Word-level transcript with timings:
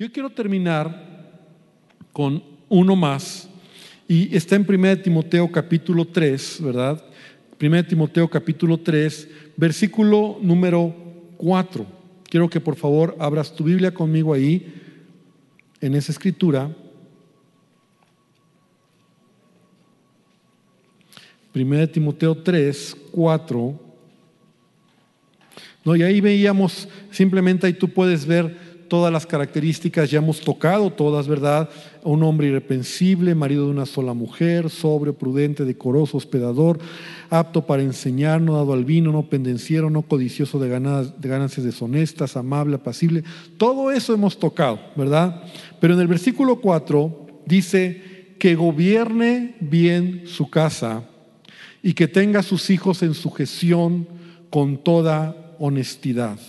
Yo 0.00 0.10
quiero 0.10 0.30
terminar 0.30 1.28
con 2.10 2.42
uno 2.70 2.96
más 2.96 3.50
y 4.08 4.34
está 4.34 4.56
en 4.56 4.64
1 4.66 5.02
Timoteo 5.02 5.52
capítulo 5.52 6.06
3, 6.06 6.60
¿verdad? 6.62 7.04
1 7.60 7.84
Timoteo 7.84 8.26
capítulo 8.26 8.78
3, 8.78 9.28
versículo 9.58 10.38
número 10.40 10.96
4. 11.36 11.86
Quiero 12.24 12.48
que 12.48 12.60
por 12.60 12.76
favor 12.76 13.14
abras 13.18 13.54
tu 13.54 13.64
Biblia 13.64 13.92
conmigo 13.92 14.32
ahí, 14.32 14.72
en 15.82 15.94
esa 15.94 16.12
escritura. 16.12 16.74
1 21.54 21.88
Timoteo 21.90 22.38
3, 22.38 22.96
4. 23.10 23.80
No, 25.84 25.94
y 25.94 26.02
ahí 26.02 26.22
veíamos, 26.22 26.88
simplemente 27.10 27.66
ahí 27.66 27.74
tú 27.74 27.90
puedes 27.90 28.24
ver 28.24 28.69
todas 28.90 29.12
las 29.12 29.24
características, 29.24 30.10
ya 30.10 30.18
hemos 30.18 30.40
tocado 30.40 30.90
todas, 30.92 31.28
¿verdad? 31.28 31.70
Un 32.02 32.24
hombre 32.24 32.48
irreprensible, 32.48 33.36
marido 33.36 33.66
de 33.66 33.70
una 33.70 33.86
sola 33.86 34.14
mujer, 34.14 34.68
sobrio, 34.68 35.14
prudente, 35.14 35.64
decoroso, 35.64 36.18
hospedador, 36.18 36.80
apto 37.30 37.64
para 37.64 37.84
enseñar, 37.84 38.42
no 38.42 38.56
dado 38.56 38.72
al 38.72 38.84
vino, 38.84 39.12
no 39.12 39.22
pendenciero, 39.22 39.88
no 39.90 40.02
codicioso 40.02 40.58
de, 40.58 40.68
de 40.68 41.28
ganancias 41.28 41.64
deshonestas, 41.64 42.36
amable, 42.36 42.74
apacible. 42.74 43.22
Todo 43.56 43.92
eso 43.92 44.12
hemos 44.12 44.38
tocado, 44.38 44.80
¿verdad? 44.96 45.44
Pero 45.80 45.94
en 45.94 46.00
el 46.00 46.08
versículo 46.08 46.56
4 46.56 47.28
dice 47.46 48.34
que 48.40 48.56
gobierne 48.56 49.54
bien 49.60 50.24
su 50.26 50.50
casa 50.50 51.04
y 51.80 51.94
que 51.94 52.08
tenga 52.08 52.40
a 52.40 52.42
sus 52.42 52.70
hijos 52.70 53.04
en 53.04 53.14
sujeción 53.14 54.08
con 54.50 54.78
toda 54.78 55.54
honestidad. 55.60 56.40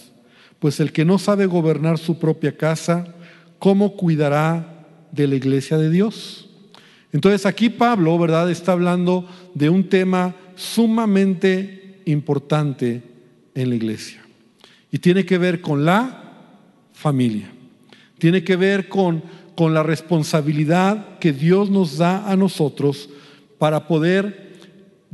Pues 0.61 0.79
el 0.79 0.91
que 0.91 1.05
no 1.05 1.17
sabe 1.17 1.47
gobernar 1.47 1.97
su 1.97 2.19
propia 2.19 2.55
casa, 2.55 3.15
¿cómo 3.57 3.95
cuidará 3.95 4.85
de 5.11 5.25
la 5.25 5.33
iglesia 5.33 5.75
de 5.79 5.89
Dios? 5.89 6.51
Entonces 7.11 7.47
aquí 7.47 7.69
Pablo, 7.69 8.19
¿verdad?, 8.19 8.47
está 8.51 8.73
hablando 8.73 9.27
de 9.55 9.69
un 9.69 9.89
tema 9.89 10.35
sumamente 10.55 12.03
importante 12.05 13.01
en 13.55 13.69
la 13.69 13.75
iglesia. 13.75 14.21
Y 14.91 14.99
tiene 14.99 15.25
que 15.25 15.39
ver 15.39 15.61
con 15.61 15.83
la 15.83 16.31
familia. 16.93 17.51
Tiene 18.19 18.43
que 18.43 18.55
ver 18.55 18.87
con, 18.87 19.23
con 19.55 19.73
la 19.73 19.81
responsabilidad 19.81 21.17
que 21.17 21.33
Dios 21.33 21.71
nos 21.71 21.97
da 21.97 22.29
a 22.29 22.35
nosotros 22.35 23.09
para 23.57 23.87
poder 23.87 24.50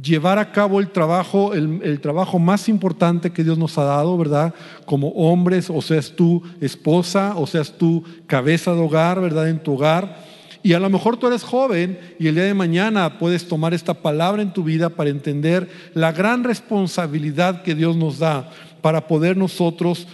llevar 0.02 0.38
a 0.38 0.52
cabo 0.52 0.80
el 0.80 0.90
trabajo, 0.90 1.54
el, 1.54 2.00
trabajo 2.02 2.40
más 2.40 2.70
importante 2.70 3.32
que 3.32 3.44
Dios 3.44 3.58
nos 3.58 3.78
ha 3.78 3.84
dado, 3.84 4.18
¿verdad? 4.18 4.54
Como 4.86 5.10
hombres, 5.10 5.70
o 5.70 5.82
seas 5.82 6.12
tú 6.16 6.44
esposa, 6.62 7.34
o 7.36 7.48
seas 7.48 7.74
tú 7.78 8.04
cabeza 8.28 8.74
de 8.74 8.82
hogar, 8.82 9.20
¿verdad? 9.20 9.50
En 9.50 9.60
tu 9.60 9.74
hogar. 9.74 10.26
Y 10.64 10.74
a 10.74 10.80
lo 10.80 10.90
mejor 10.90 11.18
tú 11.18 11.28
eres 11.28 11.44
joven 11.44 12.00
y 12.20 12.28
el 12.28 12.36
día 12.36 12.44
de 12.44 12.54
mañana 12.54 13.20
puedes 13.20 13.48
tomar 13.48 13.74
esta 13.74 13.94
palabra 13.94 14.42
en 14.42 14.54
tu 14.54 14.64
vida 14.64 14.90
para 14.90 15.10
entender 15.10 15.70
la 15.94 16.12
gran 16.12 16.44
responsabilidad 16.44 17.64
que 17.64 17.76
Dios 17.76 17.96
nos 17.96 18.20
da 18.20 18.50
para 18.82 19.08
poder 19.08 19.38
nosotros 19.38 20.08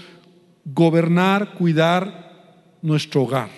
gobernar, 0.66 1.54
cuidar 1.56 2.32
nuestro 2.82 3.24
hogar. 3.24 3.50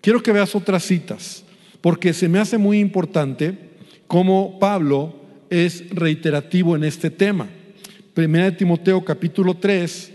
Quiero 0.00 0.22
que 0.22 0.32
veas 0.32 0.54
otras 0.54 0.84
citas, 0.84 1.44
porque 1.80 2.12
se 2.12 2.28
me 2.28 2.38
hace 2.38 2.56
muy 2.56 2.78
importante 2.78 3.67
cómo 4.08 4.58
Pablo 4.58 5.14
es 5.50 5.88
reiterativo 5.90 6.74
en 6.74 6.82
este 6.82 7.10
tema. 7.10 7.48
Primera 8.14 8.46
de 8.46 8.52
Timoteo 8.52 9.04
capítulo 9.04 9.54
3, 9.54 10.12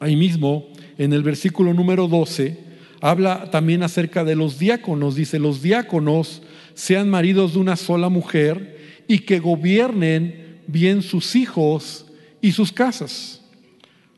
ahí 0.00 0.16
mismo, 0.16 0.66
en 0.98 1.12
el 1.12 1.22
versículo 1.22 1.72
número 1.72 2.08
12, 2.08 2.58
habla 3.00 3.50
también 3.50 3.82
acerca 3.82 4.24
de 4.24 4.34
los 4.34 4.58
diáconos. 4.58 5.14
Dice, 5.14 5.38
los 5.38 5.62
diáconos 5.62 6.42
sean 6.74 7.08
maridos 7.08 7.52
de 7.52 7.60
una 7.60 7.76
sola 7.76 8.08
mujer 8.08 9.04
y 9.06 9.20
que 9.20 9.38
gobiernen 9.38 10.60
bien 10.66 11.02
sus 11.02 11.36
hijos 11.36 12.06
y 12.40 12.52
sus 12.52 12.72
casas. 12.72 13.42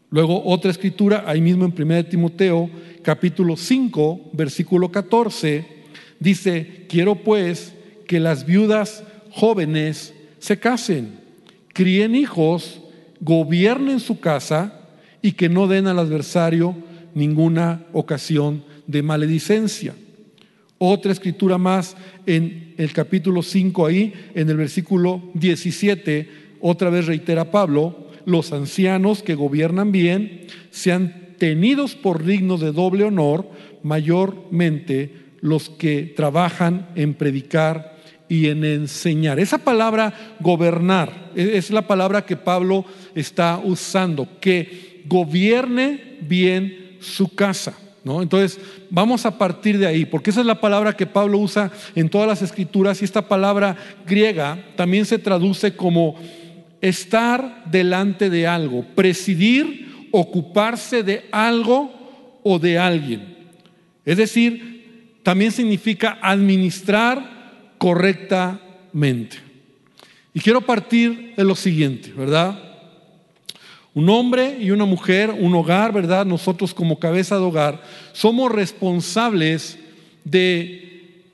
Luego 0.09 0.45
otra 0.45 0.71
escritura, 0.71 1.25
ahí 1.27 1.41
mismo 1.41 1.65
en 1.65 1.75
1 1.77 2.05
Timoteo 2.05 2.71
capítulo 3.03 3.57
5, 3.57 4.31
versículo 4.33 4.93
14, 4.93 5.67
dice, 6.21 6.87
quiero 6.89 7.17
pues 7.17 7.75
que 8.07 8.21
las 8.21 8.47
viudas 8.47 9.05
jóvenes 9.31 10.15
se 10.39 10.59
casen, 10.59 11.21
críen 11.73 12.15
hijos, 12.15 12.81
gobiernen 13.21 14.01
su 14.01 14.21
casa 14.21 14.81
y 15.23 15.33
que 15.33 15.49
no 15.49 15.69
den 15.69 15.87
al 15.87 15.99
adversario 15.99 16.77
ninguna 17.15 17.87
ocasión 17.93 18.65
de 18.87 19.03
maledicencia. 19.03 19.95
Otra 20.79 21.13
escritura 21.13 21.59
más 21.59 21.97
en 22.27 22.75
el 22.77 22.93
capítulo 22.93 23.43
5 23.43 23.87
ahí, 23.87 24.13
en 24.35 24.51
el 24.51 24.57
versículo 24.57 25.23
17, 25.35 26.29
otra 26.61 26.91
vez 26.91 27.07
reitera 27.07 27.51
Pablo, 27.51 28.09
los 28.25 28.53
ancianos 28.53 29.23
que 29.23 29.35
gobiernan 29.35 29.93
bien 29.93 30.47
sean 30.71 31.35
tenidos 31.39 31.95
por 31.95 32.25
dignos 32.25 32.61
de 32.61 32.73
doble 32.73 33.05
honor, 33.05 33.49
mayormente 33.83 35.23
los 35.41 35.71
que 35.71 36.13
trabajan 36.17 36.89
en 36.95 37.15
predicar 37.15 37.92
y 38.29 38.49
en 38.49 38.65
enseñar. 38.65 39.39
Esa 39.39 39.59
palabra 39.59 40.37
gobernar 40.41 41.31
e-, 41.35 41.57
es 41.57 41.71
la 41.71 41.83
palabra 41.83 42.25
que 42.25 42.37
Pablo 42.37 42.85
está 43.15 43.61
usando, 43.63 44.29
que 44.41 45.03
gobierne 45.07 46.19
bien 46.23 46.97
su 47.01 47.35
casa. 47.35 47.75
¿no? 48.05 48.23
Entonces, 48.23 48.59
vamos 48.91 49.27
a 49.27 49.39
partir 49.39 49.79
de 49.79 49.87
ahí, 49.87 50.05
porque 50.05 50.31
esa 50.31 50.41
es 50.41 50.47
la 50.47 50.61
palabra 50.61 50.97
que 50.97 51.07
Pablo 51.07 51.39
usa 51.39 51.71
en 51.95 52.09
todas 52.09 52.27
las 52.27 52.43
escrituras 52.43 53.01
y 53.01 53.05
esta 53.05 53.29
palabra 53.29 53.77
griega 54.07 54.59
también 54.77 55.05
se 55.05 55.19
traduce 55.19 55.77
como 55.77 56.17
estar 56.81 57.65
delante 57.71 58.29
de 58.29 58.47
algo, 58.47 58.85
presidir, 58.95 60.09
ocuparse 60.11 61.03
de 61.03 61.27
algo 61.31 62.41
o 62.43 62.59
de 62.59 62.79
alguien. 62.79 63.37
Es 64.05 64.17
decir, 64.17 65.21
también 65.23 65.53
significa 65.53 66.19
administrar 66.21 67.42
correctamente. 67.83 69.39
Y 70.33 70.39
quiero 70.39 70.61
partir 70.61 71.35
de 71.37 71.43
lo 71.43 71.57
siguiente, 71.57 72.13
¿verdad? 72.17 72.57
Un 73.93 74.09
hombre 74.09 74.57
y 74.61 74.71
una 74.71 74.85
mujer, 74.85 75.31
un 75.31 75.53
hogar, 75.57 75.93
¿verdad? 75.93 76.25
Nosotros 76.25 76.75
como 76.75 77.01
cabeza 77.01 77.35
de 77.39 77.43
hogar 77.43 77.83
somos 78.13 78.53
responsables 78.53 79.81
de 80.23 81.25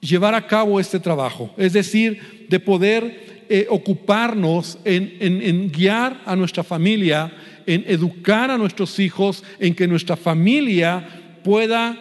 llevar 0.00 0.34
a 0.34 0.46
cabo 0.46 0.80
este 0.80 1.00
trabajo, 1.00 1.52
es 1.58 1.74
decir, 1.74 2.46
de 2.48 2.60
poder 2.60 3.44
eh, 3.50 3.66
ocuparnos 3.68 4.78
en, 4.86 5.70
guiar 5.70 6.22
a 6.24 6.34
nuestra 6.34 6.64
familia, 6.64 7.30
en 7.66 7.84
educar 7.86 8.50
a 8.50 8.56
nuestros 8.56 8.98
hijos, 8.98 9.44
en 9.60 9.74
que 9.74 9.86
nuestra 9.86 10.16
familia 10.16 11.40
pueda 11.44 11.94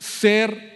ser 0.00 0.74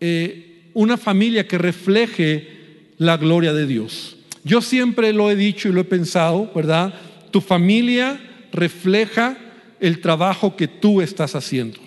eh, 0.00 0.47
una 0.78 0.96
familia 0.96 1.48
que 1.48 1.58
refleje 1.58 2.92
la 2.98 3.16
gloria 3.16 3.52
de 3.52 3.66
Dios. 3.66 4.16
Yo 4.44 4.62
siempre 4.62 5.12
lo 5.12 5.28
he 5.28 5.34
dicho 5.34 5.68
y 5.68 5.72
lo 5.72 5.80
he 5.80 5.84
pensado, 5.84 6.52
¿verdad? 6.54 6.94
Tu 7.32 7.40
familia 7.40 8.20
refleja 8.52 9.36
el 9.80 10.00
trabajo 10.00 10.54
que 10.54 10.68
tú 10.68 11.02
estás 11.02 11.34
haciendo. 11.34 11.80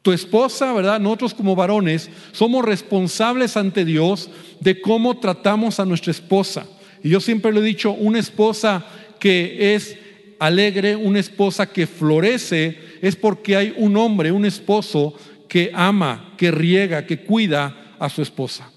Tu 0.00 0.10
esposa, 0.10 0.72
¿verdad? 0.72 0.98
Nosotros 1.00 1.34
como 1.34 1.54
varones 1.54 2.08
somos 2.32 2.64
responsables 2.64 3.58
ante 3.58 3.84
Dios 3.84 4.30
de 4.58 4.80
cómo 4.80 5.18
tratamos 5.18 5.78
a 5.78 5.84
nuestra 5.84 6.12
esposa. 6.12 6.66
Y 7.02 7.10
yo 7.10 7.20
siempre 7.20 7.52
lo 7.52 7.60
he 7.60 7.66
dicho, 7.66 7.92
una 7.92 8.20
esposa 8.20 8.86
que 9.20 9.74
es 9.74 9.98
alegre, 10.38 10.96
una 10.96 11.20
esposa 11.20 11.66
que 11.66 11.86
florece, 11.86 12.78
es 13.02 13.16
porque 13.16 13.54
hay 13.54 13.74
un 13.76 13.98
hombre, 13.98 14.32
un 14.32 14.46
esposo 14.46 15.14
que 15.48 15.70
ama, 15.74 16.34
que 16.36 16.50
riega, 16.50 17.06
que 17.06 17.20
cuida 17.20 17.94
a 17.98 18.08
su 18.08 18.22
esposa. 18.22 18.70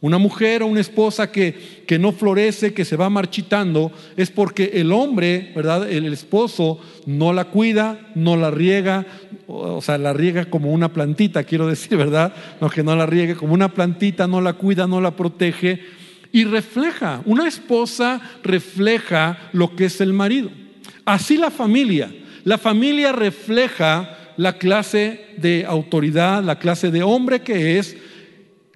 Una 0.00 0.18
mujer 0.18 0.62
o 0.62 0.66
una 0.66 0.82
esposa 0.82 1.32
que, 1.32 1.84
que, 1.86 1.98
no 1.98 2.12
florece, 2.12 2.74
que 2.74 2.84
se 2.84 2.96
va 2.96 3.08
marchitando, 3.08 3.90
es 4.18 4.30
porque 4.30 4.72
el 4.74 4.92
hombre, 4.92 5.50
¿verdad? 5.56 5.90
El 5.90 6.12
esposo 6.12 6.78
no 7.06 7.32
la 7.32 7.46
cuida, 7.46 8.12
no 8.14 8.36
la 8.36 8.50
riega, 8.50 9.06
o 9.46 9.80
sea, 9.80 9.96
la 9.96 10.12
riega 10.12 10.44
como 10.50 10.72
una 10.72 10.92
plantita, 10.92 11.44
quiero 11.44 11.66
decir, 11.68 11.96
¿verdad? 11.96 12.34
No 12.60 12.68
que 12.68 12.82
no 12.82 12.94
la 12.94 13.06
riegue 13.06 13.34
como 13.34 13.54
una 13.54 13.72
plantita, 13.72 14.26
no 14.26 14.42
la 14.42 14.52
cuida, 14.52 14.86
no 14.86 15.00
la 15.00 15.16
protege. 15.16 15.80
Y 16.32 16.44
refleja, 16.44 17.22
una 17.24 17.48
esposa 17.48 18.20
refleja 18.42 19.38
lo 19.52 19.74
que 19.74 19.86
es 19.86 20.02
el 20.02 20.12
marido. 20.12 20.50
Así 21.06 21.38
la 21.38 21.50
familia. 21.50 22.14
La 22.44 22.58
familia 22.58 23.12
refleja 23.12 24.18
la 24.36 24.58
clase 24.58 25.26
de 25.36 25.64
autoridad, 25.66 26.42
la 26.42 26.58
clase 26.58 26.90
de 26.90 27.02
hombre 27.02 27.42
que 27.42 27.78
es, 27.78 27.96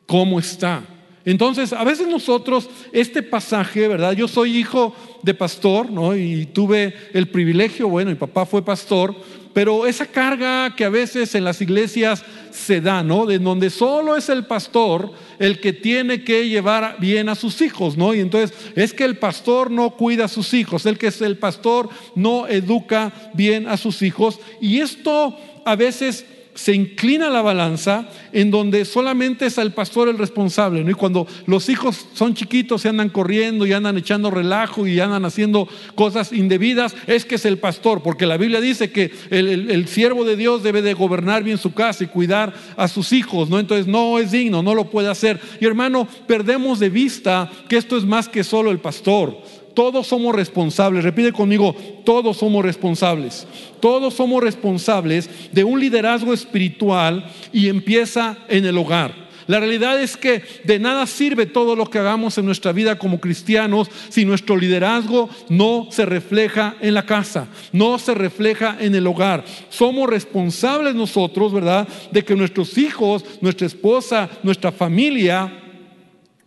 cómo 0.07 0.39
está. 0.39 0.83
Entonces, 1.25 1.75
a 1.75 1.85
veces 1.85 2.07
nosotros, 2.09 2.71
este 2.93 3.23
pasaje, 3.23 3.87
¿verdad? 3.87 4.13
Yo 4.13 4.29
soy 4.29 4.57
hijo 4.57 4.95
de 5.23 5.35
pastor, 5.35 5.91
¿no? 5.91 6.17
Y 6.17 6.47
tuve 6.47 6.95
el 7.13 7.29
privilegio, 7.29 7.89
bueno, 7.89 8.11
mi 8.11 8.17
papá 8.17 8.47
fue 8.47 8.65
pastor, 8.65 9.15
pero 9.59 9.89
esa 9.89 10.07
carga 10.07 10.73
que 10.77 10.85
a 10.85 10.89
veces 10.89 11.35
en 11.35 11.43
las 11.43 11.61
iglesias 11.61 12.23
se 12.53 12.81
da, 12.81 13.03
¿no? 13.03 13.27
De 13.27 13.41
donde 13.41 13.71
solo 13.71 14.17
es 14.17 14.29
el 14.29 14.47
pastor 14.47 15.11
el 15.41 15.59
que 15.59 15.73
tiene 15.73 16.23
que 16.23 16.49
llevar 16.49 16.95
bien 17.01 17.29
a 17.29 17.35
sus 17.35 17.61
hijos, 17.61 17.97
¿no? 17.97 18.15
Y 18.15 18.21
entonces 18.21 18.57
es 18.77 18.93
que 18.93 19.03
el 19.03 19.19
pastor 19.19 19.69
no 19.73 19.91
cuida 19.97 20.27
a 20.27 20.29
sus 20.29 20.55
hijos, 20.55 20.87
el 20.87 20.97
que 20.97 21.09
es 21.09 21.21
el 21.23 21.39
pastor 21.39 21.89
no 22.15 22.47
educa 22.47 23.13
bien 23.35 23.67
a 23.67 23.77
sus 23.77 24.01
hijos. 24.03 24.39
Y 24.61 24.79
esto 24.79 25.37
a 25.65 25.75
veces 25.75 26.25
se 26.59 26.75
inclina 26.75 27.31
la 27.31 27.41
balanza 27.41 28.09
en 28.33 28.51
donde 28.51 28.85
solamente 28.85 29.47
es 29.47 29.59
el 29.59 29.71
pastor 29.71 30.09
el 30.09 30.19
responsable. 30.19 30.85
Y 30.91 30.95
cuando 30.95 31.25
los 31.47 31.69
hijos 31.69 32.09
son 32.15 32.35
chiquitos, 32.35 32.83
se 32.83 32.89
andan 32.89 33.11
corriendo 33.11 33.65
y 33.65 33.73
andan 33.73 33.97
echando 33.97 34.29
relajo 34.29 34.85
y 34.85 34.99
andan 34.99 35.25
haciendo 35.25 35.69
cosas 35.95 36.33
indebidas, 36.33 36.97
es 37.07 37.25
que 37.25 37.37
es 37.37 37.45
el 37.45 37.59
pastor, 37.59 38.03
porque 38.03 38.27
la 38.27 38.37
Biblia 38.37 38.61
dice 38.61 38.91
que 38.91 39.13
el, 39.31 39.71
el 39.71 39.87
siervo 39.87 40.25
de 40.25 40.35
Dios 40.35 40.65
debe 40.65 40.83
de 40.83 40.95
gobernar 40.95 41.45
bien 41.45 41.59
su 41.59 41.75
casa 41.75 42.03
y 42.03 42.09
cuidar 42.09 42.53
a 42.77 42.89
sus 42.89 43.13
hijos. 43.13 43.49
¿no? 43.49 43.61
Entonces 43.61 43.87
no 43.87 44.19
es 44.19 44.33
digno, 44.33 44.61
no 44.61 44.75
lo 44.75 44.91
puede 44.91 45.09
hacer. 45.09 45.39
Y 45.61 45.65
hermano, 45.65 46.09
perdemos 46.27 46.81
de 46.81 46.91
vista 46.91 47.49
que 47.69 47.77
esto 47.77 47.97
es 47.97 48.05
más 48.05 48.29
que 48.29 48.43
solo 48.43 48.73
el 48.73 48.81
pastor. 48.81 49.41
Todos 49.79 50.09
somos 50.09 50.35
responsables, 50.35 51.05
repite 51.05 51.31
conmigo, 51.31 51.73
todos 52.05 52.39
somos 52.39 52.65
responsables. 52.65 53.47
Todos 53.79 54.13
somos 54.13 54.43
responsables 54.43 55.31
de 55.53 55.63
un 55.63 55.79
liderazgo 55.79 56.35
espiritual 56.35 57.31
y 57.53 57.69
empieza 57.69 58.39
en 58.49 58.67
el 58.67 58.77
hogar. 58.77 59.15
La 59.47 59.61
realidad 59.61 60.03
es 60.03 60.17
que 60.17 60.43
de 60.65 60.81
nada 60.81 61.07
sirve 61.07 61.47
todo 61.47 61.77
lo 61.77 61.89
que 61.89 62.01
hagamos 62.01 62.37
en 62.39 62.47
nuestra 62.47 62.73
vida 62.73 62.99
como 62.99 63.21
cristianos 63.21 63.89
si 64.09 64.25
nuestro 64.25 64.57
liderazgo 64.57 65.31
no 65.49 65.87
se 65.93 66.05
refleja 66.05 66.75
en 66.81 66.95
la 66.95 67.07
casa, 67.07 67.47
no 67.71 68.01
se 68.01 68.15
refleja 68.15 68.79
en 68.81 68.97
el 68.97 69.07
hogar. 69.07 69.45
Somos 69.69 70.11
responsables 70.11 70.97
nosotros, 70.97 71.53
¿verdad?, 71.53 71.87
de 72.11 72.25
que 72.25 72.35
nuestros 72.35 72.77
hijos, 72.79 73.25
nuestra 73.41 73.69
esposa, 73.69 74.29
nuestra 74.43 74.73
familia 74.73 75.53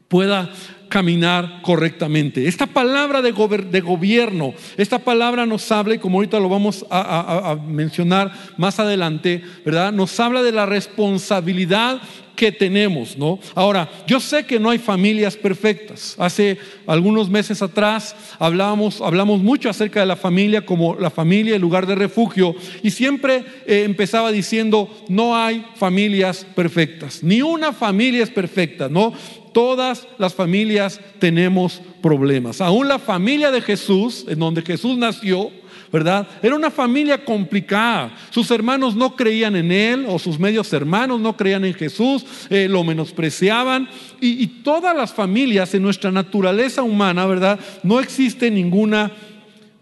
pueda 0.09 0.51
caminar 0.91 1.61
correctamente. 1.61 2.49
Esta 2.49 2.67
palabra 2.67 3.21
de, 3.21 3.31
gobierno, 3.31 4.53
esta 4.75 4.99
palabra 4.99 5.45
nos 5.45 5.71
habla, 5.71 5.95
y 5.95 5.99
como 5.99 6.17
ahorita 6.17 6.37
lo 6.39 6.49
vamos 6.49 6.85
a, 6.89 7.51
a 7.51 7.55
mencionar 7.55 8.33
más 8.57 8.77
adelante, 8.77 9.41
¿verdad? 9.65 9.93
Nos 9.93 10.19
habla 10.19 10.43
de 10.43 10.51
la 10.51 10.65
responsabilidad 10.65 12.01
que 12.35 12.51
tenemos, 12.51 13.17
¿no? 13.17 13.39
Ahora, 13.53 13.87
yo 14.07 14.19
sé 14.19 14.45
que 14.47 14.59
no 14.59 14.71
hay 14.71 14.79
familias 14.79 15.37
perfectas. 15.37 16.15
Hace 16.17 16.57
algunos 16.87 17.29
meses 17.29 17.61
atrás 17.61 18.15
hablábamos, 18.39 18.99
hablamos 18.99 19.41
mucho 19.41 19.69
acerca 19.69 19.99
de 19.99 20.07
la 20.07 20.15
familia 20.15 20.65
como 20.65 20.95
la 20.95 21.11
familia, 21.11 21.55
el 21.55 21.61
lugar 21.61 21.85
de 21.85 21.93
refugio, 21.95 22.55
y 22.81 22.91
siempre 22.91 23.43
eh, 23.67 23.83
empezaba 23.85 24.31
diciendo, 24.31 24.89
no 25.07 25.37
hay 25.37 25.63
familias 25.75 26.45
perfectas, 26.55 27.23
ni 27.23 27.41
una 27.41 27.73
familia 27.73 28.23
es 28.23 28.31
perfecta, 28.31 28.89
¿no? 28.89 29.13
Todas 29.53 30.07
las 30.17 30.33
familias 30.33 30.99
tenemos 31.19 31.81
problemas. 32.01 32.61
Aún 32.61 32.87
la 32.87 32.99
familia 32.99 33.51
de 33.51 33.61
Jesús, 33.61 34.25
en 34.27 34.39
donde 34.39 34.61
Jesús 34.61 34.97
nació, 34.97 35.51
¿verdad? 35.91 36.27
Era 36.41 36.55
una 36.55 36.71
familia 36.71 37.23
complicada. 37.25 38.15
Sus 38.29 38.49
hermanos 38.49 38.95
no 38.95 39.15
creían 39.15 39.55
en 39.55 39.71
él, 39.71 40.05
o 40.07 40.17
sus 40.19 40.39
medios 40.39 40.71
hermanos 40.71 41.19
no 41.19 41.35
creían 41.35 41.65
en 41.65 41.73
Jesús, 41.73 42.25
eh, 42.49 42.67
lo 42.69 42.83
menospreciaban. 42.83 43.89
Y, 44.21 44.41
y 44.41 44.47
todas 44.47 44.95
las 44.95 45.13
familias 45.13 45.73
en 45.73 45.83
nuestra 45.83 46.11
naturaleza 46.11 46.81
humana, 46.81 47.25
¿verdad? 47.25 47.59
No 47.83 47.99
existe 47.99 48.49
ninguna 48.49 49.11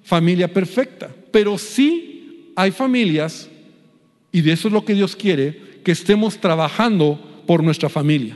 familia 0.03 0.51
perfecta, 0.51 1.09
pero 1.31 1.59
sí 1.59 2.51
hay 2.55 2.71
familias, 2.71 3.47
y 4.31 4.41
de 4.41 4.51
eso 4.51 4.67
es 4.67 4.73
lo 4.73 4.83
que 4.83 4.95
Dios 4.95 5.15
quiere, 5.15 5.81
que 5.83 5.91
estemos 5.91 6.39
trabajando 6.39 7.43
por 7.45 7.63
nuestra 7.63 7.89
familia. 7.89 8.35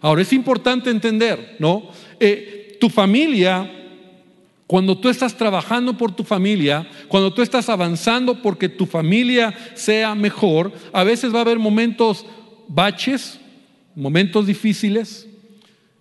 Ahora, 0.00 0.22
es 0.22 0.32
importante 0.32 0.90
entender, 0.90 1.56
¿no? 1.58 1.90
Eh, 2.20 2.76
tu 2.80 2.88
familia 2.88 3.70
cuando 4.68 4.98
tú 4.98 5.08
estás 5.08 5.34
trabajando 5.34 5.96
por 5.96 6.12
tu 6.12 6.24
familia, 6.24 6.86
cuando 7.08 7.32
tú 7.32 7.40
estás 7.40 7.70
avanzando 7.70 8.42
porque 8.42 8.68
tu 8.68 8.84
familia 8.84 9.54
sea 9.72 10.14
mejor, 10.14 10.70
a 10.92 11.04
veces 11.04 11.32
va 11.32 11.38
a 11.38 11.40
haber 11.40 11.58
momentos 11.58 12.26
baches, 12.68 13.40
momentos 13.94 14.46
difíciles 14.46 15.26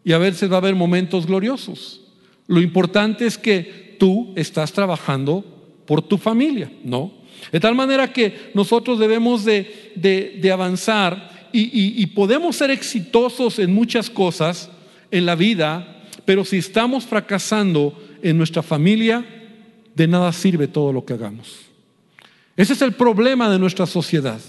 y 0.03 0.11
a 0.11 0.17
veces 0.17 0.51
va 0.51 0.55
a 0.55 0.57
haber 0.57 0.75
momentos 0.75 1.25
gloriosos. 1.25 2.01
Lo 2.45 2.59
importante 2.59 3.25
es 3.25 3.37
que 3.37 3.95
tú 3.97 4.33
estás 4.35 4.73
trabajando 4.73 5.45
por 5.85 6.01
tu 6.01 6.17
familia, 6.17 6.69
¿no? 6.83 7.13
De 7.53 7.61
tal 7.61 7.73
manera 7.73 8.11
que 8.11 8.51
nosotros 8.53 8.99
debemos 8.99 9.45
de, 9.45 10.49
avanzar 10.51 11.36
y 11.51 12.05
podemos 12.07 12.55
ser 12.55 12.71
exitosos 12.71 13.59
en 13.59 13.73
muchas 13.73 14.09
cosas 14.09 14.69
en 15.11 15.25
la 15.25 15.35
vida, 15.35 16.03
pero 16.25 16.43
si 16.43 16.57
estamos 16.57 17.05
fracasando, 17.05 17.95
en 18.21 18.37
nuestra 18.37 18.63
familia, 18.63 19.25
de 19.95 20.07
nada 20.07 20.31
sirve 20.31 20.67
todo 20.67 20.93
lo 20.93 21.05
que 21.05 21.13
hagamos. 21.13 21.59
Ese 22.55 22.73
es 22.73 22.81
el 22.81 22.93
problema 22.93 23.49
de 23.49 23.59
nuestra 23.59 23.85
sociedad. 23.85 24.39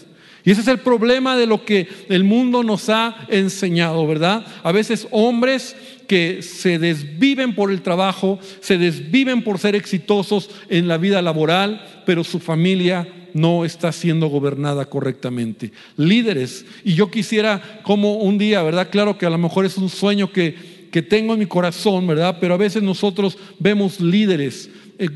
Y 0.44 0.50
ese 0.50 0.62
es 0.62 0.68
el 0.68 0.78
problema 0.78 1.36
de 1.36 1.46
lo 1.46 1.64
que 1.64 1.88
el 2.08 2.24
mundo 2.24 2.62
nos 2.62 2.88
ha 2.88 3.26
enseñado, 3.28 4.06
¿verdad? 4.06 4.46
A 4.62 4.72
veces 4.72 5.06
hombres 5.10 5.76
que 6.06 6.42
se 6.42 6.78
desviven 6.78 7.54
por 7.54 7.70
el 7.70 7.82
trabajo, 7.82 8.38
se 8.60 8.78
desviven 8.78 9.42
por 9.42 9.58
ser 9.58 9.74
exitosos 9.74 10.48
en 10.70 10.88
la 10.88 10.96
vida 10.96 11.20
laboral, 11.20 12.02
pero 12.06 12.24
su 12.24 12.40
familia 12.40 13.06
no 13.34 13.64
está 13.64 13.92
siendo 13.92 14.28
gobernada 14.28 14.86
correctamente. 14.86 15.72
Líderes, 15.96 16.64
y 16.84 16.94
yo 16.94 17.10
quisiera 17.10 17.80
como 17.82 18.16
un 18.16 18.38
día, 18.38 18.62
¿verdad? 18.62 18.88
Claro 18.90 19.18
que 19.18 19.26
a 19.26 19.30
lo 19.30 19.38
mejor 19.38 19.66
es 19.66 19.76
un 19.76 19.88
sueño 19.88 20.32
que 20.32 20.78
que 20.90 21.02
tengo 21.02 21.34
en 21.34 21.40
mi 21.40 21.46
corazón, 21.46 22.06
¿verdad? 22.06 22.38
Pero 22.40 22.54
a 22.54 22.58
veces 22.58 22.82
nosotros 22.82 23.36
vemos 23.58 24.00
líderes, 24.00 24.70
eh, 24.98 25.08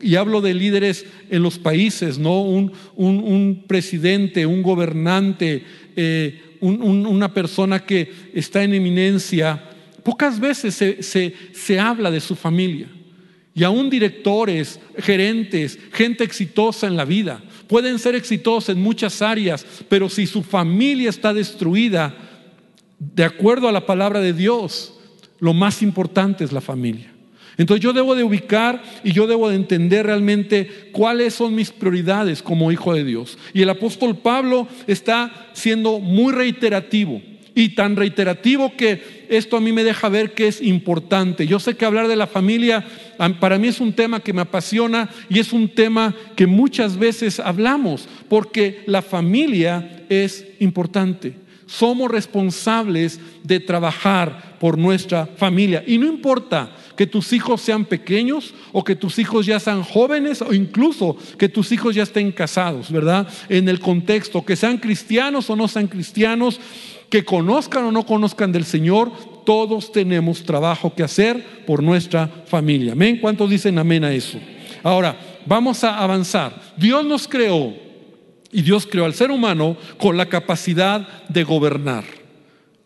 y 0.00 0.16
hablo 0.16 0.40
de 0.40 0.54
líderes 0.54 1.06
en 1.30 1.42
los 1.42 1.58
países, 1.58 2.18
¿no? 2.18 2.42
Un, 2.42 3.64
presidente, 3.68 4.46
un 4.46 4.62
gobernante, 4.62 5.62
eh, 5.94 6.40
una 6.60 7.32
persona 7.32 7.84
que 7.84 8.10
está 8.34 8.64
en 8.64 8.74
eminencia. 8.74 9.62
Pocas 10.02 10.40
veces 10.40 10.74
se, 10.74 11.34
se 11.52 11.78
habla 11.78 12.10
de 12.10 12.20
su 12.20 12.34
familia. 12.34 12.88
Y 13.54 13.62
aún 13.62 13.90
directores, 13.90 14.80
gerentes, 14.98 15.78
gente 15.92 16.24
exitosa 16.24 16.88
en 16.88 16.96
la 16.96 17.04
vida, 17.04 17.44
pueden 17.72 17.98
ser 17.98 18.14
exitosos 18.14 18.68
en 18.68 18.82
muchas 18.82 19.22
áreas, 19.22 19.64
pero 19.88 20.10
si 20.10 20.26
su 20.26 20.42
familia 20.42 21.08
está 21.08 21.32
destruida, 21.32 22.14
de 22.98 23.24
acuerdo 23.24 23.66
a 23.66 23.72
la 23.72 23.86
palabra 23.86 24.20
de 24.20 24.34
Dios, 24.34 24.92
lo 25.40 25.54
más 25.54 25.80
importante 25.80 26.44
es 26.44 26.52
la 26.52 26.60
familia. 26.60 27.10
Entonces 27.56 27.82
yo 27.82 27.94
debo 27.94 28.14
de 28.14 28.24
ubicar 28.24 28.82
y 29.02 29.12
yo 29.12 29.26
debo 29.26 29.48
de 29.48 29.56
entender 29.56 30.04
realmente 30.04 30.90
cuáles 30.92 31.32
son 31.32 31.54
mis 31.54 31.70
prioridades 31.70 32.42
como 32.42 32.70
hijo 32.72 32.92
de 32.92 33.04
Dios. 33.04 33.38
Y 33.54 33.62
el 33.62 33.70
apóstol 33.70 34.18
Pablo 34.18 34.68
está 34.86 35.48
siendo 35.54 35.98
muy 35.98 36.34
reiterativo 36.34 37.22
y 37.54 37.70
tan 37.70 37.96
reiterativo 37.96 38.76
que 38.76 39.26
esto 39.28 39.56
a 39.56 39.60
mí 39.60 39.72
me 39.72 39.84
deja 39.84 40.08
ver 40.08 40.34
que 40.34 40.48
es 40.48 40.60
importante. 40.60 41.46
Yo 41.46 41.58
sé 41.58 41.76
que 41.76 41.84
hablar 41.84 42.08
de 42.08 42.16
la 42.16 42.26
familia 42.26 42.84
para 43.40 43.58
mí 43.58 43.68
es 43.68 43.80
un 43.80 43.92
tema 43.92 44.20
que 44.20 44.32
me 44.32 44.42
apasiona 44.42 45.08
y 45.28 45.38
es 45.38 45.52
un 45.52 45.68
tema 45.68 46.14
que 46.36 46.46
muchas 46.46 46.98
veces 46.98 47.40
hablamos 47.40 48.08
porque 48.28 48.82
la 48.86 49.02
familia 49.02 50.04
es 50.08 50.46
importante 50.60 51.42
somos 51.72 52.10
responsables 52.10 53.18
de 53.42 53.58
trabajar 53.58 54.58
por 54.60 54.76
nuestra 54.76 55.26
familia. 55.26 55.82
Y 55.86 55.96
no 55.96 56.06
importa 56.06 56.70
que 56.96 57.06
tus 57.06 57.32
hijos 57.32 57.62
sean 57.62 57.86
pequeños 57.86 58.52
o 58.72 58.84
que 58.84 58.94
tus 58.94 59.18
hijos 59.18 59.46
ya 59.46 59.58
sean 59.58 59.82
jóvenes 59.82 60.42
o 60.42 60.52
incluso 60.52 61.16
que 61.38 61.48
tus 61.48 61.72
hijos 61.72 61.94
ya 61.94 62.02
estén 62.02 62.30
casados, 62.30 62.92
¿verdad? 62.92 63.26
En 63.48 63.70
el 63.70 63.80
contexto, 63.80 64.44
que 64.44 64.54
sean 64.54 64.76
cristianos 64.76 65.48
o 65.48 65.56
no 65.56 65.66
sean 65.66 65.88
cristianos, 65.88 66.60
que 67.12 67.26
conozcan 67.26 67.84
o 67.84 67.92
no 67.92 68.06
conozcan 68.06 68.52
del 68.52 68.64
Señor, 68.64 69.12
todos 69.44 69.92
tenemos 69.92 70.44
trabajo 70.44 70.94
que 70.94 71.02
hacer 71.02 71.64
por 71.66 71.82
nuestra 71.82 72.26
familia. 72.46 72.92
Amén. 72.92 73.18
¿Cuántos 73.20 73.50
dicen 73.50 73.78
amén 73.78 74.02
a 74.02 74.14
eso? 74.14 74.38
Ahora, 74.82 75.20
vamos 75.44 75.84
a 75.84 75.98
avanzar. 75.98 76.58
Dios 76.78 77.04
nos 77.04 77.28
creó 77.28 77.74
y 78.50 78.62
Dios 78.62 78.88
creó 78.90 79.04
al 79.04 79.12
ser 79.12 79.30
humano 79.30 79.76
con 79.98 80.16
la 80.16 80.30
capacidad 80.30 81.06
de 81.28 81.44
gobernar, 81.44 82.04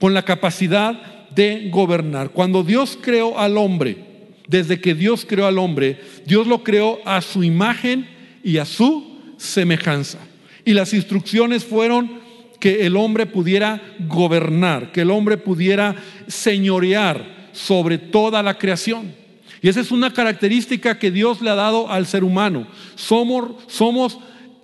con 0.01 0.13
la 0.13 0.25
capacidad 0.25 1.29
de 1.31 1.71
gobernar. 1.71 2.31
Cuando 2.31 2.65
Dios 2.65 2.99
creó 3.01 3.39
al 3.39 3.57
hombre, 3.57 4.33
desde 4.49 4.81
que 4.81 4.97
Dios 4.97 5.25
creó 5.25 5.47
al 5.47 5.59
hombre, 5.59 6.01
Dios 6.27 6.49
lo 6.49 6.65
creó 6.65 6.99
a 7.05 7.21
su 7.21 7.45
imagen 7.45 8.09
y 8.43 8.59
a 8.59 8.65
su 8.65 9.21
semejanza. 9.37 10.19
Y 10.65 10.73
las 10.73 10.93
instrucciones 10.95 11.65
fueron 11.65 12.26
que 12.59 12.87
el 12.87 12.97
hombre 12.97 13.27
pudiera 13.27 13.83
gobernar, 14.07 14.93
que 14.93 15.03
el 15.03 15.11
hombre 15.11 15.37
pudiera 15.37 15.95
señorear 16.27 17.51
sobre 17.53 17.99
toda 17.99 18.43
la 18.43 18.59
creación. 18.59 19.15
Y 19.63 19.69
esa 19.69 19.81
es 19.81 19.91
una 19.91 20.13
característica 20.13 20.99
que 20.99 21.11
Dios 21.11 21.41
le 21.41 21.51
ha 21.51 21.55
dado 21.55 21.91
al 21.91 22.07
ser 22.07 22.25
humano. 22.25 22.67
Somos, 22.95 23.63
somos 23.67 24.19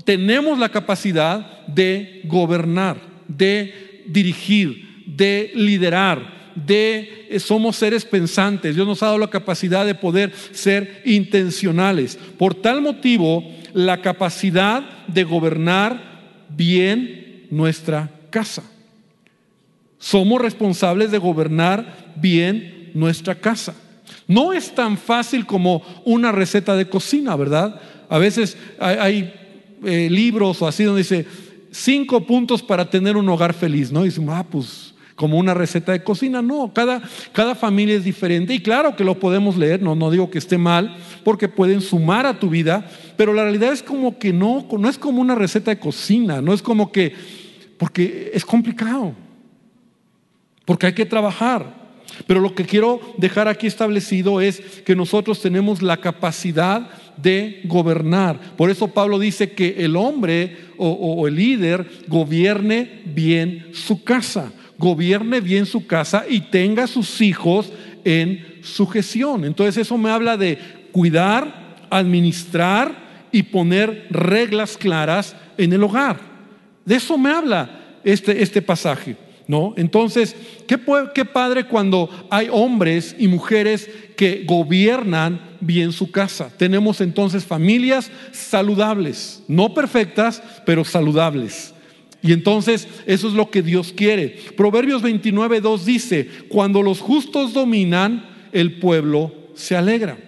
tenemos 0.05 0.59
la 0.59 0.69
capacidad 0.69 1.67
de 1.67 2.23
gobernar, 2.25 2.97
de 3.29 4.03
dirigir, 4.07 5.05
de 5.07 5.53
liderar, 5.55 6.53
de 6.55 7.27
eh, 7.31 7.39
somos 7.41 7.77
seres 7.77 8.05
pensantes. 8.05 8.75
Dios 8.75 8.87
nos 8.87 9.03
ha 9.03 9.07
dado 9.07 9.19
la 9.19 9.31
capacidad 9.31 9.87
de 9.87 9.95
poder 9.95 10.33
ser 10.53 11.03
intencionales. 11.05 12.19
Por 12.39 12.55
tal 12.55 12.83
motivo, 12.83 13.45
la 13.73 14.03
capacidad 14.03 14.83
de 15.07 15.25
gobernar 15.25 16.47
bien 16.51 17.22
nuestra 17.53 18.11
casa. 18.31 18.63
Somos 19.99 20.41
responsables 20.41 21.11
de 21.11 21.19
gobernar 21.19 22.15
bien 22.17 22.91
nuestra 22.95 23.35
casa. 23.35 23.75
No 24.27 24.55
es 24.55 24.75
tan 24.75 24.97
fácil 24.97 25.45
como 25.45 25.83
una 26.07 26.33
receta 26.33 26.75
de 26.75 26.89
cocina, 26.89 27.37
¿verdad? 27.37 27.79
A 28.09 28.17
veces 28.17 28.57
hay, 28.81 29.35
eh, 29.85 30.09
libros 30.11 30.63
o 30.63 30.67
así 30.67 30.85
donde 30.85 31.03
dice 31.03 31.27
cinco 31.71 32.27
puntos 32.27 32.63
para 32.63 32.89
tener 32.89 33.19
un 33.19 33.29
hogar 33.29 33.53
feliz, 33.53 33.93
¿no? 33.93 34.01
Y 34.01 34.09
dice, 34.09 34.23
ah, 34.31 34.47
pues 34.51 34.95
como 35.15 35.39
una 35.39 35.53
receta 35.53 35.93
de 35.93 36.03
cocina. 36.03 36.41
No, 36.41 36.73
cada, 36.75 37.03
cada 37.33 37.55
familia 37.55 37.97
es 37.97 38.05
diferente 38.05 38.55
y 38.55 38.61
claro 38.61 38.97
que 38.97 39.05
lo 39.05 39.19
podemos 39.19 39.57
leer, 39.57 39.83
no, 39.83 39.95
no 39.95 40.11
digo 40.11 40.31
que 40.31 40.39
esté 40.39 40.57
mal, 40.57 40.97
porque 41.23 41.49
pueden 41.49 41.81
sumar 41.83 42.25
a 42.25 42.41
tu 42.41 42.49
vida, 42.49 42.91
pero 43.17 43.33
la 43.33 43.43
realidad 43.45 43.73
es 43.73 43.83
como 43.83 44.19
que 44.19 44.33
no, 44.33 44.67
no 44.79 44.89
es 44.89 44.99
como 44.99 45.21
una 45.21 45.35
receta 45.35 45.71
de 45.71 45.79
cocina, 45.79 46.41
no 46.41 46.53
es 46.53 46.63
como 46.63 46.91
que, 46.91 47.42
porque 47.83 48.31
es 48.33 48.45
complicado, 48.45 49.13
porque 50.65 50.87
hay 50.87 50.93
que 50.93 51.05
trabajar. 51.05 51.83
Pero 52.29 52.39
lo 52.39 52.55
que 52.55 52.65
quiero 52.65 53.01
dejar 53.19 53.49
aquí 53.49 53.67
establecido 53.67 54.41
es 54.41 54.61
que 54.85 54.95
nosotros 54.95 55.43
tenemos 55.43 55.83
la 55.83 55.97
capacidad 55.97 56.91
de 57.17 57.61
gobernar. 57.65 58.39
Por 58.57 58.71
eso 58.71 58.87
Pablo 58.87 59.19
dice 59.19 59.51
que 59.51 59.85
el 59.85 59.97
hombre 59.97 60.59
o, 60.79 61.27
el 61.27 61.35
líder 61.35 61.91
gobierne 62.07 63.03
bien 63.05 63.71
su 63.73 64.05
casa 64.05 64.53
gobierne 64.79 65.41
bien 65.41 65.67
su 65.67 65.85
casa 65.85 66.25
y 66.29 66.41
tenga 66.41 66.87
sus 66.87 67.21
hijos 67.21 67.73
en 68.05 68.61
sujeción. 68.63 69.45
Entonces 69.45 69.77
eso 69.79 69.99
me 69.99 70.11
habla 70.11 70.37
de 70.37 70.57
cuidar, 70.93 71.79
administrar 71.91 73.27
y 73.33 73.43
poner 73.43 74.07
reglas 74.11 74.77
claras 74.77 75.35
en 75.59 75.73
el 75.73 75.83
hogar. 75.83 76.32
De 76.85 76.97
eso 76.97 77.17
me 77.19 77.31
habla 77.31 77.99
este, 78.05 78.43
este 78.43 78.63
pasaje. 78.63 79.17
¿No? 79.49 79.75
Entonces, 79.77 80.37
¿qué, 80.69 80.79
¿qué 81.15 81.25
padre 81.25 81.65
cuando 81.65 82.09
hay 82.31 82.49
hombres 82.51 83.15
y 83.19 83.27
mujeres 83.27 83.91
que 84.17 84.45
gobiernan 84.47 85.41
bien 85.61 85.91
su 85.91 86.13
casa? 86.13 86.51
Tenemos 86.57 87.01
entonces 87.01 87.45
familias 87.45 88.11
saludables, 88.31 89.43
no 89.49 89.75
perfectas, 89.75 90.41
pero 90.65 90.85
saludables. 90.85 91.75
Y 92.23 92.33
entonces 92.33 92.87
eso 93.05 93.27
es 93.29 93.35
lo 93.35 93.51
que 93.51 93.63
Dios 93.63 93.93
quiere. 93.93 94.37
Proverbios 94.57 95.03
29, 95.03 95.61
2 95.61 95.85
dice, 95.85 96.29
cuando 96.49 96.81
los 96.81 97.01
justos 97.01 97.53
dominan, 97.53 98.25
el 98.53 98.79
pueblo 98.79 99.35
se 99.55 99.77
alegra. 99.77 100.19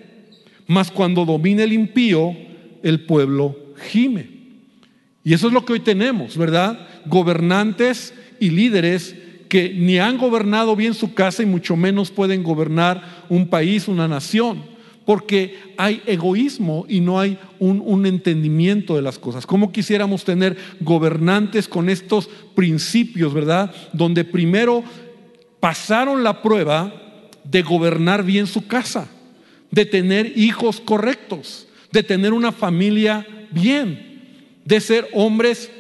Mas 0.67 0.91
cuando 0.91 1.25
domina 1.25 1.63
el 1.63 1.73
impío, 1.73 2.37
el 2.83 3.05
pueblo 3.07 3.57
gime. 3.91 4.34
Y 5.25 5.33
eso 5.33 5.49
es 5.49 5.53
lo 5.53 5.65
que 5.65 5.73
hoy 5.73 5.81
tenemos, 5.81 6.37
¿verdad? 6.37 6.87
Gobernantes 7.07 8.15
y 8.39 8.51
líderes 8.51 9.17
que 9.49 9.73
ni 9.73 9.99
han 9.99 10.19
gobernado 10.19 10.77
bien 10.77 10.95
su 10.95 11.15
casa 11.15 11.43
y 11.43 11.47
mucho 11.47 11.77
menos 11.77 12.11
pueden 12.11 12.43
gobernar 12.43 13.25
un 13.29 13.49
país, 13.49 13.89
una 13.89 14.07
nación 14.07 14.75
porque 15.05 15.59
hay 15.77 16.03
egoísmo 16.07 16.87
y 16.89 17.01
no 17.01 17.21
hay 17.21 17.39
un, 17.59 18.07
entendimiento 18.07 18.97
de 18.97 19.03
las 19.03 19.19
cosas. 19.19 19.47
¿Cómo 19.47 19.73
quisiéramos 19.73 20.25
tener 20.25 20.57
gobernantes 20.81 21.69
con 21.69 21.89
estos 21.89 22.29
principios, 22.55 23.35
verdad? 23.35 23.75
Donde 23.93 24.25
primero 24.25 24.83
pasaron 25.61 26.23
la 26.23 26.43
prueba 26.43 26.93
de 27.45 27.63
gobernar 27.63 28.25
bien 28.25 28.47
su 28.47 28.67
casa, 28.67 29.09
de 29.71 29.85
tener 29.85 30.33
hijos 30.39 30.81
correctos, 30.81 31.69
de 31.93 32.03
tener 32.03 32.33
una 32.33 32.53
familia 32.53 33.27
bien, 33.51 34.14
de 34.65 34.81
ser 34.81 35.09
hombres 35.13 35.71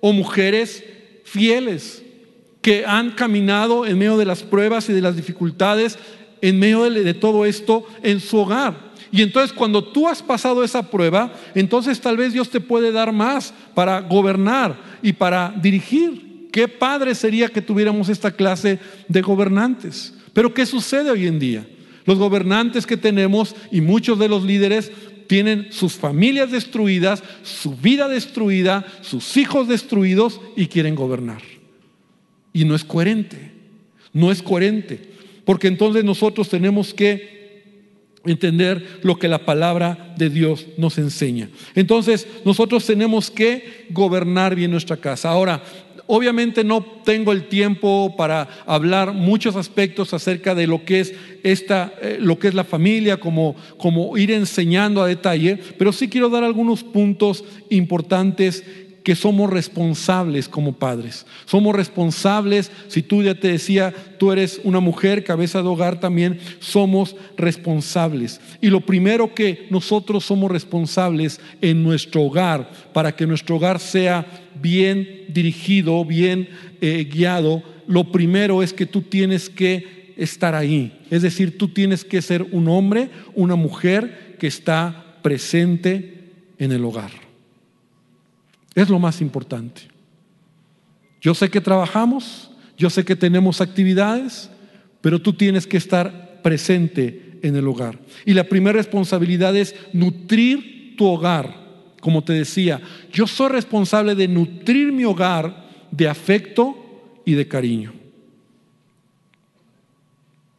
o 0.00 0.12
mujeres 0.12 0.84
fieles, 1.24 2.02
que 2.62 2.84
han 2.84 3.12
caminado 3.12 3.86
en 3.86 3.98
medio 3.98 4.16
de 4.16 4.24
las 4.24 4.42
pruebas 4.42 4.88
y 4.88 4.92
de 4.92 5.00
las 5.00 5.16
dificultades 5.16 5.98
en 6.40 6.58
medio 6.58 6.88
de, 6.90 7.14
todo 7.14 7.46
esto 7.46 7.86
en 8.02 8.20
su 8.20 8.38
hogar. 8.38 8.92
Y 9.12 9.22
entonces 9.22 9.52
cuando 9.52 9.84
tú 9.84 10.08
has 10.08 10.22
pasado 10.22 10.64
esa 10.64 10.90
prueba, 10.90 11.32
entonces 11.54 12.00
tal 12.00 12.16
vez 12.16 12.32
Dios 12.32 12.50
te 12.50 12.60
puede 12.60 12.92
dar 12.92 13.12
más 13.12 13.54
para 13.74 14.00
gobernar 14.00 14.76
y 15.02 15.12
para 15.12 15.54
dirigir. 15.62 16.48
Qué 16.52 16.68
padre 16.68 17.14
sería 17.14 17.48
que 17.48 17.62
tuviéramos 17.62 18.08
esta 18.08 18.30
clase 18.30 18.78
de 19.08 19.22
gobernantes. 19.22 20.14
Pero 20.32 20.52
¿qué 20.52 20.66
sucede 20.66 21.10
hoy 21.10 21.26
en 21.26 21.38
día? 21.38 21.66
Los 22.04 22.18
gobernantes 22.18 22.86
que 22.86 22.96
tenemos 22.96 23.54
y 23.70 23.80
muchos 23.80 24.18
de 24.18 24.28
los 24.28 24.42
líderes 24.44 24.90
tienen 25.26 25.68
sus 25.70 25.94
familias 25.94 26.50
destruidas, 26.50 27.22
su 27.42 27.74
vida 27.76 28.08
destruida, 28.08 28.86
sus 29.02 29.36
hijos 29.36 29.68
destruidos 29.68 30.40
y 30.56 30.66
quieren 30.66 30.94
gobernar. 30.94 31.42
Y 32.52 32.64
no 32.64 32.74
es 32.74 32.84
coherente, 32.84 33.52
no 34.12 34.30
es 34.32 34.42
coherente 34.42 35.16
porque 35.46 35.68
entonces 35.68 36.04
nosotros 36.04 36.48
tenemos 36.48 36.92
que 36.92 37.62
entender 38.26 38.98
lo 39.02 39.16
que 39.16 39.28
la 39.28 39.46
palabra 39.46 40.12
de 40.18 40.28
Dios 40.28 40.66
nos 40.76 40.98
enseña. 40.98 41.48
Entonces 41.76 42.26
nosotros 42.44 42.84
tenemos 42.84 43.30
que 43.30 43.86
gobernar 43.90 44.56
bien 44.56 44.72
nuestra 44.72 44.96
casa. 44.96 45.30
Ahora, 45.30 45.62
obviamente 46.06 46.64
no 46.64 46.84
tengo 47.04 47.32
el 47.32 47.48
tiempo 47.48 48.14
para 48.16 48.48
hablar 48.66 49.12
muchos 49.12 49.56
aspectos 49.56 50.14
acerca 50.14 50.54
de 50.54 50.66
lo 50.66 50.84
que 50.84 51.00
es 51.00 51.14
esta, 51.42 51.92
eh, 52.00 52.18
lo 52.20 52.38
que 52.38 52.48
es 52.48 52.54
la 52.54 52.64
familia, 52.64 53.18
como, 53.18 53.56
como 53.76 54.16
ir 54.16 54.30
enseñando 54.30 55.02
a 55.02 55.06
detalle, 55.08 55.58
pero 55.78 55.92
sí 55.92 56.08
quiero 56.08 56.28
dar 56.28 56.44
algunos 56.44 56.82
puntos 56.82 57.44
importantes 57.70 58.64
que 59.06 59.14
somos 59.14 59.48
responsables 59.48 60.48
como 60.48 60.72
padres. 60.72 61.26
Somos 61.44 61.76
responsables, 61.76 62.72
si 62.88 63.02
tú 63.02 63.22
ya 63.22 63.36
te 63.36 63.46
decía, 63.46 63.94
tú 64.18 64.32
eres 64.32 64.60
una 64.64 64.80
mujer, 64.80 65.22
cabeza 65.22 65.62
de 65.62 65.68
hogar 65.68 66.00
también, 66.00 66.40
somos 66.58 67.14
responsables. 67.36 68.40
Y 68.60 68.66
lo 68.66 68.80
primero 68.80 69.32
que 69.32 69.68
nosotros 69.70 70.24
somos 70.24 70.50
responsables 70.50 71.40
en 71.60 71.84
nuestro 71.84 72.22
hogar, 72.22 72.68
para 72.92 73.14
que 73.14 73.28
nuestro 73.28 73.54
hogar 73.54 73.78
sea 73.78 74.26
bien 74.60 75.26
dirigido, 75.28 76.04
bien 76.04 76.48
eh, 76.80 77.08
guiado, 77.08 77.62
lo 77.86 78.10
primero 78.10 78.60
es 78.60 78.72
que 78.72 78.86
tú 78.86 79.02
tienes 79.02 79.48
que 79.48 80.14
estar 80.16 80.56
ahí. 80.56 80.98
Es 81.12 81.22
decir, 81.22 81.56
tú 81.58 81.68
tienes 81.68 82.04
que 82.04 82.20
ser 82.22 82.42
un 82.42 82.66
hombre, 82.66 83.10
una 83.36 83.54
mujer 83.54 84.34
que 84.40 84.48
está 84.48 85.20
presente 85.22 86.32
en 86.58 86.72
el 86.72 86.84
hogar. 86.84 87.25
Es 88.76 88.88
lo 88.88 89.00
más 89.00 89.20
importante. 89.20 89.82
Yo 91.20 91.34
sé 91.34 91.50
que 91.50 91.60
trabajamos, 91.60 92.52
yo 92.76 92.90
sé 92.90 93.04
que 93.04 93.16
tenemos 93.16 93.60
actividades, 93.60 94.50
pero 95.00 95.20
tú 95.20 95.32
tienes 95.32 95.66
que 95.66 95.78
estar 95.78 96.40
presente 96.42 97.40
en 97.42 97.56
el 97.56 97.66
hogar. 97.66 97.98
Y 98.24 98.34
la 98.34 98.44
primera 98.44 98.76
responsabilidad 98.76 99.56
es 99.56 99.74
nutrir 99.92 100.94
tu 100.96 101.06
hogar. 101.06 101.66
Como 102.00 102.22
te 102.22 102.34
decía, 102.34 102.80
yo 103.12 103.26
soy 103.26 103.48
responsable 103.48 104.14
de 104.14 104.28
nutrir 104.28 104.92
mi 104.92 105.04
hogar 105.04 105.66
de 105.90 106.08
afecto 106.08 106.76
y 107.24 107.32
de 107.32 107.48
cariño. 107.48 107.92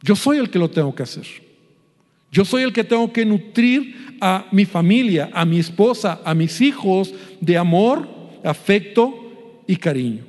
Yo 0.02 0.16
soy 0.16 0.38
el 0.38 0.50
que 0.50 0.58
lo 0.58 0.68
tengo 0.68 0.94
que 0.94 1.04
hacer. 1.04 1.47
Yo 2.30 2.44
soy 2.44 2.62
el 2.62 2.72
que 2.72 2.84
tengo 2.84 3.12
que 3.12 3.24
nutrir 3.24 4.16
a 4.20 4.46
mi 4.50 4.64
familia, 4.64 5.30
a 5.32 5.44
mi 5.44 5.58
esposa, 5.58 6.20
a 6.24 6.34
mis 6.34 6.60
hijos 6.60 7.14
de 7.40 7.56
amor, 7.56 8.08
afecto 8.44 9.62
y 9.66 9.76
cariño. 9.76 10.24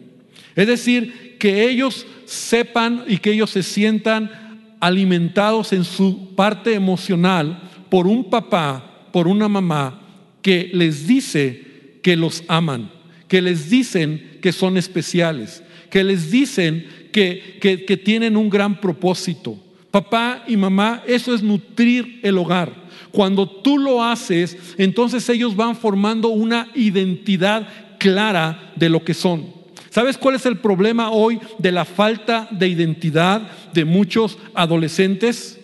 Es 0.56 0.68
decir, 0.68 1.38
que 1.40 1.70
ellos 1.70 2.06
sepan 2.26 3.04
y 3.08 3.18
que 3.18 3.32
ellos 3.32 3.50
se 3.50 3.64
sientan 3.64 4.32
alimentados 4.80 5.74
en 5.74 5.84
su 5.84 6.36
parte 6.36 6.74
emocional 6.74 7.62
por 7.90 8.08
un 8.08 8.30
papá, 8.30 9.08
por 9.12 9.28
una 9.28 9.50
mamá 9.50 10.02
que 10.42 10.70
les 10.74 11.08
dice 11.08 12.00
que 12.02 12.16
los 12.16 12.44
aman, 12.48 12.92
que 13.28 13.42
les 13.42 13.70
dicen 13.70 14.38
que 14.42 14.54
son 14.54 14.78
especiales, 14.78 15.64
que 15.90 16.04
les 16.04 16.32
dicen 16.32 16.88
que, 17.12 17.58
que 17.60 17.98
tienen 17.98 18.38
un 18.38 18.50
gran 18.50 18.80
propósito 18.80 19.58
Papá 19.92 20.44
y 20.48 20.56
mamá, 20.56 21.04
eso 21.08 21.34
es 21.34 21.42
nutrir 21.42 22.20
el 22.24 22.38
hogar. 22.38 22.74
Cuando 23.12 23.50
tú 23.50 23.78
lo 23.78 24.04
haces, 24.04 24.58
entonces 24.78 25.28
ellos 25.30 25.56
van 25.56 25.76
formando 25.76 26.30
una 26.30 26.70
identidad 26.76 27.68
clara 27.98 28.72
de 28.76 28.90
lo 28.90 29.04
que 29.04 29.14
son. 29.14 29.60
¿Sabes 29.90 30.18
cuál 30.18 30.36
es 30.36 30.46
el 30.46 30.58
problema 30.58 31.10
hoy 31.10 31.40
de 31.58 31.72
la 31.72 31.86
falta 31.86 32.48
de 32.52 32.68
identidad 32.68 33.50
de 33.74 33.86
muchos 33.86 34.38
adolescentes? 34.54 35.60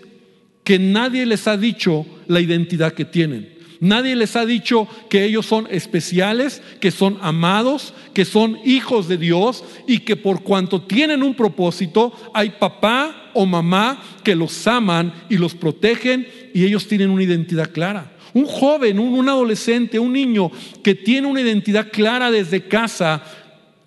Que 0.63 0.79
nadie 0.79 1.27
les 1.27 1.47
ha 1.47 1.57
dicho 1.57 2.05
la 2.27 2.41
identidad 2.41 2.93
que 2.93 3.05
tienen. 3.05 3.54
Nadie 3.79 4.15
les 4.15 4.35
ha 4.35 4.45
dicho 4.45 4.87
que 5.09 5.25
ellos 5.25 5.45
son 5.45 5.67
especiales, 5.69 6.61
que 6.79 6.91
son 6.91 7.17
amados, 7.21 7.93
que 8.13 8.25
son 8.25 8.59
hijos 8.65 9.07
de 9.07 9.17
Dios 9.17 9.63
y 9.87 9.99
que 9.99 10.15
por 10.15 10.43
cuanto 10.43 10.81
tienen 10.81 11.23
un 11.23 11.35
propósito, 11.35 12.13
hay 12.33 12.51
papá 12.51 13.31
o 13.33 13.45
mamá 13.45 14.01
que 14.23 14.35
los 14.35 14.65
aman 14.67 15.13
y 15.29 15.37
los 15.37 15.53
protegen 15.53 16.27
y 16.53 16.65
ellos 16.65 16.87
tienen 16.87 17.09
una 17.09 17.23
identidad 17.23 17.71
clara. 17.71 18.13
Un 18.33 18.45
joven, 18.45 18.99
un, 18.99 19.29
adolescente, 19.29 19.99
un 19.99 20.13
niño 20.13 20.51
que 20.83 20.95
tiene 20.95 21.27
una 21.27 21.41
identidad 21.41 21.89
clara 21.91 22.31
desde 22.31 22.67
casa, 22.67 23.23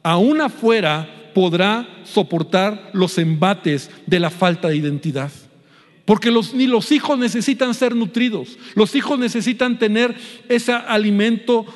aún 0.02 0.40
afuera 0.40 1.30
podrá 1.34 1.86
soportar 2.04 2.90
los 2.94 3.18
embates 3.18 3.90
de 4.06 4.20
la 4.20 4.30
falta 4.30 4.68
de 4.68 4.76
identidad. 4.76 5.30
Porque 6.08 6.30
los, 6.30 6.54
ni 6.54 6.66
los 6.66 6.90
hijos 6.90 7.18
necesitan 7.18 7.74
ser 7.74 7.94
nutridos, 7.94 8.56
los 8.74 8.94
hijos 8.94 9.18
necesitan 9.18 9.78
tener 9.78 10.16
ese 10.48 10.72
alimento 10.72 11.66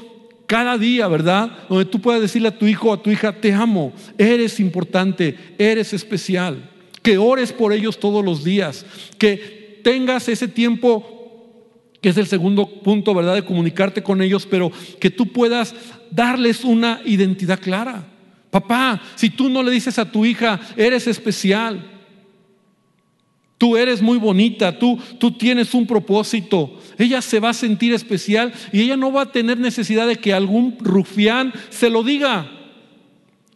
cada 0.47 0.79
día, 0.79 1.07
¿verdad? 1.07 1.51
Donde 1.69 1.85
tú 1.85 2.01
puedas 2.01 2.23
decirle 2.23 2.49
a 2.49 2.59
tu 2.59 2.67
hijo 2.67 2.89
o 2.89 2.93
a 2.95 3.03
tu 3.03 3.11
hija, 3.11 3.39
te 3.39 3.53
amo, 3.53 3.93
eres 4.17 4.59
importante, 4.59 5.37
eres 5.59 5.93
especial. 5.93 6.71
Que 7.03 7.19
ores 7.19 7.53
por 7.53 7.75
ellos 7.75 8.01
todos 8.01 8.25
los 8.25 8.43
días, 8.43 8.87
que 9.19 9.81
tengas 9.85 10.27
ese 10.31 10.49
tiempo, 10.49 11.91
que 12.01 12.09
es 12.09 12.17
el 12.17 12.27
segundo 12.27 12.67
punto, 12.81 13.13
¿verdad? 13.13 13.35
De 13.35 13.45
comunicarte 13.45 14.03
con 14.03 14.23
ellos, 14.23 14.47
pero 14.47 14.73
que 14.99 15.11
tú 15.11 15.31
puedas 15.31 15.75
darles 16.11 16.65
una 16.65 17.03
identidad 17.05 17.61
clara. 17.61 18.07
Papá, 18.51 19.03
si 19.15 19.29
tú 19.29 19.51
no 19.51 19.63
le 19.63 19.71
dices 19.73 19.99
a 19.99 20.11
tu 20.11 20.25
hija, 20.25 20.59
eres 20.79 21.07
especial, 21.07 21.92
Tú 23.63 23.77
eres 23.77 24.03
muy 24.03 24.19
bonita, 24.19 24.77
tú, 24.77 24.99
tú 25.19 25.31
tienes 25.31 25.73
un 25.73 25.87
propósito. 25.87 26.81
Ella 26.99 27.23
se 27.23 27.39
va 27.39 27.51
a 27.51 27.55
sentir 27.55 27.95
especial 27.95 28.53
y 28.73 28.81
ella 28.81 28.97
no 28.97 29.13
va 29.13 29.23
a 29.23 29.31
tener 29.31 29.57
necesidad 29.57 30.09
de 30.09 30.17
que 30.17 30.35
algún 30.35 30.77
rufián 30.81 31.53
se 31.71 31.89
lo 31.89 32.03
diga. 32.03 32.62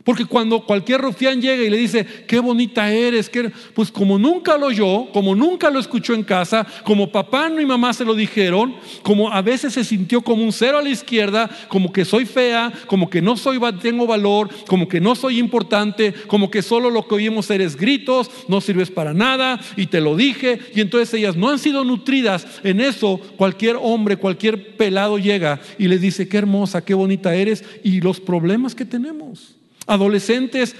Porque 0.07 0.25
cuando 0.25 0.65
cualquier 0.65 1.01
rufián 1.01 1.43
llega 1.43 1.65
y 1.65 1.69
le 1.69 1.77
dice, 1.79 2.07
qué 2.29 2.39
bonita 2.39 2.93
eres, 2.93 3.29
pues 3.75 3.91
como 3.91 4.21
nunca 4.21 4.57
lo 4.57 4.67
oyó, 4.67 5.11
como 5.13 5.35
nunca 5.35 5.69
lo 5.69 5.81
escuchó 5.81 6.15
en 6.15 6.23
casa, 6.23 6.65
como 6.85 7.11
papá 7.11 7.51
y 7.61 7.67
mamá 7.67 7.93
se 7.93 8.05
lo 8.05 8.15
dijeron, 8.15 8.77
como 9.03 9.33
a 9.33 9.43
veces 9.43 9.73
se 9.73 9.83
sintió 9.83 10.23
como 10.23 10.45
un 10.45 10.53
cero 10.53 10.79
a 10.79 10.83
la 10.83 10.91
izquierda, 10.91 11.51
como 11.67 11.93
que 11.93 12.05
soy 12.05 12.25
fea, 12.25 12.73
como 12.87 13.11
que 13.11 13.21
no 13.21 13.37
soy, 13.37 13.59
tengo 13.83 14.07
valor, 14.07 14.49
como 14.69 14.87
que 14.87 15.01
no 15.01 15.17
soy 15.17 15.41
importante, 15.41 16.15
como 16.29 16.53
que 16.53 16.63
solo 16.63 16.89
lo 16.89 17.09
que 17.09 17.17
oímos 17.17 17.51
eres 17.51 17.75
gritos, 17.75 18.31
no 18.47 18.61
sirves 18.61 18.93
para 18.93 19.13
nada 19.13 19.59
y 19.77 19.87
te 19.87 20.01
lo 20.01 20.15
dije. 20.15 20.61
Y 20.73 20.83
entonces 20.83 21.13
ellas 21.15 21.35
no 21.35 21.49
han 21.49 21.59
sido 21.59 21.83
nutridas 21.85 22.47
en 22.63 22.81
eso. 22.81 23.21
Cualquier 23.37 23.77
hombre, 23.83 24.19
cualquier 24.19 24.77
pelado 24.77 25.19
llega 25.19 25.59
y 25.79 25.89
les 25.89 26.01
dice, 26.01 26.29
qué 26.29 26.39
hermosa, 26.39 26.85
qué 26.85 26.95
bonita 26.95 27.35
eres 27.35 27.65
y 27.83 28.01
los 28.01 28.21
problemas 28.21 28.77
que 28.77 28.85
tenemos. 28.85 29.56
Adolescentes, 29.87 30.77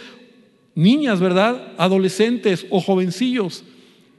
niñas, 0.75 1.21
¿verdad? 1.21 1.73
Adolescentes 1.79 2.67
o 2.71 2.81
jovencillos 2.81 3.65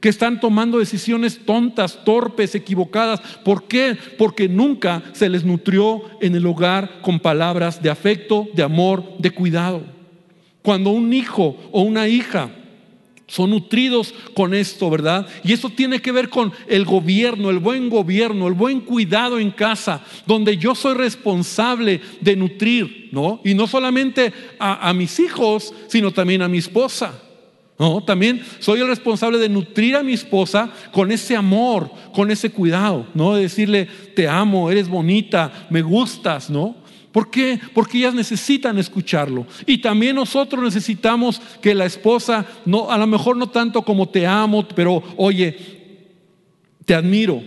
que 0.00 0.08
están 0.08 0.40
tomando 0.40 0.78
decisiones 0.78 1.40
tontas, 1.44 2.04
torpes, 2.04 2.54
equivocadas. 2.54 3.20
¿Por 3.44 3.64
qué? 3.64 3.96
Porque 4.16 4.48
nunca 4.48 5.02
se 5.12 5.28
les 5.28 5.44
nutrió 5.44 6.02
en 6.20 6.36
el 6.36 6.46
hogar 6.46 7.00
con 7.02 7.18
palabras 7.18 7.82
de 7.82 7.90
afecto, 7.90 8.46
de 8.54 8.62
amor, 8.62 9.18
de 9.18 9.30
cuidado. 9.30 9.82
Cuando 10.62 10.90
un 10.90 11.12
hijo 11.12 11.56
o 11.72 11.82
una 11.82 12.06
hija 12.08 12.50
son 13.28 13.50
nutridos 13.50 14.14
con 14.34 14.54
esto, 14.54 14.88
¿verdad? 14.88 15.26
Y 15.44 15.52
eso 15.52 15.68
tiene 15.68 16.00
que 16.00 16.12
ver 16.12 16.30
con 16.30 16.50
el 16.66 16.86
gobierno, 16.86 17.50
el 17.50 17.58
buen 17.58 17.90
gobierno, 17.90 18.48
el 18.48 18.54
buen 18.54 18.80
cuidado 18.80 19.38
en 19.38 19.50
casa, 19.50 20.02
donde 20.26 20.56
yo 20.56 20.74
soy 20.74 20.94
responsable 20.94 22.00
de 22.22 22.36
nutrir, 22.36 23.10
¿no? 23.12 23.40
Y 23.44 23.52
no 23.52 23.66
solamente 23.66 24.32
a, 24.58 24.92
mis 24.94 25.20
hijos, 25.20 25.74
sino 25.88 26.10
también 26.10 26.40
a 26.40 26.48
mi 26.48 26.58
esposa. 26.58 27.22
No, 27.78 28.02
también 28.02 28.42
soy 28.58 28.80
el 28.80 28.88
responsable 28.88 29.38
de 29.38 29.48
nutrir 29.48 29.94
a 29.94 30.02
mi 30.02 30.14
esposa 30.14 30.70
con 30.90 31.12
ese 31.12 31.36
amor, 31.36 31.90
con 32.12 32.30
ese 32.30 32.50
cuidado, 32.50 33.06
¿no? 33.14 33.34
De 33.34 33.42
decirle, 33.42 33.86
te 34.16 34.26
amo, 34.26 34.70
eres 34.70 34.88
bonita, 34.88 35.68
me 35.70 35.82
gustas, 35.82 36.48
¿no? 36.50 36.76
¿Por 37.12 37.30
qué? 37.30 37.58
Porque 37.74 37.98
ellas 37.98 38.14
necesitan 38.14 38.78
escucharlo. 38.78 39.46
Y 39.66 39.78
también 39.78 40.16
nosotros 40.16 40.62
necesitamos 40.62 41.40
que 41.62 41.74
la 41.74 41.86
esposa, 41.86 42.44
no, 42.66 42.90
a 42.90 42.98
lo 42.98 43.06
mejor 43.06 43.36
no 43.36 43.48
tanto 43.48 43.82
como 43.82 44.08
te 44.08 44.26
amo, 44.26 44.66
pero 44.68 45.02
oye, 45.16 45.56
te 46.84 46.94
admiro. 46.94 47.42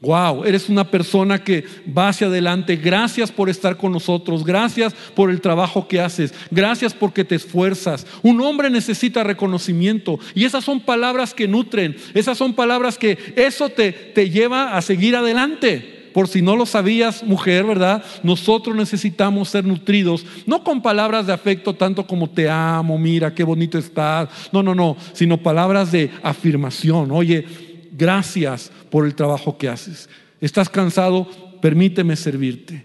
Wow, 0.00 0.44
eres 0.44 0.68
una 0.68 0.90
persona 0.90 1.42
que 1.44 1.64
va 1.96 2.08
hacia 2.08 2.26
adelante. 2.26 2.74
Gracias 2.76 3.30
por 3.30 3.48
estar 3.48 3.76
con 3.76 3.92
nosotros. 3.92 4.44
Gracias 4.44 4.94
por 5.14 5.30
el 5.30 5.40
trabajo 5.40 5.86
que 5.86 6.00
haces. 6.00 6.34
Gracias 6.50 6.92
porque 6.92 7.24
te 7.24 7.36
esfuerzas. 7.36 8.04
Un 8.20 8.40
hombre 8.40 8.68
necesita 8.68 9.22
reconocimiento. 9.22 10.18
Y 10.34 10.44
esas 10.44 10.64
son 10.64 10.80
palabras 10.80 11.34
que 11.34 11.46
nutren. 11.46 11.96
Esas 12.14 12.36
son 12.36 12.54
palabras 12.54 12.98
que 12.98 13.16
eso 13.36 13.68
te, 13.68 13.92
te 13.92 14.28
lleva 14.28 14.76
a 14.76 14.82
seguir 14.82 15.14
adelante 15.14 16.01
por 16.12 16.28
si 16.28 16.42
no 16.42 16.56
lo 16.56 16.66
sabías, 16.66 17.22
mujer, 17.22 17.64
¿verdad? 17.64 18.04
Nosotros 18.22 18.76
necesitamos 18.76 19.48
ser 19.48 19.64
nutridos, 19.64 20.24
no 20.46 20.62
con 20.62 20.82
palabras 20.82 21.26
de 21.26 21.32
afecto 21.32 21.74
tanto 21.74 22.06
como 22.06 22.28
te 22.28 22.48
amo, 22.48 22.98
mira, 22.98 23.34
qué 23.34 23.44
bonito 23.44 23.78
estás. 23.78 24.28
No, 24.52 24.62
no, 24.62 24.74
no, 24.74 24.96
sino 25.12 25.38
palabras 25.38 25.92
de 25.92 26.10
afirmación. 26.22 27.10
Oye, 27.10 27.44
gracias 27.92 28.70
por 28.90 29.06
el 29.06 29.14
trabajo 29.14 29.56
que 29.56 29.68
haces. 29.68 30.08
¿Estás 30.40 30.68
cansado? 30.68 31.28
Permíteme 31.60 32.16
servirte. 32.16 32.84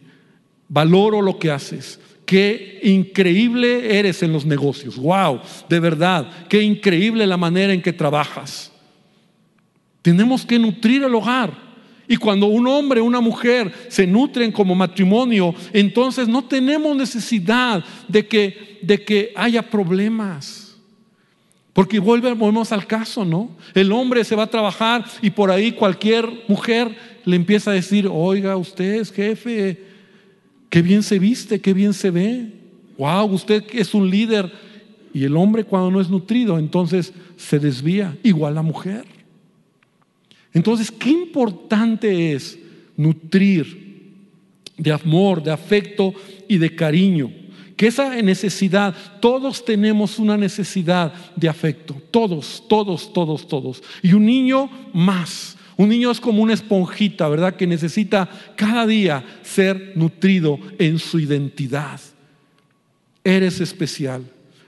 Valoro 0.70 1.22
lo 1.22 1.40
que 1.40 1.52
haces. 1.52 2.00
Qué 2.26 2.82
increíble 2.84 3.98
eres 3.98 4.22
en 4.22 4.34
los 4.34 4.46
negocios. 4.46 4.98
Wow, 4.98 5.40
de 5.70 5.80
verdad, 5.80 6.30
qué 6.50 6.62
increíble 6.62 7.26
la 7.26 7.38
manera 7.38 7.74
en 7.74 7.82
que 7.82 7.94
trabajas. 7.94 8.72
Tenemos 10.02 10.46
que 10.46 10.60
nutrir 10.60 11.04
el 11.04 11.16
hogar. 11.16 11.67
Y 12.08 12.16
cuando 12.16 12.46
un 12.46 12.68
hombre 12.68 13.02
o 13.02 13.06
una 13.06 13.20
mujer 13.20 13.72
se 13.90 14.08
nutren 14.08 14.52
como 14.52 14.76
matrimonio, 14.76 15.54
entonces 15.74 16.28
no 16.28 16.44
tenemos 16.44 16.96
necesidad 16.96 17.84
de 18.08 18.28
que, 18.28 18.80
de 18.82 19.04
que 19.04 19.34
haya 19.36 19.62
problemas. 19.62 20.78
Porque 21.74 22.00
volvemos 22.00 22.72
al 22.72 22.88
caso, 22.88 23.24
¿no? 23.24 23.52
El 23.76 23.92
hombre 23.92 24.24
se 24.24 24.36
va 24.36 24.44
a 24.44 24.50
trabajar 24.50 25.06
y 25.22 25.30
por 25.30 25.52
ahí 25.52 25.74
cualquier 25.74 26.28
mujer 26.48 26.96
le 27.24 27.36
empieza 27.36 27.72
a 27.72 27.76
decir, 27.76 28.10
oiga, 28.12 28.58
usted 28.58 28.96
es 28.96 29.12
jefe, 29.12 29.84
qué 30.70 30.82
bien 30.82 31.04
se 31.04 31.20
viste, 31.20 31.60
qué 31.60 31.74
bien 31.74 31.94
se 31.94 32.10
ve. 32.10 32.48
Wow, 32.98 33.26
usted 33.26 33.64
es 33.74 33.94
un 33.94 34.10
líder. 34.10 34.52
Y 35.14 35.26
el 35.26 35.36
hombre 35.36 35.66
cuando 35.66 35.92
no 35.92 36.02
es 36.02 36.10
nutrido, 36.10 36.58
entonces 36.58 37.14
se 37.36 37.60
desvía, 37.60 38.18
igual 38.24 38.56
la 38.56 38.62
mujer. 38.62 39.17
Entonces, 40.58 40.90
qué 40.90 41.12
importante 41.12 42.34
es 42.34 42.58
nutrir 42.96 44.16
de 44.76 44.92
amor, 44.92 45.44
de 45.44 45.52
afecto 45.52 46.16
y 46.48 46.58
de 46.58 46.74
cariño. 46.74 47.32
Que 47.76 47.86
esa 47.86 48.20
necesidad, 48.24 48.96
todos 49.22 49.64
tenemos 49.64 50.18
una 50.18 50.36
necesidad 50.36 51.14
de 51.36 51.48
afecto, 51.48 52.02
todos, 52.10 52.64
todos, 52.68 53.14
todos, 53.14 53.48
todos. 53.48 53.84
Y 54.02 54.14
un 54.14 54.26
niño 54.26 54.68
más. 54.94 55.56
Un 55.78 55.90
niño 55.90 56.10
es 56.10 56.20
como 56.20 56.42
una 56.42 56.56
esponjita, 56.56 57.30
¿verdad? 57.30 57.56
Que 57.56 57.68
necesita 57.68 58.28
cada 58.56 58.88
día 58.88 59.24
ser 59.44 59.94
nutrido 59.94 60.58
en 60.80 60.98
su 60.98 61.20
identidad. 61.20 62.02
Eres 63.24 63.62
especial, 63.62 64.24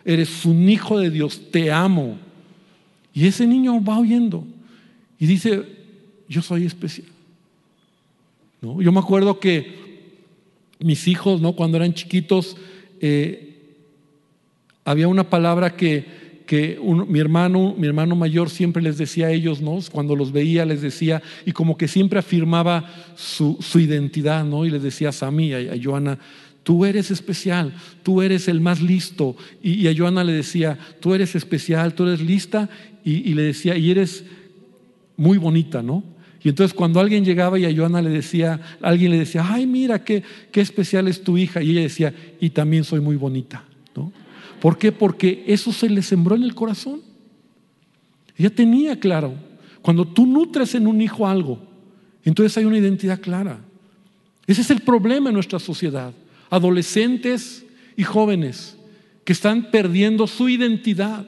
eres 0.05 0.45
un 0.45 0.69
hijo 0.69 0.99
de 0.99 1.09
Dios, 1.09 1.49
te 1.49 1.71
amo. 1.71 2.19
Y 3.11 3.25
ese 3.25 3.47
niño 3.47 3.83
va 3.83 3.97
oyendo 3.97 4.45
y 5.17 5.25
dice, 5.25 5.78
yo 6.29 6.41
soy 6.41 6.65
especial. 6.65 7.07
¿No? 8.61 8.81
Yo 8.81 8.91
me 8.91 8.99
acuerdo 8.99 9.39
que 9.39 9.89
mis 10.79 11.07
hijos, 11.07 11.41
¿no? 11.41 11.53
cuando 11.53 11.77
eran 11.77 11.93
chiquitos, 11.93 12.55
eh, 13.01 13.57
había 14.85 15.07
una 15.07 15.29
palabra 15.29 15.75
que, 15.75 16.19
mi, 17.07 17.19
hermano, 17.19 17.75
mi 17.77 17.87
hermano 17.87 18.15
mayor 18.15 18.49
siempre 18.49 18.81
les 18.81 18.97
decía 18.97 19.27
a 19.27 19.31
ellos, 19.31 19.61
¿no? 19.61 19.79
cuando 19.91 20.15
los 20.15 20.31
veía 20.31 20.65
les 20.65 20.81
decía, 20.81 21.21
y 21.45 21.51
como 21.51 21.77
que 21.77 21.87
siempre 21.87 22.19
afirmaba 22.19 22.89
su, 23.15 23.59
identidad, 23.75 24.45
¿no? 24.45 24.65
y 24.65 24.69
les 24.69 24.83
decía 24.83 25.09
a 25.09 25.13
Sammy, 25.13 25.53
a, 25.53 25.73
a 25.73 25.77
Joana, 25.81 26.17
tú 26.63 26.85
eres 26.85 27.11
especial, 27.11 27.73
tú 28.03 28.21
eres 28.21 28.47
el 28.47 28.61
más 28.61 28.81
listo. 28.81 29.35
Y, 29.61 29.87
a 29.87 29.95
Joana 29.95 30.23
le 30.23 30.33
decía, 30.33 30.77
tú 30.99 31.13
eres 31.13 31.35
especial, 31.35 31.93
tú 31.93 32.03
eres 32.03 32.21
lista, 32.21 32.69
y, 33.03 33.29
y, 33.29 33.33
le 33.33 33.43
decía, 33.43 33.77
y 33.77 33.91
eres 33.91 34.23
muy 35.17 35.37
bonita, 35.37 35.81
¿no? 35.81 36.03
Y 36.41 36.49
entonces 36.49 36.73
cuando 36.73 36.99
alguien 36.99 37.25
llegaba 37.25 37.59
y 37.59 37.65
a 37.65 37.75
Joana 37.75 38.01
le 38.01 38.09
decía, 38.09 38.59
alguien 38.81 39.11
le 39.11 39.19
decía, 39.19 39.45
ay, 39.47 39.67
mira, 39.67 40.03
qué, 40.03 40.23
qué 40.51 40.61
especial 40.61 41.07
es 41.07 41.23
tu 41.23 41.37
hija. 41.37 41.61
Y 41.61 41.71
ella 41.71 41.81
decía, 41.81 42.13
y 42.39 42.49
también 42.51 42.83
soy 42.83 43.01
muy 43.01 43.17
bonita. 43.17 43.63
¿no? 43.95 44.11
¿Por 44.61 44.77
qué? 44.77 44.91
Porque 44.91 45.43
eso 45.47 45.73
se 45.73 45.89
le 45.89 46.01
sembró 46.01 46.35
en 46.35 46.43
el 46.43 46.55
corazón. 46.55 47.01
Ella 48.37 48.49
tenía 48.49 48.97
claro, 48.99 49.33
cuando 49.81 50.05
tú 50.05 50.25
nutres 50.25 50.75
en 50.75 50.87
un 50.87 51.01
hijo 51.01 51.27
algo, 51.27 51.67
Entonces 52.23 52.57
hay 52.57 52.65
una 52.65 52.77
identidad 52.77 53.19
clara. 53.21 53.59
Ese 54.45 54.61
es 54.61 54.69
el 54.71 54.81
problema 54.81 55.29
en 55.29 55.35
nuestra 55.35 55.57
sociedad. 55.57 56.13
Adolescentes 56.49 57.65
y 57.95 58.03
jóvenes 58.03 58.77
que 59.23 59.33
están 59.33 59.71
perdiendo 59.71 60.27
su 60.27 60.49
identidad 60.49 61.25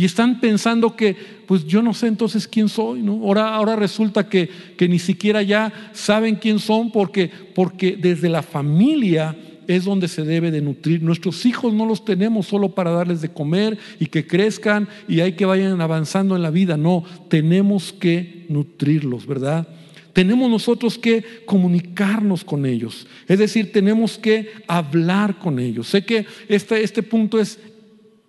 y 0.00 0.06
están 0.06 0.40
pensando 0.40 0.96
que, 0.96 1.14
pues 1.46 1.66
yo 1.66 1.82
no 1.82 1.92
sé 1.92 2.06
entonces 2.06 2.48
quién 2.48 2.70
soy, 2.70 3.02
¿no? 3.02 3.22
Ahora, 3.22 3.54
ahora 3.54 3.76
resulta 3.76 4.26
que, 4.30 4.48
que 4.78 4.88
ni 4.88 4.98
siquiera 4.98 5.42
ya 5.42 5.90
saben 5.92 6.36
quién 6.36 6.58
son 6.58 6.90
porque, 6.90 7.30
porque 7.54 7.98
desde 8.00 8.30
la 8.30 8.42
familia 8.42 9.36
es 9.66 9.84
donde 9.84 10.08
se 10.08 10.24
debe 10.24 10.50
de 10.50 10.62
nutrir. 10.62 11.02
Nuestros 11.02 11.44
hijos 11.44 11.74
no 11.74 11.84
los 11.84 12.02
tenemos 12.02 12.46
solo 12.46 12.70
para 12.70 12.92
darles 12.92 13.20
de 13.20 13.28
comer 13.28 13.76
y 13.98 14.06
que 14.06 14.26
crezcan 14.26 14.88
y 15.06 15.20
hay 15.20 15.34
que 15.34 15.44
vayan 15.44 15.78
avanzando 15.82 16.34
en 16.34 16.40
la 16.40 16.50
vida. 16.50 16.78
No, 16.78 17.04
tenemos 17.28 17.92
que 17.92 18.46
nutrirlos, 18.48 19.26
¿verdad? 19.26 19.68
Tenemos 20.14 20.50
nosotros 20.50 20.98
que 20.98 21.22
comunicarnos 21.44 22.42
con 22.42 22.64
ellos. 22.64 23.06
Es 23.28 23.38
decir, 23.38 23.70
tenemos 23.70 24.16
que 24.16 24.50
hablar 24.66 25.38
con 25.38 25.58
ellos. 25.58 25.88
Sé 25.88 26.06
que 26.06 26.24
este, 26.48 26.82
este 26.82 27.02
punto 27.02 27.38
es 27.38 27.58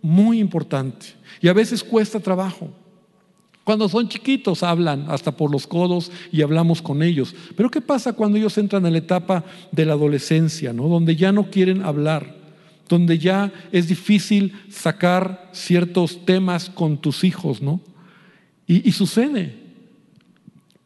muy 0.01 0.39
importante 0.39 1.07
y 1.41 1.47
a 1.47 1.53
veces 1.53 1.83
cuesta 1.83 2.19
trabajo. 2.19 2.69
Cuando 3.63 3.87
son 3.87 4.09
chiquitos 4.09 4.63
hablan 4.63 5.05
hasta 5.07 5.31
por 5.31 5.51
los 5.51 5.67
codos 5.67 6.11
y 6.31 6.41
hablamos 6.41 6.81
con 6.81 7.03
ellos. 7.03 7.35
Pero 7.55 7.69
¿qué 7.69 7.79
pasa 7.79 8.13
cuando 8.13 8.37
ellos 8.37 8.57
entran 8.57 8.85
en 8.85 8.93
la 8.93 8.99
etapa 8.99 9.43
de 9.71 9.85
la 9.85 9.93
adolescencia, 9.93 10.73
¿no? 10.73 10.87
donde 10.87 11.15
ya 11.15 11.31
no 11.31 11.49
quieren 11.51 11.83
hablar, 11.83 12.35
donde 12.89 13.19
ya 13.19 13.53
es 13.71 13.87
difícil 13.87 14.53
sacar 14.69 15.49
ciertos 15.53 16.25
temas 16.25 16.69
con 16.69 16.97
tus 16.97 17.23
hijos, 17.23 17.61
¿no? 17.61 17.79
Y, 18.67 18.87
y 18.87 18.91
sucede, 18.91 19.55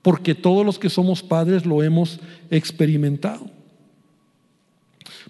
porque 0.02 0.36
todos 0.36 0.64
los 0.64 0.78
que 0.78 0.90
somos 0.90 1.24
padres 1.24 1.66
lo 1.66 1.82
hemos 1.82 2.20
experimentado. 2.52 3.50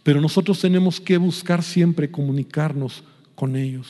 Pero 0.04 0.20
nosotros 0.20 0.60
tenemos 0.60 1.00
que 1.00 1.18
buscar 1.18 1.64
siempre 1.64 2.12
comunicarnos 2.12 3.04
con 3.36 3.56
ellos. 3.56 3.88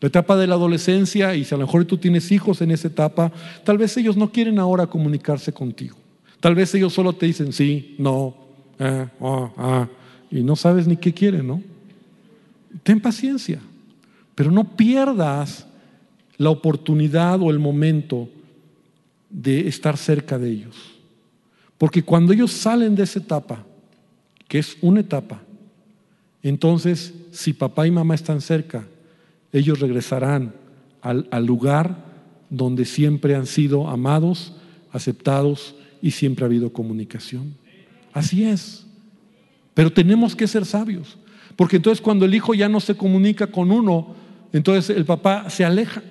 La 0.00 0.08
etapa 0.08 0.36
de 0.36 0.46
la 0.46 0.54
adolescencia, 0.54 1.34
y 1.34 1.44
si 1.44 1.54
a 1.54 1.58
lo 1.58 1.66
mejor 1.66 1.84
tú 1.84 1.96
tienes 1.96 2.30
hijos 2.30 2.60
en 2.60 2.70
esa 2.70 2.88
etapa, 2.88 3.32
tal 3.64 3.78
vez 3.78 3.96
ellos 3.96 4.16
no 4.16 4.30
quieren 4.30 4.58
ahora 4.58 4.86
comunicarse 4.86 5.52
contigo. 5.52 5.96
Tal 6.40 6.54
vez 6.54 6.74
ellos 6.74 6.92
solo 6.92 7.14
te 7.14 7.26
dicen 7.26 7.52
sí, 7.52 7.94
no, 7.98 8.36
eh, 8.78 9.06
ah, 9.20 9.50
ah, 9.56 9.88
y 10.30 10.42
no 10.42 10.56
sabes 10.56 10.86
ni 10.86 10.96
qué 10.96 11.14
quieren, 11.14 11.46
¿no? 11.46 11.62
Ten 12.82 13.00
paciencia, 13.00 13.60
pero 14.34 14.50
no 14.50 14.76
pierdas 14.76 15.66
la 16.36 16.50
oportunidad 16.50 17.40
o 17.40 17.50
el 17.50 17.58
momento 17.58 18.28
de 19.30 19.68
estar 19.68 19.96
cerca 19.96 20.38
de 20.38 20.50
ellos. 20.50 20.76
Porque 21.78 22.02
cuando 22.02 22.32
ellos 22.32 22.52
salen 22.52 22.94
de 22.94 23.04
esa 23.04 23.20
etapa, 23.20 23.64
que 24.48 24.58
es 24.58 24.76
una 24.82 25.00
etapa, 25.00 25.43
entonces 26.44 27.14
si 27.32 27.54
papá 27.54 27.86
y 27.86 27.90
mamá 27.90 28.14
están 28.14 28.40
cerca, 28.40 28.86
ellos 29.52 29.80
regresarán 29.80 30.54
al, 31.00 31.46
lugar 31.46 31.96
donde 32.50 32.84
siempre 32.84 33.34
han 33.34 33.46
sido 33.46 33.88
amados, 33.88 34.54
aceptados 34.92 35.74
y 36.00 36.12
siempre 36.12 36.44
ha 36.44 36.46
habido 36.46 36.72
comunicación. 36.72 37.54
Así 38.12 38.44
es. 38.44 38.86
Pero 39.72 39.92
tenemos 39.92 40.36
que 40.36 40.46
ser 40.46 40.64
sabios, 40.64 41.18
porque 41.56 41.76
entonces 41.76 42.00
cuando 42.00 42.26
el 42.26 42.34
hijo 42.34 42.54
ya 42.54 42.68
no 42.68 42.78
se 42.78 42.94
comunica 42.94 43.46
con 43.48 43.72
uno, 43.72 44.14
entonces 44.52 44.94
el 44.94 45.04
papá 45.04 45.50
se 45.50 45.64
aleja 45.64 46.02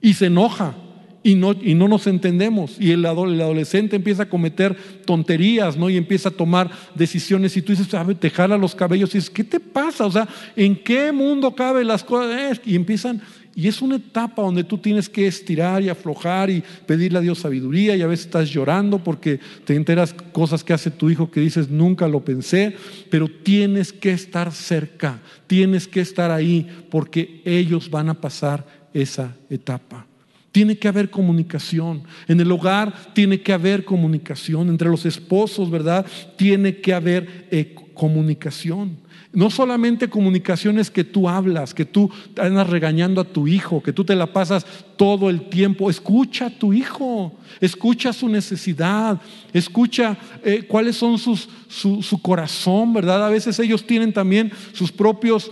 y 0.00 0.14
se 0.14 0.26
enoja 0.26 0.74
y 1.22 1.34
no, 1.34 1.52
y 1.52 1.74
no 1.74 1.86
nos 1.86 2.06
entendemos. 2.06 2.76
Y 2.80 2.92
el, 2.92 3.04
adolescente 3.04 3.96
empieza 3.96 4.24
a 4.24 4.28
cometer 4.28 4.76
tonterías, 5.04 5.76
¿no? 5.76 5.90
Y 5.90 5.96
empieza 5.96 6.30
a 6.30 6.32
tomar 6.32 6.70
decisiones. 6.94 7.56
Y 7.56 7.62
tú 7.62 7.72
dices, 7.72 7.88
¿sabes? 7.88 8.18
Te 8.18 8.30
jala 8.30 8.56
los 8.56 8.74
cabellos 8.74 9.10
y 9.14 9.18
dices, 9.18 9.30
¿qué 9.30 9.44
te 9.44 9.60
pasa? 9.60 10.06
O 10.06 10.10
sea, 10.10 10.26
¿en 10.56 10.76
qué 10.76 11.12
mundo 11.12 11.54
caben 11.54 11.86
las 11.86 12.04
cosas? 12.04 12.60
Y 12.64 12.74
empiezan. 12.74 13.20
Y 13.54 13.68
es 13.68 13.82
una 13.82 13.96
etapa 13.96 14.42
donde 14.42 14.64
tú 14.64 14.78
tienes 14.78 15.08
que 15.08 15.26
estirar 15.26 15.82
y 15.82 15.88
aflojar 15.88 16.48
y 16.48 16.62
pedirle 16.86 17.18
a 17.18 17.22
Dios 17.22 17.40
sabiduría. 17.40 17.96
Y 17.96 18.02
a 18.02 18.06
veces 18.06 18.26
estás 18.26 18.48
llorando 18.48 19.04
porque 19.04 19.40
te 19.64 19.74
enteras 19.74 20.14
cosas 20.32 20.64
que 20.64 20.72
hace 20.72 20.90
tu 20.90 21.10
hijo 21.10 21.30
que 21.30 21.40
dices, 21.40 21.68
nunca 21.68 22.08
lo 22.08 22.24
pensé. 22.24 22.74
Pero 23.10 23.28
tienes 23.28 23.92
que 23.92 24.12
estar 24.12 24.52
cerca, 24.52 25.20
tienes 25.46 25.86
que 25.86 26.00
estar 26.00 26.30
ahí 26.30 26.66
porque 26.90 27.42
ellos 27.44 27.90
van 27.90 28.08
a 28.08 28.14
pasar 28.14 28.64
esa 28.94 29.36
etapa. 29.50 30.06
Tiene 30.52 30.78
que 30.78 30.88
haber 30.88 31.10
comunicación. 31.10 32.02
En 32.26 32.40
el 32.40 32.50
hogar 32.50 33.12
tiene 33.12 33.40
que 33.40 33.52
haber 33.52 33.84
comunicación. 33.84 34.68
Entre 34.68 34.88
los 34.88 35.06
esposos, 35.06 35.70
¿verdad? 35.70 36.04
Tiene 36.36 36.78
que 36.80 36.92
haber 36.92 37.46
eh, 37.50 37.74
comunicación. 37.94 38.96
No 39.32 39.48
solamente 39.48 40.10
comunicaciones 40.10 40.90
que 40.90 41.04
tú 41.04 41.28
hablas, 41.28 41.72
que 41.72 41.84
tú 41.84 42.10
andas 42.36 42.68
regañando 42.68 43.20
a 43.20 43.24
tu 43.24 43.46
hijo, 43.46 43.80
que 43.80 43.92
tú 43.92 44.04
te 44.04 44.16
la 44.16 44.32
pasas 44.32 44.66
todo 44.96 45.30
el 45.30 45.48
tiempo. 45.48 45.88
Escucha 45.88 46.46
a 46.46 46.50
tu 46.50 46.72
hijo, 46.72 47.38
escucha 47.60 48.12
su 48.12 48.28
necesidad, 48.28 49.20
escucha 49.52 50.18
eh, 50.42 50.64
cuáles 50.66 50.96
son 50.96 51.16
sus, 51.16 51.48
su, 51.68 52.02
su 52.02 52.20
corazón, 52.20 52.92
¿verdad? 52.92 53.24
A 53.24 53.30
veces 53.30 53.56
ellos 53.60 53.86
tienen 53.86 54.12
también 54.12 54.50
sus 54.72 54.90
propios 54.90 55.48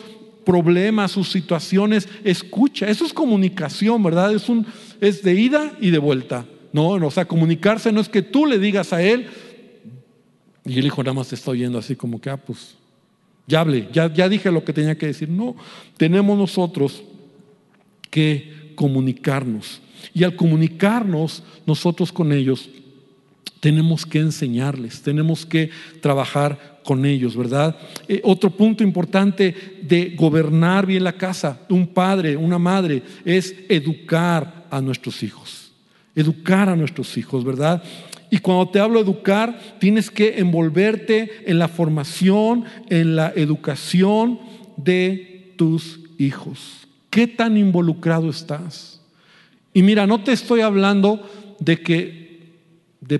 problemas, 0.49 1.11
sus 1.11 1.31
situaciones, 1.31 2.09
escucha. 2.25 2.89
Eso 2.89 3.05
es 3.05 3.13
comunicación, 3.13 4.03
¿verdad? 4.03 4.35
Es, 4.35 4.49
un, 4.49 4.67
es 4.99 5.23
de 5.23 5.35
ida 5.35 5.77
y 5.79 5.91
de 5.91 5.99
vuelta. 5.99 6.47
No, 6.73 6.89
o 6.93 7.11
sea, 7.11 7.27
comunicarse 7.27 7.93
no 7.93 8.01
es 8.01 8.09
que 8.09 8.23
tú 8.23 8.47
le 8.47 8.59
digas 8.59 8.95
a 8.95 9.03
él 9.03 9.27
y 10.65 10.79
el 10.79 10.87
hijo 10.87 11.03
nada 11.03 11.13
más 11.13 11.29
te 11.29 11.35
está 11.35 11.51
oyendo 11.51 11.79
así 11.79 11.97
como 11.97 12.19
que, 12.19 12.31
ah, 12.31 12.39
pues, 12.39 12.77
ya 13.47 13.61
hablé, 13.61 13.91
ya, 13.93 14.11
ya 14.11 14.27
dije 14.27 14.51
lo 14.51 14.65
que 14.65 14.73
tenía 14.73 14.97
que 14.97 15.09
decir. 15.09 15.29
No, 15.29 15.55
tenemos 15.99 16.39
nosotros 16.39 17.03
que 18.11 18.73
comunicarnos. 18.75 19.83
Y 20.15 20.25
al 20.25 20.35
comunicarnos 20.35 21.43
nosotros 21.67 22.11
con 22.11 22.33
ellos, 22.33 22.71
tenemos 23.61 24.07
que 24.07 24.21
enseñarles, 24.21 25.03
tenemos 25.03 25.45
que 25.45 25.71
trabajar 26.01 26.81
con 26.85 27.05
ellos, 27.05 27.37
¿verdad? 27.37 27.77
Eh, 28.09 28.21
otro 28.25 28.51
punto 28.51 28.83
importante 28.83 29.55
de 29.83 30.15
gobernar 30.17 30.87
bien 30.87 31.05
la 31.05 31.13
casa, 31.13 31.61
un 31.69 31.87
padre, 31.89 32.37
una 32.37 32.59
madre, 32.59 33.03
es 33.25 33.55
educar 33.69 34.67
a 34.71 34.81
nuestros 34.81 35.23
hijos. 35.23 35.73
Educar 36.15 36.69
a 36.69 36.77
nuestros 36.77 37.17
hijos, 37.17 37.45
¿verdad? 37.45 37.83
Y 38.31 38.39
cuando 38.39 38.69
te 38.69 38.81
hablo 38.81 38.99
de 38.99 39.11
educar, 39.11 39.59
tienes 39.79 40.11
que 40.11 40.39
envolverte 40.39 41.45
en 41.47 41.59
la 41.59 41.69
formación, 41.69 42.65
en 42.89 43.17
la 43.17 43.33
educación 43.35 44.39
de 44.77 45.53
tus 45.57 46.01
hijos. 46.19 46.87
¿Qué 47.11 47.27
tan 47.27 47.57
involucrado 47.57 48.29
estás? 48.29 49.01
Y 49.73 49.83
mira, 49.83 50.07
no 50.07 50.23
te 50.23 50.33
estoy 50.33 50.61
hablando 50.61 51.23
de 51.59 51.81
que, 51.81 52.53
de, 53.01 53.19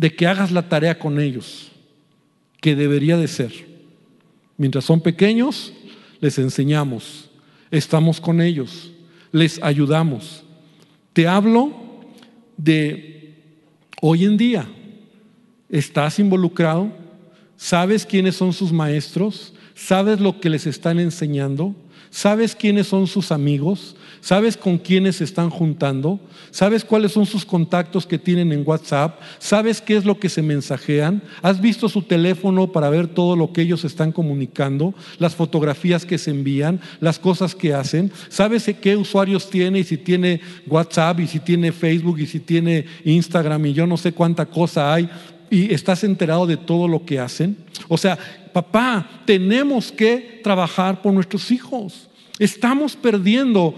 de 0.00 0.16
que 0.16 0.26
hagas 0.26 0.50
la 0.50 0.66
tarea 0.66 0.98
con 0.98 1.20
ellos 1.20 1.70
que 2.58 2.74
debería 2.74 3.18
de 3.18 3.28
ser. 3.28 3.52
Mientras 4.56 4.86
son 4.86 5.02
pequeños, 5.02 5.74
les 6.20 6.38
enseñamos, 6.38 7.28
estamos 7.70 8.18
con 8.18 8.40
ellos, 8.40 8.92
les 9.30 9.62
ayudamos. 9.62 10.42
Te 11.12 11.28
hablo 11.28 11.74
de 12.56 13.34
hoy 14.00 14.24
en 14.24 14.38
día. 14.38 14.66
¿Estás 15.68 16.18
involucrado? 16.18 16.90
¿Sabes 17.58 18.06
quiénes 18.06 18.36
son 18.36 18.54
sus 18.54 18.72
maestros? 18.72 19.52
¿Sabes 19.74 20.18
lo 20.18 20.40
que 20.40 20.48
les 20.48 20.66
están 20.66 20.98
enseñando? 20.98 21.74
¿Sabes 22.08 22.56
quiénes 22.56 22.86
son 22.86 23.06
sus 23.06 23.30
amigos? 23.30 23.96
¿Sabes 24.20 24.56
con 24.56 24.76
quiénes 24.78 25.16
se 25.16 25.24
están 25.24 25.48
juntando? 25.48 26.20
¿Sabes 26.50 26.84
cuáles 26.84 27.12
son 27.12 27.24
sus 27.24 27.44
contactos 27.44 28.06
que 28.06 28.18
tienen 28.18 28.52
en 28.52 28.64
WhatsApp? 28.66 29.18
¿Sabes 29.38 29.80
qué 29.80 29.96
es 29.96 30.04
lo 30.04 30.18
que 30.18 30.28
se 30.28 30.42
mensajean? 30.42 31.22
¿Has 31.40 31.60
visto 31.60 31.88
su 31.88 32.02
teléfono 32.02 32.70
para 32.70 32.90
ver 32.90 33.08
todo 33.08 33.34
lo 33.34 33.52
que 33.52 33.62
ellos 33.62 33.84
están 33.84 34.12
comunicando? 34.12 34.94
Las 35.18 35.34
fotografías 35.34 36.04
que 36.04 36.18
se 36.18 36.32
envían, 36.32 36.80
las 37.00 37.18
cosas 37.18 37.54
que 37.54 37.72
hacen. 37.72 38.12
¿Sabes 38.28 38.70
qué 38.80 38.96
usuarios 38.96 39.48
tiene 39.48 39.80
y 39.80 39.84
si 39.84 39.96
tiene 39.96 40.40
WhatsApp 40.66 41.20
y 41.20 41.26
si 41.26 41.40
tiene 41.40 41.72
Facebook 41.72 42.18
y 42.18 42.26
si 42.26 42.40
tiene 42.40 42.84
Instagram 43.04 43.66
y 43.66 43.72
yo 43.72 43.86
no 43.86 43.96
sé 43.96 44.12
cuánta 44.12 44.46
cosa 44.46 44.92
hay? 44.92 45.08
y 45.50 45.74
estás 45.74 46.04
enterado 46.04 46.46
de 46.46 46.56
todo 46.56 46.86
lo 46.86 47.04
que 47.04 47.18
hacen. 47.18 47.56
O 47.88 47.98
sea, 47.98 48.16
papá, 48.52 49.22
tenemos 49.26 49.90
que 49.90 50.40
trabajar 50.44 51.02
por 51.02 51.12
nuestros 51.12 51.50
hijos. 51.50 52.08
Estamos 52.38 52.94
perdiendo 52.94 53.74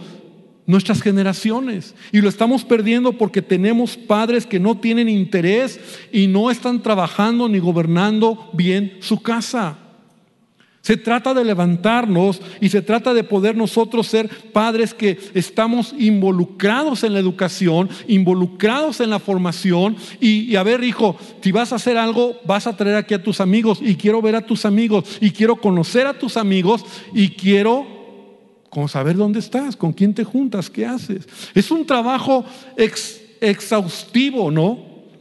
nuestras 0.66 1.02
generaciones. 1.02 1.94
Y 2.12 2.20
lo 2.20 2.28
estamos 2.28 2.64
perdiendo 2.64 3.12
porque 3.12 3.42
tenemos 3.42 3.96
padres 3.96 4.46
que 4.46 4.60
no 4.60 4.76
tienen 4.78 5.08
interés 5.08 5.80
y 6.12 6.26
no 6.26 6.50
están 6.50 6.82
trabajando 6.82 7.48
ni 7.48 7.58
gobernando 7.58 8.50
bien 8.52 8.98
su 9.00 9.20
casa. 9.20 9.78
Se 10.82 10.96
trata 10.96 11.32
de 11.32 11.44
levantarnos 11.44 12.42
y 12.60 12.68
se 12.68 12.82
trata 12.82 13.14
de 13.14 13.22
poder 13.22 13.56
nosotros 13.56 14.08
ser 14.08 14.28
padres 14.52 14.92
que 14.92 15.16
estamos 15.32 15.94
involucrados 15.96 17.04
en 17.04 17.12
la 17.12 17.20
educación, 17.20 17.88
involucrados 18.08 18.98
en 19.00 19.10
la 19.10 19.20
formación 19.20 19.96
y, 20.20 20.56
a 20.56 20.64
ver, 20.64 20.82
hijo, 20.82 21.16
si 21.40 21.52
vas 21.52 21.72
a 21.72 21.76
hacer 21.76 21.96
algo, 21.96 22.36
vas 22.44 22.66
a 22.66 22.76
traer 22.76 22.96
aquí 22.96 23.14
a 23.14 23.22
tus 23.22 23.40
amigos 23.40 23.78
y 23.80 23.94
quiero 23.94 24.20
ver 24.20 24.34
a 24.34 24.44
tus 24.44 24.64
amigos 24.64 25.18
y 25.20 25.30
quiero 25.30 25.54
conocer 25.54 26.08
a 26.08 26.18
tus 26.18 26.36
amigos 26.36 26.84
y 27.14 27.28
quiero 27.28 28.01
saber 28.88 29.16
dónde 29.16 29.38
estás, 29.38 29.76
con 29.76 29.92
quién 29.92 30.14
te 30.14 30.24
juntas, 30.24 30.70
qué 30.70 30.86
haces. 30.86 31.28
Es 31.54 31.70
un 31.70 31.86
trabajo 31.86 32.44
exhaustivo, 33.40 34.50
¿no? 34.50 34.78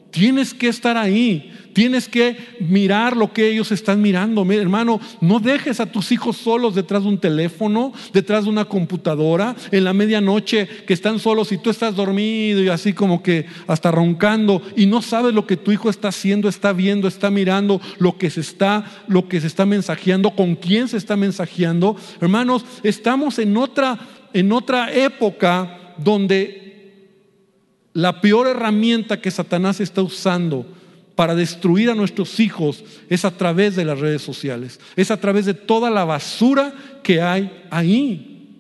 Tienes 0.10 0.54
que 0.54 0.68
estar 0.68 0.98
ahí, 0.98 1.54
tienes 1.74 2.08
que 2.08 2.38
mirar 2.60 3.16
lo 3.16 3.34
que 3.34 3.50
ellos 3.50 3.72
están 3.72 4.02
mirando. 4.02 4.50
hermano, 4.52 5.00
no 5.20 5.40
dejes 5.40 5.80
a 5.80 5.86
tus 5.86 6.12
hijos 6.12 6.38
solos 6.38 6.76
detrás 6.76 7.04
de 7.04 7.10
un 7.10 7.18
teléfono, 7.18 7.94
detrás 8.14 8.46
de 8.46 8.50
una 8.50 8.66
computadora, 8.66 9.56
en 9.72 9.84
la 9.84 9.94
medianoche 9.94 10.68
que 10.86 10.94
están 10.94 11.20
solos 11.20 11.52
y 11.52 11.58
tú 11.58 11.70
estás 11.70 11.96
dormido 11.96 12.62
y 12.62 12.70
así 12.70 12.94
como 12.94 13.22
que 13.24 13.46
hasta 13.68 13.92
roncando 13.92 14.62
y 14.76 14.86
no 14.86 15.02
sabes 15.02 15.34
lo 15.34 15.48
que 15.48 15.58
tu 15.58 15.72
hijo 15.72 15.90
está 15.90 16.10
haciendo, 16.10 16.50
está 16.50 16.74
viendo, 16.74 17.08
está 17.08 17.30
mirando, 17.30 17.82
lo 17.98 18.18
que 18.18 18.30
se 18.30 18.42
está, 18.42 18.86
lo 19.08 19.28
que 19.28 19.42
se 19.42 19.48
está 19.48 19.66
mensajeando, 19.66 20.32
con 20.32 20.56
quién 20.56 20.88
se 20.88 20.98
está 20.98 21.16
mensajeando. 21.16 21.96
Hermanos, 22.20 22.66
estamos 22.84 23.40
en 23.40 23.58
otra, 23.58 24.00
en 24.34 24.52
otra 24.52 24.94
época 24.94 25.96
donde 25.98 26.62
la 27.94 28.22
peor 28.22 28.48
herramienta 28.48 29.20
que 29.20 29.32
Satanás 29.32 29.80
está 29.80 30.02
usando 30.02 30.66
para 31.22 31.36
destruir 31.36 31.88
a 31.92 31.94
nuestros 31.94 32.40
hijos 32.40 32.84
es 33.08 33.26
a 33.26 33.38
través 33.38 33.76
de 33.76 33.86
las 33.86 34.00
redes 34.00 34.24
sociales, 34.24 34.80
es 34.96 35.12
a 35.12 35.18
través 35.18 35.46
de 35.46 35.54
toda 35.54 35.92
la 35.92 36.04
basura 36.04 36.74
que 37.04 37.22
hay 37.22 37.62
ahí. 37.70 38.58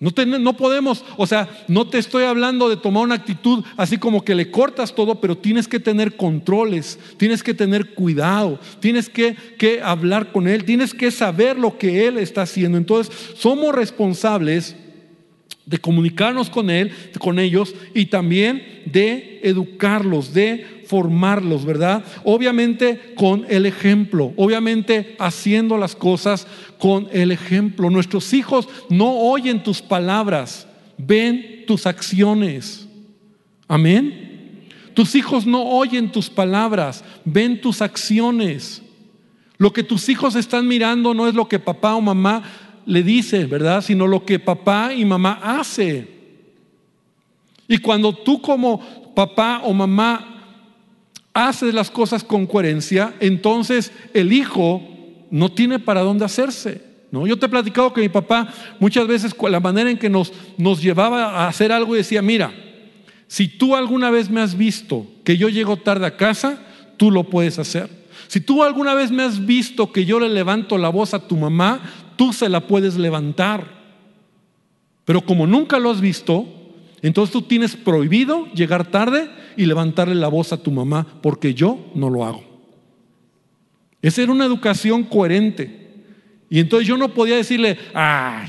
No, 0.00 0.10
no, 0.40 0.56
podemos, 0.56 1.04
o 1.16 1.28
sea, 1.28 1.48
no 1.68 1.88
te 1.88 1.98
estoy 1.98 2.24
hablando 2.24 2.68
de 2.68 2.76
tomar 2.76 3.04
una 3.04 3.14
actitud 3.14 3.62
así 3.76 3.98
como 3.98 4.24
que 4.24 4.34
le 4.34 4.50
cortas 4.50 4.96
todo, 4.96 5.20
pero 5.20 5.38
tienes 5.38 5.68
que 5.68 5.78
tener 5.78 6.16
controles, 6.16 6.98
tienes 7.18 7.40
que 7.40 7.54
tener 7.54 7.94
cuidado, 7.94 8.58
tienes 8.80 9.08
que, 9.08 9.36
que 9.56 9.80
hablar 9.80 10.32
con 10.32 10.48
él, 10.48 10.64
tienes 10.64 10.92
que 10.92 11.12
saber 11.12 11.56
lo 11.56 11.78
que 11.78 12.08
él 12.08 12.18
está 12.18 12.42
haciendo. 12.42 12.78
Entonces, 12.78 13.14
somos 13.36 13.72
responsables 13.72 14.74
de 15.66 15.78
comunicarnos 15.78 16.50
con 16.50 16.68
él, 16.68 16.90
con 17.18 17.38
ellos 17.38 17.74
y 17.94 18.06
también 18.06 18.82
de 18.86 19.40
educarlos, 19.42 20.34
de 20.34 20.73
formarlos, 20.86 21.64
¿verdad? 21.64 22.04
Obviamente 22.24 23.14
con 23.16 23.46
el 23.48 23.66
ejemplo, 23.66 24.32
obviamente 24.36 25.16
haciendo 25.18 25.78
las 25.78 25.96
cosas 25.96 26.46
con 26.78 27.08
el 27.12 27.32
ejemplo. 27.32 27.90
Nuestros 27.90 28.32
hijos 28.32 28.68
no 28.88 29.10
oyen 29.12 29.62
tus 29.62 29.82
palabras, 29.82 30.66
ven 30.98 31.64
tus 31.66 31.86
acciones. 31.86 32.88
Amén. 33.68 34.68
Tus 34.94 35.14
hijos 35.14 35.46
no 35.46 35.62
oyen 35.62 36.12
tus 36.12 36.30
palabras, 36.30 37.04
ven 37.24 37.60
tus 37.60 37.82
acciones. 37.82 38.82
Lo 39.58 39.72
que 39.72 39.82
tus 39.82 40.08
hijos 40.08 40.36
están 40.36 40.68
mirando 40.68 41.14
no 41.14 41.26
es 41.26 41.34
lo 41.34 41.48
que 41.48 41.58
papá 41.58 41.94
o 41.94 42.00
mamá 42.00 42.42
le 42.86 43.02
dice, 43.02 43.46
¿verdad? 43.46 43.82
Sino 43.82 44.06
lo 44.06 44.24
que 44.24 44.38
papá 44.38 44.92
y 44.92 45.04
mamá 45.04 45.40
hace. 45.42 46.08
Y 47.66 47.78
cuando 47.78 48.12
tú 48.12 48.40
como 48.40 49.12
papá 49.14 49.62
o 49.64 49.72
mamá 49.72 50.33
haces 51.34 51.74
las 51.74 51.90
cosas 51.90 52.22
con 52.22 52.46
coherencia, 52.46 53.14
entonces 53.20 53.92
el 54.14 54.32
hijo 54.32 54.80
no 55.30 55.52
tiene 55.52 55.80
para 55.80 56.02
dónde 56.02 56.24
hacerse. 56.24 56.80
¿no? 57.10 57.26
Yo 57.26 57.36
te 57.36 57.46
he 57.46 57.48
platicado 57.48 57.92
que 57.92 58.00
mi 58.00 58.08
papá 58.08 58.48
muchas 58.78 59.06
veces 59.06 59.34
la 59.48 59.60
manera 59.60 59.90
en 59.90 59.98
que 59.98 60.08
nos, 60.08 60.32
nos 60.56 60.80
llevaba 60.80 61.30
a 61.30 61.48
hacer 61.48 61.72
algo 61.72 61.94
decía, 61.94 62.22
mira, 62.22 62.52
si 63.26 63.48
tú 63.48 63.74
alguna 63.74 64.10
vez 64.10 64.30
me 64.30 64.40
has 64.40 64.56
visto 64.56 65.06
que 65.24 65.36
yo 65.36 65.48
llego 65.48 65.76
tarde 65.76 66.06
a 66.06 66.16
casa, 66.16 66.60
tú 66.96 67.10
lo 67.10 67.24
puedes 67.24 67.58
hacer. 67.58 67.90
Si 68.28 68.40
tú 68.40 68.62
alguna 68.62 68.94
vez 68.94 69.10
me 69.10 69.22
has 69.22 69.44
visto 69.44 69.92
que 69.92 70.04
yo 70.04 70.20
le 70.20 70.28
levanto 70.28 70.78
la 70.78 70.88
voz 70.88 71.14
a 71.14 71.26
tu 71.26 71.36
mamá, 71.36 71.82
tú 72.16 72.32
se 72.32 72.48
la 72.48 72.66
puedes 72.66 72.96
levantar. 72.96 73.66
Pero 75.04 75.20
como 75.20 75.46
nunca 75.46 75.78
lo 75.78 75.90
has 75.90 76.00
visto, 76.00 76.46
entonces 77.08 77.34
tú 77.34 77.42
tienes 77.42 77.76
prohibido 77.76 78.46
llegar 78.54 78.90
tarde 78.90 79.28
y 79.58 79.66
levantarle 79.66 80.14
la 80.14 80.28
voz 80.28 80.54
a 80.54 80.62
tu 80.62 80.70
mamá, 80.70 81.06
porque 81.20 81.52
yo 81.52 81.78
no 81.94 82.08
lo 82.08 82.24
hago. 82.24 82.42
Esa 84.00 84.22
era 84.22 84.32
una 84.32 84.46
educación 84.46 85.02
coherente. 85.02 85.84
Y 86.48 86.60
entonces 86.60 86.88
yo 86.88 86.96
no 86.96 87.12
podía 87.12 87.36
decirle, 87.36 87.76
ay, 87.92 88.48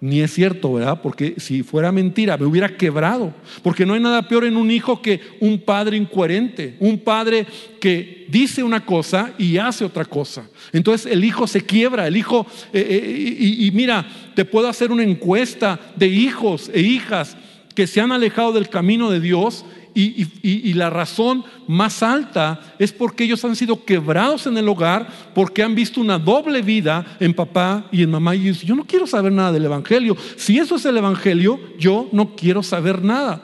ni 0.00 0.20
es 0.20 0.32
cierto, 0.32 0.74
¿verdad? 0.74 1.02
Porque 1.02 1.34
si 1.38 1.64
fuera 1.64 1.90
mentira, 1.90 2.36
me 2.36 2.46
hubiera 2.46 2.76
quebrado. 2.76 3.34
Porque 3.64 3.84
no 3.84 3.94
hay 3.94 4.00
nada 4.00 4.28
peor 4.28 4.44
en 4.44 4.56
un 4.56 4.70
hijo 4.70 5.02
que 5.02 5.20
un 5.40 5.58
padre 5.58 5.96
incoherente, 5.96 6.76
un 6.78 7.00
padre 7.00 7.44
que 7.80 8.26
dice 8.28 8.62
una 8.62 8.86
cosa 8.86 9.32
y 9.36 9.58
hace 9.58 9.84
otra 9.84 10.04
cosa. 10.04 10.48
Entonces 10.72 11.10
el 11.10 11.24
hijo 11.24 11.48
se 11.48 11.62
quiebra, 11.62 12.06
el 12.06 12.16
hijo, 12.16 12.46
eh, 12.72 12.86
eh, 12.88 13.36
y, 13.36 13.66
y 13.66 13.70
mira, 13.72 14.06
te 14.36 14.44
puedo 14.44 14.68
hacer 14.68 14.92
una 14.92 15.02
encuesta 15.02 15.80
de 15.96 16.06
hijos 16.06 16.70
e 16.72 16.82
hijas 16.82 17.36
que 17.76 17.86
se 17.86 18.00
han 18.00 18.10
alejado 18.10 18.52
del 18.52 18.68
camino 18.68 19.10
de 19.10 19.20
Dios 19.20 19.64
y, 19.94 20.74
la 20.74 20.90
razón 20.90 21.44
más 21.66 22.02
alta 22.02 22.60
es 22.78 22.92
porque 22.92 23.24
ellos 23.24 23.42
han 23.44 23.56
sido 23.56 23.84
quebrados 23.84 24.46
en 24.46 24.58
el 24.58 24.68
hogar, 24.68 25.08
porque 25.34 25.62
han 25.62 25.74
visto 25.74 26.02
una 26.02 26.18
doble 26.18 26.60
vida 26.60 27.16
en 27.18 27.32
papá 27.32 27.86
y 27.90 28.02
en 28.02 28.10
mamá. 28.10 28.34
Y 28.34 28.52
yo 28.52 28.74
no 28.74 28.84
quiero 28.84 29.06
saber 29.06 29.32
nada 29.32 29.52
del 29.52 29.64
Evangelio. 29.64 30.14
Si 30.36 30.58
eso 30.58 30.76
es 30.76 30.84
el 30.84 30.98
Evangelio, 30.98 31.58
yo 31.78 32.10
no 32.12 32.36
quiero 32.36 32.62
saber 32.62 33.02
nada. 33.02 33.40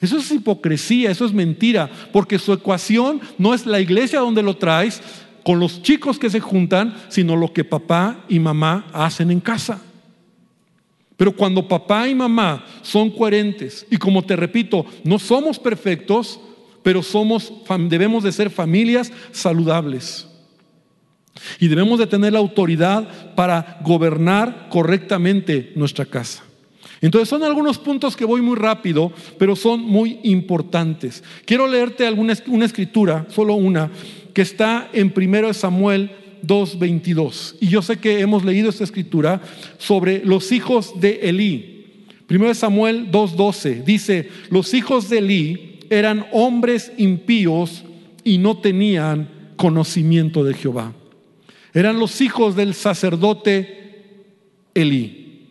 Eso 0.00 0.18
es 0.18 0.30
hipocresía, 0.30 1.10
eso 1.10 1.24
es 1.24 1.32
mentira, 1.32 1.90
porque 2.12 2.38
su 2.38 2.52
ecuación 2.52 3.20
no 3.38 3.54
es 3.54 3.64
la 3.64 3.80
iglesia 3.80 4.20
donde 4.20 4.42
lo 4.42 4.56
traes, 4.56 5.00
con 5.44 5.58
los 5.58 5.80
chicos 5.80 6.18
que 6.18 6.28
se 6.28 6.40
juntan, 6.40 6.94
sino 7.08 7.36
lo 7.36 7.54
que 7.54 7.64
papá 7.64 8.24
y 8.28 8.38
mamá 8.38 8.86
hacen 8.92 9.30
en 9.30 9.40
casa. 9.40 9.80
Pero 11.20 11.36
cuando 11.36 11.68
papá 11.68 12.08
y 12.08 12.14
mamá 12.14 12.64
son 12.80 13.10
coherentes, 13.10 13.86
y 13.90 13.98
como 13.98 14.22
te 14.22 14.36
repito, 14.36 14.86
no 15.04 15.18
somos 15.18 15.58
perfectos, 15.58 16.40
pero 16.82 17.02
somos, 17.02 17.52
debemos 17.90 18.24
de 18.24 18.32
ser 18.32 18.48
familias 18.48 19.12
saludables. 19.30 20.26
Y 21.58 21.68
debemos 21.68 21.98
de 21.98 22.06
tener 22.06 22.32
la 22.32 22.38
autoridad 22.38 23.34
para 23.34 23.80
gobernar 23.84 24.68
correctamente 24.70 25.74
nuestra 25.76 26.06
casa. 26.06 26.42
Entonces 27.02 27.28
son 27.28 27.42
algunos 27.42 27.76
puntos 27.76 28.16
que 28.16 28.24
voy 28.24 28.40
muy 28.40 28.56
rápido, 28.56 29.12
pero 29.38 29.54
son 29.56 29.82
muy 29.82 30.20
importantes. 30.22 31.22
Quiero 31.44 31.68
leerte 31.68 32.06
alguna 32.06 32.32
una 32.46 32.64
escritura, 32.64 33.26
solo 33.28 33.56
una, 33.56 33.90
que 34.32 34.40
está 34.40 34.88
en 34.94 35.12
1 35.14 35.52
Samuel 35.52 36.12
2.22. 36.42 37.56
Y 37.60 37.68
yo 37.68 37.82
sé 37.82 37.98
que 37.98 38.20
hemos 38.20 38.44
leído 38.44 38.70
esta 38.70 38.84
escritura 38.84 39.40
sobre 39.78 40.24
los 40.24 40.52
hijos 40.52 41.00
de 41.00 41.20
Elí. 41.22 41.86
Primero 42.26 42.54
Samuel 42.54 43.10
2.12 43.10 43.84
dice, 43.84 44.28
los 44.50 44.72
hijos 44.74 45.08
de 45.08 45.18
Elí 45.18 45.78
eran 45.90 46.26
hombres 46.32 46.92
impíos 46.96 47.84
y 48.22 48.38
no 48.38 48.58
tenían 48.58 49.28
conocimiento 49.56 50.44
de 50.44 50.54
Jehová. 50.54 50.92
Eran 51.74 51.98
los 51.98 52.20
hijos 52.20 52.56
del 52.56 52.74
sacerdote 52.74 54.04
Elí. 54.74 55.46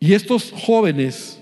Y 0.00 0.12
estos 0.12 0.52
jóvenes 0.52 1.40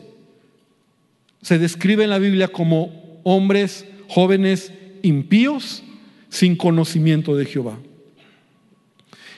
se 1.40 1.58
describen 1.58 2.04
en 2.04 2.10
la 2.10 2.18
Biblia 2.18 2.48
como 2.48 3.20
hombres 3.24 3.84
jóvenes 4.08 4.72
impíos 5.02 5.82
sin 6.28 6.56
conocimiento 6.56 7.36
de 7.36 7.44
Jehová. 7.44 7.78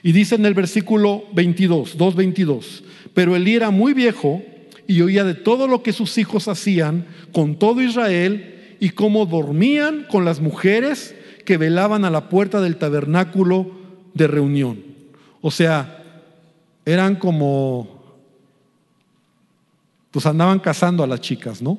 Y 0.05 0.13
dice 0.13 0.35
en 0.35 0.45
el 0.45 0.53
versículo 0.53 1.25
22, 1.33 1.97
2.22, 1.97 2.83
pero 3.15 3.35
Elí 3.35 3.55
era 3.55 3.71
muy 3.71 3.95
viejo 3.95 4.43
y 4.87 5.01
oía 5.01 5.25
de 5.25 5.35
todo 5.35 5.67
lo 5.67 5.83
que 5.83 5.95
sus 5.95 6.19
hijos 6.19 6.47
hacían 6.47 7.07
con 7.33 7.59
todo 7.59 7.81
Israel 7.81 8.77
y 8.81 8.91
cómo 8.91 9.25
dormían 9.25 10.05
con 10.11 10.27
las 10.27 10.43
mujeres 10.43 11.17
que 11.47 11.57
velaban 11.57 12.05
a 12.05 12.11
la 12.11 12.29
puerta 12.29 12.61
del 12.61 12.77
tabernáculo 12.77 13.71
de 14.13 14.27
reunión. 14.27 14.85
O 15.41 15.51
sea, 15.51 16.05
eran 16.85 17.17
como, 17.17 18.19
pues 20.11 20.27
andaban 20.27 20.61
cazando 20.61 21.03
a 21.03 21.07
las 21.07 21.23
chicas, 21.23 21.63
¿no? 21.63 21.79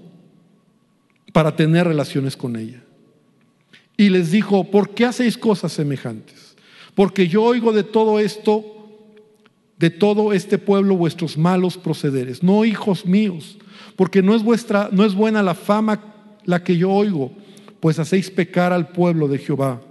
Para 1.31 1.55
tener 1.55 1.85
relaciones 1.85 2.35
con 2.35 2.55
ella. 2.55 2.81
Y 3.97 4.09
les 4.09 4.31
dijo, 4.31 4.71
¿por 4.71 4.95
qué 4.95 5.05
hacéis 5.05 5.37
cosas 5.37 5.73
semejantes? 5.73 6.44
Porque 6.95 7.27
yo 7.27 7.43
oigo 7.43 7.73
de 7.73 7.83
todo 7.83 8.19
esto, 8.19 8.63
de 9.77 9.89
todo 9.89 10.33
este 10.33 10.57
pueblo 10.57 10.95
vuestros 10.95 11.37
malos 11.37 11.77
procederes. 11.77 12.41
No, 12.41 12.65
hijos 12.65 13.05
míos, 13.05 13.57
porque 13.95 14.23
no 14.23 14.33
es 14.33 14.41
vuestra, 14.41 14.89
no 14.91 15.05
es 15.05 15.13
buena 15.13 15.43
la 15.43 15.53
fama 15.53 16.37
la 16.45 16.63
que 16.63 16.77
yo 16.77 16.91
oigo, 16.91 17.31
pues 17.79 17.99
hacéis 17.99 18.31
pecar 18.31 18.71
al 18.71 18.89
pueblo 18.89 19.27
de 19.27 19.37
Jehová. 19.37 19.81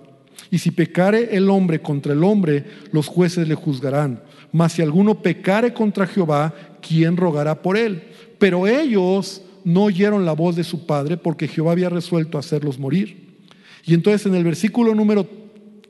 Y 0.51 0.59
si 0.59 0.71
pecare 0.71 1.37
el 1.37 1.51
hombre 1.51 1.81
contra 1.81 2.13
el 2.13 2.25
hombre, 2.25 2.65
los 2.93 3.07
jueces 3.07 3.47
le 3.47 3.55
juzgarán. 3.55 4.23
Mas 4.53 4.73
si 4.73 4.83
alguno 4.83 5.21
pecare 5.21 5.75
contra 5.75 6.07
Jehová, 6.07 6.55
¿quién 6.81 7.17
rogará 7.17 7.61
por 7.61 7.77
él? 7.77 8.03
Pero 8.39 8.67
ellos 8.67 9.43
no 9.65 9.85
oyeron 9.85 10.25
la 10.25 10.33
voz 10.33 10.57
de 10.57 10.65
su 10.65 10.87
padre 10.87 11.17
porque 11.17 11.49
Jehová 11.49 11.73
había 11.73 11.89
resuelto 11.89 12.39
hacerlos 12.39 12.79
morir. 12.79 13.39
Y 13.85 13.95
entonces 13.95 14.27
en 14.27 14.35
el 14.35 14.45
versículo 14.45 14.95
número 14.95 15.44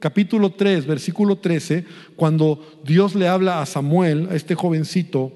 capítulo 0.05 0.51
3, 0.51 0.85
versículo 0.87 1.37
13, 1.37 1.87
cuando 2.15 2.83
Dios 2.85 3.15
le 3.15 3.27
habla 3.27 3.63
a 3.63 3.65
Samuel, 3.65 4.29
a 4.31 4.35
este 4.35 4.55
jovencito, 4.55 5.33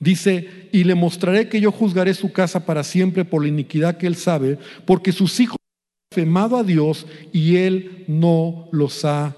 dice, 0.00 0.70
y 0.72 0.84
le 0.84 0.94
mostraré 0.94 1.46
que 1.46 1.60
yo 1.60 1.70
juzgaré 1.70 2.14
su 2.14 2.32
casa 2.32 2.64
para 2.64 2.82
siempre 2.82 3.26
por 3.26 3.42
la 3.42 3.48
iniquidad 3.48 3.98
que 3.98 4.06
él 4.06 4.16
sabe, 4.16 4.58
porque 4.86 5.12
sus 5.12 5.38
hijos 5.40 5.58
han 5.60 6.16
afemado 6.16 6.56
a 6.56 6.62
Dios 6.62 7.06
y 7.30 7.56
él 7.56 8.06
no 8.08 8.66
los 8.72 9.04
ha 9.04 9.36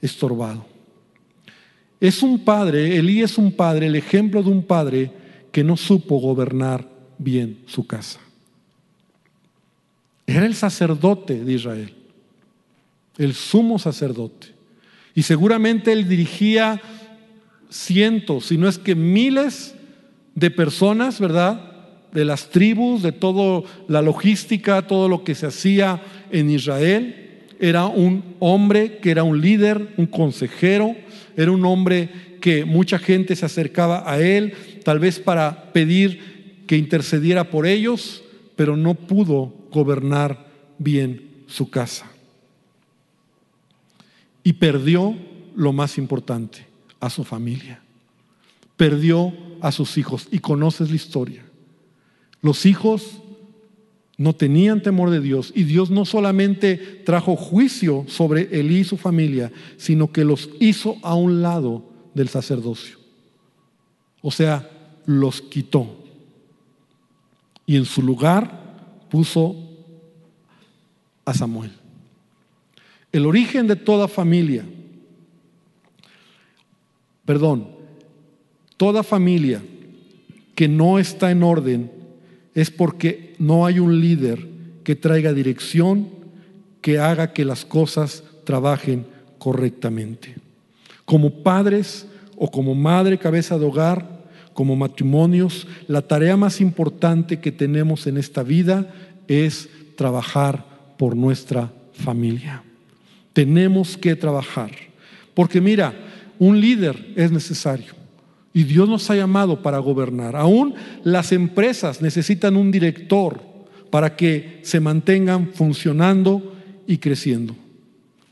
estorbado. 0.00 0.64
Es 2.00 2.22
un 2.22 2.38
padre, 2.38 2.96
Elí 2.96 3.20
es 3.20 3.36
un 3.36 3.52
padre, 3.52 3.88
el 3.88 3.96
ejemplo 3.96 4.42
de 4.42 4.48
un 4.48 4.62
padre 4.62 5.12
que 5.52 5.62
no 5.62 5.76
supo 5.76 6.18
gobernar 6.18 6.88
bien 7.18 7.58
su 7.66 7.86
casa. 7.86 8.20
Era 10.26 10.46
el 10.46 10.54
sacerdote 10.54 11.44
de 11.44 11.52
Israel, 11.52 11.97
el 13.18 13.34
sumo 13.34 13.78
sacerdote. 13.78 14.48
Y 15.14 15.22
seguramente 15.22 15.92
él 15.92 16.08
dirigía 16.08 16.80
cientos, 17.70 18.46
si 18.46 18.56
no 18.56 18.68
es 18.68 18.78
que 18.78 18.94
miles 18.94 19.74
de 20.34 20.50
personas, 20.50 21.20
¿verdad? 21.20 21.60
De 22.12 22.24
las 22.24 22.48
tribus, 22.50 23.02
de 23.02 23.12
toda 23.12 23.68
la 23.88 24.00
logística, 24.00 24.86
todo 24.86 25.08
lo 25.08 25.24
que 25.24 25.34
se 25.34 25.46
hacía 25.46 26.00
en 26.30 26.48
Israel. 26.48 27.42
Era 27.60 27.86
un 27.86 28.36
hombre 28.38 28.98
que 28.98 29.10
era 29.10 29.24
un 29.24 29.40
líder, 29.40 29.94
un 29.96 30.06
consejero, 30.06 30.94
era 31.36 31.50
un 31.50 31.64
hombre 31.64 32.08
que 32.40 32.64
mucha 32.64 32.98
gente 32.98 33.34
se 33.34 33.44
acercaba 33.44 34.10
a 34.10 34.20
él, 34.20 34.54
tal 34.84 35.00
vez 35.00 35.18
para 35.18 35.72
pedir 35.72 36.64
que 36.66 36.76
intercediera 36.76 37.50
por 37.50 37.66
ellos, 37.66 38.22
pero 38.54 38.76
no 38.76 38.94
pudo 38.94 39.52
gobernar 39.72 40.46
bien 40.78 41.44
su 41.48 41.68
casa. 41.68 42.06
Y 44.48 44.54
perdió 44.54 45.14
lo 45.54 45.74
más 45.74 45.98
importante, 45.98 46.66
a 47.00 47.10
su 47.10 47.22
familia. 47.22 47.82
Perdió 48.78 49.34
a 49.60 49.70
sus 49.72 49.98
hijos. 49.98 50.26
Y 50.30 50.38
conoces 50.38 50.88
la 50.88 50.96
historia. 50.96 51.44
Los 52.40 52.64
hijos 52.64 53.20
no 54.16 54.34
tenían 54.34 54.82
temor 54.82 55.10
de 55.10 55.20
Dios 55.20 55.52
y 55.54 55.64
Dios 55.64 55.90
no 55.90 56.06
solamente 56.06 56.78
trajo 56.78 57.36
juicio 57.36 58.06
sobre 58.08 58.58
Elí 58.58 58.78
y 58.78 58.84
su 58.84 58.96
familia, 58.96 59.52
sino 59.76 60.12
que 60.12 60.24
los 60.24 60.48
hizo 60.60 60.96
a 61.02 61.14
un 61.14 61.42
lado 61.42 61.84
del 62.14 62.30
sacerdocio. 62.30 62.96
O 64.22 64.30
sea, 64.30 64.66
los 65.04 65.42
quitó. 65.42 65.94
Y 67.66 67.76
en 67.76 67.84
su 67.84 68.00
lugar 68.00 69.04
puso 69.10 69.56
a 71.26 71.34
Samuel. 71.34 71.72
El 73.12 73.26
origen 73.26 73.66
de 73.66 73.76
toda 73.76 74.06
familia, 74.06 74.64
perdón, 77.24 77.68
toda 78.76 79.02
familia 79.02 79.62
que 80.54 80.68
no 80.68 80.98
está 80.98 81.30
en 81.30 81.42
orden 81.42 81.90
es 82.54 82.70
porque 82.70 83.34
no 83.38 83.64
hay 83.64 83.78
un 83.78 84.00
líder 84.00 84.46
que 84.84 84.96
traiga 84.96 85.32
dirección, 85.32 86.08
que 86.80 86.98
haga 86.98 87.32
que 87.32 87.44
las 87.44 87.64
cosas 87.64 88.24
trabajen 88.44 89.06
correctamente. 89.38 90.36
Como 91.04 91.42
padres 91.42 92.06
o 92.36 92.50
como 92.50 92.74
madre 92.74 93.18
cabeza 93.18 93.58
de 93.58 93.64
hogar, 93.64 94.18
como 94.52 94.74
matrimonios, 94.74 95.66
la 95.86 96.02
tarea 96.02 96.36
más 96.36 96.60
importante 96.60 97.38
que 97.38 97.52
tenemos 97.52 98.06
en 98.06 98.16
esta 98.18 98.42
vida 98.42 98.92
es 99.28 99.68
trabajar 99.94 100.64
por 100.98 101.14
nuestra 101.14 101.72
familia. 101.92 102.64
Tenemos 103.32 103.96
que 103.96 104.16
trabajar. 104.16 104.70
Porque 105.34 105.60
mira, 105.60 105.94
un 106.38 106.60
líder 106.60 107.12
es 107.16 107.30
necesario. 107.30 107.94
Y 108.52 108.64
Dios 108.64 108.88
nos 108.88 109.08
ha 109.10 109.16
llamado 109.16 109.62
para 109.62 109.78
gobernar. 109.78 110.34
Aún 110.34 110.74
las 111.04 111.32
empresas 111.32 112.02
necesitan 112.02 112.56
un 112.56 112.70
director 112.70 113.40
para 113.90 114.16
que 114.16 114.60
se 114.62 114.80
mantengan 114.80 115.52
funcionando 115.54 116.54
y 116.86 116.98
creciendo. 116.98 117.54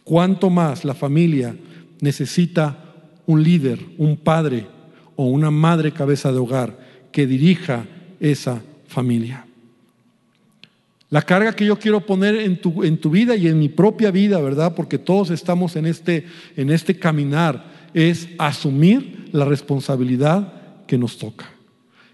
Cuanto 0.05 0.51
más 0.51 0.85
la 0.85 0.95
familia 0.95 1.57
necesita 2.01 2.95
un 3.27 3.43
líder, 3.43 3.81
un 3.99 4.17
padre 4.17 4.67
o 5.17 5.27
una 5.27 5.51
madre 5.51 5.93
cabeza 5.93 6.31
de 6.31 6.39
hogar 6.39 6.79
que 7.11 7.27
dirija 7.27 7.87
esa 8.21 8.63
familia. 8.87 9.46
La 11.11 11.23
carga 11.23 11.55
que 11.55 11.65
yo 11.65 11.79
quiero 11.79 12.01
poner 12.01 12.35
en 12.37 12.61
tu, 12.61 12.83
en 12.83 12.99
tu 12.99 13.11
vida 13.11 13.37
y 13.37 13.47
en 13.47 13.59
mi 13.59 13.69
propia 13.69 14.11
vida, 14.11 14.41
¿verdad? 14.41 14.75
Porque 14.75 14.99
todos 14.99 15.31
estamos 15.31 15.77
en 15.77 15.87
este, 15.87 16.27
en 16.57 16.71
este 16.71 16.99
caminar, 16.99 17.91
es 17.95 18.29
asumir 18.39 19.29
la 19.33 19.45
responsabilidad 19.45 20.53
que 20.87 20.99
nos 20.99 21.19
toca. 21.19 21.47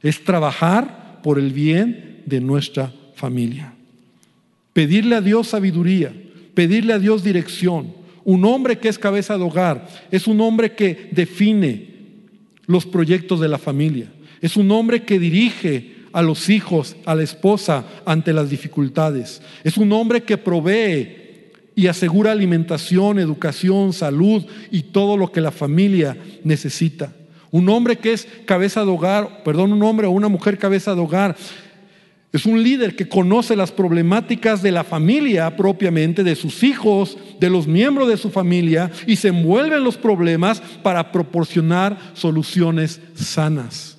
Es 0.02 0.22
trabajar 0.24 1.20
por 1.22 1.38
el 1.38 1.52
bien 1.52 2.22
de 2.26 2.40
nuestra 2.40 2.92
familia. 3.14 3.74
Pedirle 4.72 5.16
a 5.16 5.20
Dios 5.20 5.48
sabiduría, 5.48 6.12
pedirle 6.54 6.92
a 6.92 6.98
Dios 6.98 7.24
dirección, 7.24 7.94
un 8.24 8.44
hombre 8.44 8.78
que 8.78 8.88
es 8.88 8.98
cabeza 8.98 9.36
de 9.36 9.44
hogar 9.44 9.88
es 10.10 10.26
un 10.26 10.40
hombre 10.40 10.74
que 10.74 11.08
define 11.10 11.88
los 12.66 12.86
proyectos 12.86 13.40
de 13.40 13.48
la 13.48 13.58
familia. 13.58 14.12
Es 14.40 14.56
un 14.56 14.70
hombre 14.70 15.02
que 15.02 15.18
dirige 15.18 15.91
a 16.12 16.22
los 16.22 16.48
hijos, 16.48 16.96
a 17.04 17.14
la 17.14 17.22
esposa 17.22 17.84
ante 18.04 18.32
las 18.32 18.50
dificultades. 18.50 19.42
Es 19.64 19.76
un 19.76 19.92
hombre 19.92 20.22
que 20.22 20.38
provee 20.38 21.16
y 21.74 21.86
asegura 21.86 22.32
alimentación, 22.32 23.18
educación, 23.18 23.92
salud 23.92 24.44
y 24.70 24.82
todo 24.82 25.16
lo 25.16 25.32
que 25.32 25.40
la 25.40 25.50
familia 25.50 26.16
necesita. 26.44 27.12
Un 27.50 27.68
hombre 27.68 27.96
que 27.96 28.12
es 28.12 28.26
cabeza 28.46 28.84
de 28.84 28.90
hogar, 28.90 29.42
perdón, 29.44 29.72
un 29.72 29.82
hombre 29.82 30.06
o 30.06 30.10
una 30.10 30.28
mujer 30.28 30.58
cabeza 30.58 30.94
de 30.94 31.00
hogar 31.00 31.36
es 32.32 32.46
un 32.46 32.62
líder 32.62 32.96
que 32.96 33.08
conoce 33.08 33.54
las 33.54 33.70
problemáticas 33.70 34.62
de 34.62 34.72
la 34.72 34.84
familia 34.84 35.54
propiamente, 35.54 36.24
de 36.24 36.34
sus 36.34 36.62
hijos, 36.62 37.18
de 37.38 37.50
los 37.50 37.66
miembros 37.66 38.08
de 38.08 38.16
su 38.16 38.30
familia 38.30 38.90
y 39.06 39.16
se 39.16 39.28
envuelve 39.28 39.76
en 39.76 39.84
los 39.84 39.98
problemas 39.98 40.62
para 40.82 41.12
proporcionar 41.12 41.98
soluciones 42.14 43.02
sanas. 43.14 43.91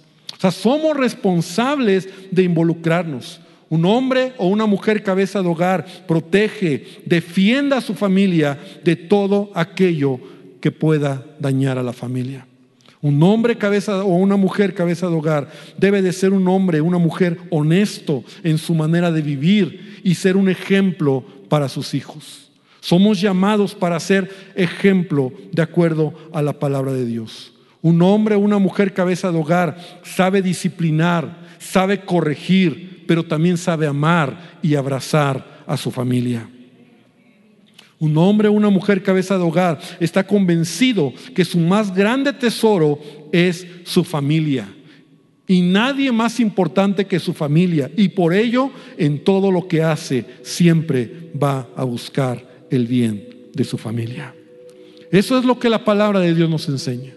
Sea, 0.44 0.52
somos 0.52 0.98
responsables 0.98 2.10
de 2.30 2.44
involucrarnos. 2.44 3.40
Un 3.70 3.86
hombre 3.86 4.34
o 4.38 4.48
una 4.48 4.66
mujer 4.66 5.02
cabeza 5.02 5.42
de 5.42 5.48
hogar 5.48 5.86
protege, 6.06 6.86
defienda 7.06 7.78
a 7.78 7.82
su 7.82 7.94
familia 7.94 8.60
de 8.84 8.98
todo 8.98 9.52
aquello 9.56 10.20
que 10.60 10.70
pueda 10.70 11.24
dañar 11.40 11.78
a 11.78 11.84
la 11.84 11.94
familia. 11.94 12.46
Un 13.00 13.24
hombre 13.24 13.58
cabeza 13.58 14.04
o 14.04 14.16
una 14.16 14.36
mujer 14.36 14.74
cabeza 14.74 15.08
de 15.08 15.16
hogar 15.16 15.50
debe 15.78 16.02
de 16.02 16.12
ser 16.12 16.34
un 16.34 16.46
hombre, 16.50 16.82
una 16.82 16.98
mujer 16.98 17.38
honesto 17.50 18.26
en 18.44 18.58
su 18.58 18.76
manera 18.76 19.14
de 19.14 19.22
vivir 19.22 20.02
y 20.04 20.16
ser 20.16 20.36
un 20.36 20.50
ejemplo 20.50 21.24
para 21.48 21.70
sus 21.70 21.94
hijos. 21.94 22.52
Somos 22.82 23.22
llamados 23.22 23.76
para 23.76 23.98
ser 24.02 24.30
ejemplo 24.56 25.32
de 25.54 25.62
acuerdo 25.62 26.14
a 26.34 26.42
la 26.42 26.60
palabra 26.60 26.92
de 26.92 27.06
Dios. 27.06 27.53
Un 27.84 28.02
hombre 28.02 28.36
o 28.36 28.40
una 28.40 28.60
mujer 28.60 28.94
cabeza 28.94 29.30
de 29.30 29.38
hogar 29.38 29.78
sabe 30.04 30.42
disciplinar, 30.42 31.46
sabe 31.60 32.00
corregir, 32.00 33.04
pero 33.06 33.24
también 33.24 33.58
sabe 33.58 33.86
amar 33.86 34.58
y 34.64 34.76
abrazar 34.76 35.64
a 35.68 35.76
su 35.76 35.92
familia. 35.92 36.50
Un 38.00 38.18
hombre 38.18 38.48
o 38.48 38.54
una 38.54 38.70
mujer 38.70 39.04
cabeza 39.04 39.38
de 39.38 39.44
hogar 39.44 39.80
está 40.00 40.26
convencido 40.26 41.14
que 41.36 41.44
su 41.44 41.60
más 41.60 41.94
grande 41.94 42.32
tesoro 42.32 43.00
es 43.34 43.68
su 43.84 44.06
familia. 44.06 44.74
Y 45.46 45.62
nadie 45.62 46.10
más 46.14 46.40
importante 46.40 47.06
que 47.06 47.20
su 47.20 47.34
familia. 47.34 47.92
Y 47.98 48.10
por 48.10 48.34
ello, 48.34 48.72
en 48.98 49.26
todo 49.26 49.52
lo 49.52 49.68
que 49.68 49.84
hace, 49.84 50.26
siempre 50.42 51.32
va 51.42 51.68
a 51.76 51.84
buscar 51.84 52.66
el 52.72 52.88
bien 52.88 53.28
de 53.54 53.66
su 53.66 53.78
familia. 53.78 54.34
Eso 55.12 55.38
es 55.38 55.44
lo 55.44 55.60
que 55.60 55.70
la 55.70 55.84
palabra 55.84 56.22
de 56.22 56.34
Dios 56.34 56.50
nos 56.50 56.70
enseña. 56.70 57.13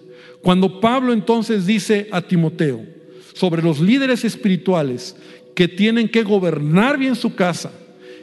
Cuando 0.47 0.81
Pablo 0.81 1.13
entonces 1.13 1.67
dice 1.67 2.07
a 2.13 2.23
Timoteo 2.23 2.81
sobre 3.35 3.65
los 3.65 3.81
líderes 3.81 4.25
espirituales 4.25 5.17
que 5.57 5.67
tienen 5.67 6.09
que 6.09 6.23
gobernar 6.23 6.99
bien 6.99 7.17
su 7.17 7.35
casa, 7.35 7.73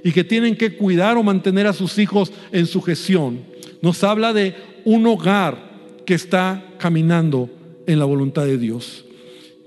y 0.06 0.14
que 0.14 0.24
tienen 0.24 0.56
que 0.56 0.78
cuidar 0.78 1.18
o 1.18 1.24
mantener 1.24 1.68
a 1.68 1.74
sus 1.74 2.00
hijos 2.00 2.32
en 2.54 2.66
sujeción. 2.66 3.42
Nos 3.82 4.06
habla 4.06 4.32
de 4.32 4.56
un 4.86 5.06
hogar 5.06 5.58
que 6.06 6.14
está 6.14 6.64
caminando 6.78 7.50
en 7.88 8.00
la 8.00 8.06
voluntad 8.06 8.46
de 8.46 8.58
Dios. 8.58 9.04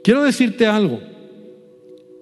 Quiero 0.02 0.22
decirte 0.22 0.66
algo, 0.66 0.98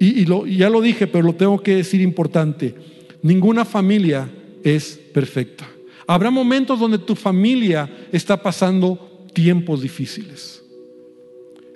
y, 0.01 0.25
ya 0.57 0.69
lo 0.69 0.81
dije, 0.81 1.07
pero 1.07 1.23
lo 1.23 1.37
tengo 1.37 1.61
que 1.63 1.77
decir 1.77 2.01
importante. 2.01 2.75
Ninguna 3.23 3.65
familia 3.65 4.29
es 4.65 5.01
perfecta. 5.13 5.65
Habrá 6.09 6.33
momentos 6.33 6.81
donde 6.81 6.99
tu 6.99 7.15
familia 7.15 7.89
está 8.11 8.43
pasando 8.43 9.14
tiempos 9.35 9.83
difíciles. 9.83 10.65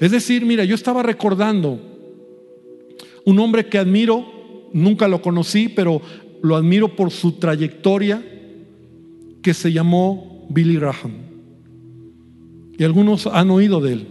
Es 0.01 0.11
decir, 0.13 0.47
mira, 0.47 0.65
yo 0.65 0.75
estaba 0.75 1.03
recordando 1.03 1.81
un 3.25 3.39
hombre 3.41 3.67
que 3.67 3.79
admiro, 3.79 4.71
nunca 4.73 5.09
lo 5.09 5.21
conocí, 5.21 5.69
pero 5.69 6.01
lo 6.43 6.57
admiro 6.57 6.95
por 6.97 7.11
su 7.11 7.33
trayectoria, 7.33 8.25
que 9.43 9.55
se 9.55 9.73
llamó 9.73 10.47
Billy 10.49 10.77
Graham. 10.77 11.13
Y 12.79 12.85
algunos 12.85 13.27
han 13.27 13.51
oído 13.51 13.81
de 13.81 13.93
él. 13.95 14.07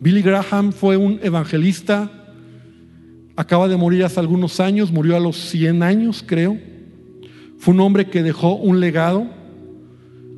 Billy 0.00 0.22
Graham 0.22 0.72
fue 0.72 0.96
un 0.96 1.20
evangelista, 1.22 2.10
acaba 3.36 3.68
de 3.68 3.76
morir 3.76 4.04
hace 4.04 4.20
algunos 4.20 4.60
años, 4.60 4.90
murió 4.90 5.16
a 5.16 5.20
los 5.20 5.36
100 5.36 5.82
años, 5.82 6.24
creo. 6.26 6.58
Fue 7.58 7.74
un 7.74 7.80
hombre 7.80 8.06
que 8.06 8.22
dejó 8.22 8.56
un 8.56 8.80
legado. 8.80 9.28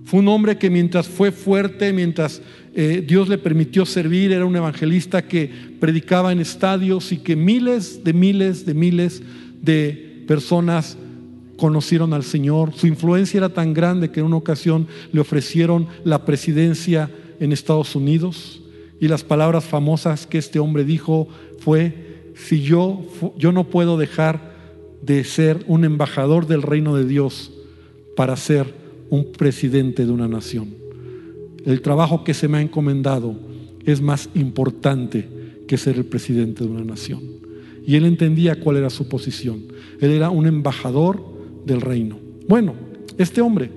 Fue 0.09 0.20
un 0.20 0.28
hombre 0.28 0.56
que 0.56 0.70
mientras 0.70 1.06
fue 1.06 1.30
fuerte, 1.30 1.92
mientras 1.92 2.40
eh, 2.74 3.04
Dios 3.06 3.28
le 3.28 3.36
permitió 3.36 3.84
servir, 3.84 4.32
era 4.32 4.46
un 4.46 4.56
evangelista 4.56 5.28
que 5.28 5.50
predicaba 5.78 6.32
en 6.32 6.40
estadios 6.40 7.12
y 7.12 7.18
que 7.18 7.36
miles 7.36 8.02
de 8.04 8.14
miles 8.14 8.64
de 8.64 8.72
miles 8.72 9.22
de 9.61 10.24
personas 10.26 10.96
conocieron 11.59 12.14
al 12.14 12.22
Señor. 12.22 12.72
Su 12.74 12.86
influencia 12.86 13.36
era 13.36 13.50
tan 13.50 13.74
grande 13.74 14.11
que 14.11 14.20
en 14.20 14.26
una 14.26 14.36
ocasión 14.36 14.86
le 15.12 15.20
ofrecieron 15.20 15.88
la 16.04 16.24
presidencia 16.24 17.11
en 17.38 17.52
Estados 17.52 17.94
Unidos 17.94 18.62
y 18.98 19.09
las 19.09 19.24
palabras 19.24 19.66
famosas 19.66 20.26
que 20.26 20.38
este 20.38 20.59
hombre 20.59 20.84
dijo 20.84 21.28
fue, 21.59 22.32
si 22.34 22.62
yo, 22.62 23.02
yo 23.36 23.52
no 23.52 23.64
puedo 23.64 23.98
dejar 23.98 24.54
de 25.02 25.22
ser 25.24 25.62
un 25.66 25.84
embajador 25.84 26.46
del 26.46 26.62
reino 26.62 26.96
de 26.96 27.04
Dios 27.04 27.52
para 28.16 28.36
ser 28.36 28.88
un 29.11 29.32
presidente 29.32 30.06
de 30.06 30.12
una 30.12 30.28
nación. 30.28 30.74
El 31.64 31.82
trabajo 31.82 32.24
que 32.24 32.34
se 32.34 32.48
me 32.48 32.59
ha 32.59 32.62
encomendado 32.62 33.36
es 33.84 34.00
más 34.00 34.30
importante 34.34 35.28
que 35.66 35.76
ser 35.76 35.96
el 35.96 36.04
presidente 36.04 36.64
de 36.64 36.70
una 36.70 36.84
nación. 36.84 37.20
Y 37.86 37.96
él 37.96 38.04
entendía 38.04 38.61
cuál 38.61 38.76
era 38.76 38.90
su 38.90 39.09
posición. 39.09 39.64
Él 40.00 40.11
era 40.11 40.30
un 40.30 40.46
embajador 40.46 41.22
del 41.64 41.80
reino. 41.80 42.18
Bueno, 42.48 42.74
este 43.16 43.40
hombre 43.40 43.70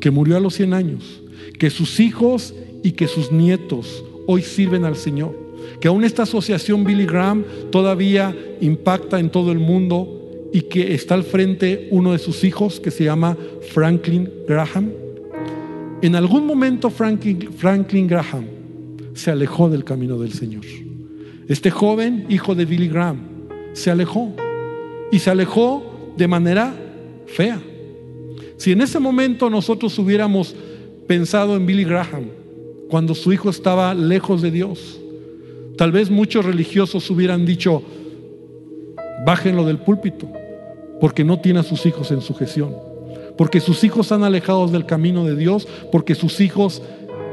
que 0.00 0.10
murió 0.10 0.36
a 0.36 0.40
los 0.40 0.54
100 0.54 0.74
años, 0.74 1.22
que 1.58 1.70
sus 1.70 2.00
hijos 2.00 2.54
y 2.82 2.92
que 2.92 3.06
sus 3.08 3.32
nietos 3.32 4.04
hoy 4.26 4.42
sirven 4.42 4.84
al 4.84 4.96
Señor. 4.96 5.34
Que 5.80 5.88
aún 5.88 6.04
esta 6.04 6.24
asociación 6.24 6.84
Billy 6.84 7.06
Graham 7.06 7.44
todavía 7.70 8.36
impacta 8.60 9.18
en 9.18 9.30
todo 9.30 9.50
el 9.52 9.58
mundo 9.58 10.23
y 10.54 10.62
que 10.62 10.94
está 10.94 11.14
al 11.14 11.24
frente 11.24 11.88
uno 11.90 12.12
de 12.12 12.18
sus 12.20 12.44
hijos 12.44 12.78
que 12.78 12.92
se 12.92 13.02
llama 13.02 13.36
Franklin 13.72 14.30
Graham. 14.46 14.92
En 16.00 16.14
algún 16.14 16.46
momento 16.46 16.90
Franklin, 16.90 18.06
Graham 18.06 18.44
se 19.14 19.32
alejó 19.32 19.68
del 19.68 19.82
camino 19.82 20.16
del 20.16 20.32
Señor. 20.32 20.64
Este 21.48 21.72
joven, 21.72 22.26
hijo 22.28 22.54
de 22.54 22.66
Billy 22.66 22.86
Graham, 22.86 23.18
se 23.72 23.90
alejó 23.90 24.32
y 25.10 25.18
se 25.18 25.30
alejó 25.30 26.14
de 26.16 26.28
manera 26.28 26.72
fea. 27.26 27.60
Si 28.56 28.70
en 28.70 28.80
ese 28.80 29.00
momento 29.00 29.50
nosotros 29.50 29.98
hubiéramos 29.98 30.54
pensado 31.08 31.56
en 31.56 31.66
Billy 31.66 31.82
Graham, 31.82 32.26
cuando 32.88 33.16
su 33.16 33.32
hijo 33.32 33.50
estaba 33.50 33.92
lejos 33.92 34.40
de 34.40 34.52
Dios. 34.52 35.00
Tal 35.76 35.90
vez 35.90 36.10
muchos 36.10 36.44
religiosos 36.44 37.10
hubieran 37.10 37.44
dicho, 37.44 37.82
bájenlo 39.26 39.64
del 39.64 39.78
púlpito, 39.78 40.28
porque 41.00 41.24
no 41.24 41.40
tiene 41.40 41.60
a 41.60 41.64
sus 41.64 41.86
hijos 41.86 42.10
en 42.10 42.20
sujeción, 42.20 42.74
porque 43.36 43.60
sus 43.60 43.84
hijos 43.84 44.12
han 44.12 44.24
alejados 44.24 44.72
del 44.72 44.86
camino 44.86 45.24
de 45.24 45.36
Dios, 45.36 45.66
porque 45.90 46.14
sus 46.14 46.40
hijos 46.40 46.82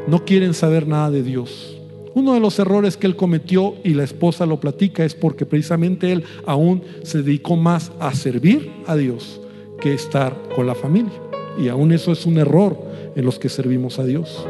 no 0.07 0.25
quieren 0.25 0.53
saber 0.53 0.87
nada 0.87 1.11
de 1.11 1.23
Dios. 1.23 1.77
Uno 2.13 2.33
de 2.33 2.41
los 2.41 2.59
errores 2.59 2.97
que 2.97 3.07
él 3.07 3.15
cometió 3.15 3.75
y 3.83 3.93
la 3.93 4.03
esposa 4.03 4.45
lo 4.45 4.59
platica 4.59 5.05
es 5.05 5.15
porque 5.15 5.45
precisamente 5.45 6.11
él 6.11 6.25
aún 6.45 6.83
se 7.03 7.21
dedicó 7.21 7.55
más 7.55 7.91
a 7.99 8.13
servir 8.13 8.69
a 8.85 8.97
Dios 8.97 9.39
que 9.79 9.93
estar 9.93 10.35
con 10.53 10.67
la 10.67 10.75
familia. 10.75 11.13
Y 11.57 11.69
aún 11.69 11.93
eso 11.93 12.11
es 12.11 12.25
un 12.25 12.37
error 12.37 12.77
en 13.15 13.23
los 13.23 13.39
que 13.39 13.47
servimos 13.47 13.97
a 13.97 14.03
Dios. 14.03 14.45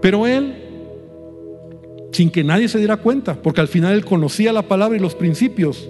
Pero 0.00 0.26
él, 0.26 0.54
sin 2.12 2.30
que 2.30 2.42
nadie 2.42 2.68
se 2.68 2.78
diera 2.78 2.96
cuenta, 2.96 3.40
porque 3.40 3.60
al 3.60 3.68
final 3.68 3.94
él 3.94 4.04
conocía 4.04 4.52
la 4.52 4.62
palabra 4.62 4.96
y 4.96 5.00
los 5.00 5.14
principios, 5.14 5.88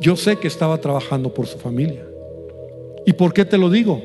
yo 0.00 0.16
sé 0.16 0.36
que 0.36 0.48
estaba 0.48 0.78
trabajando 0.78 1.32
por 1.32 1.46
su 1.46 1.58
familia. 1.58 2.04
¿Y 3.06 3.12
por 3.12 3.32
qué 3.32 3.44
te 3.44 3.58
lo 3.58 3.70
digo? 3.70 4.02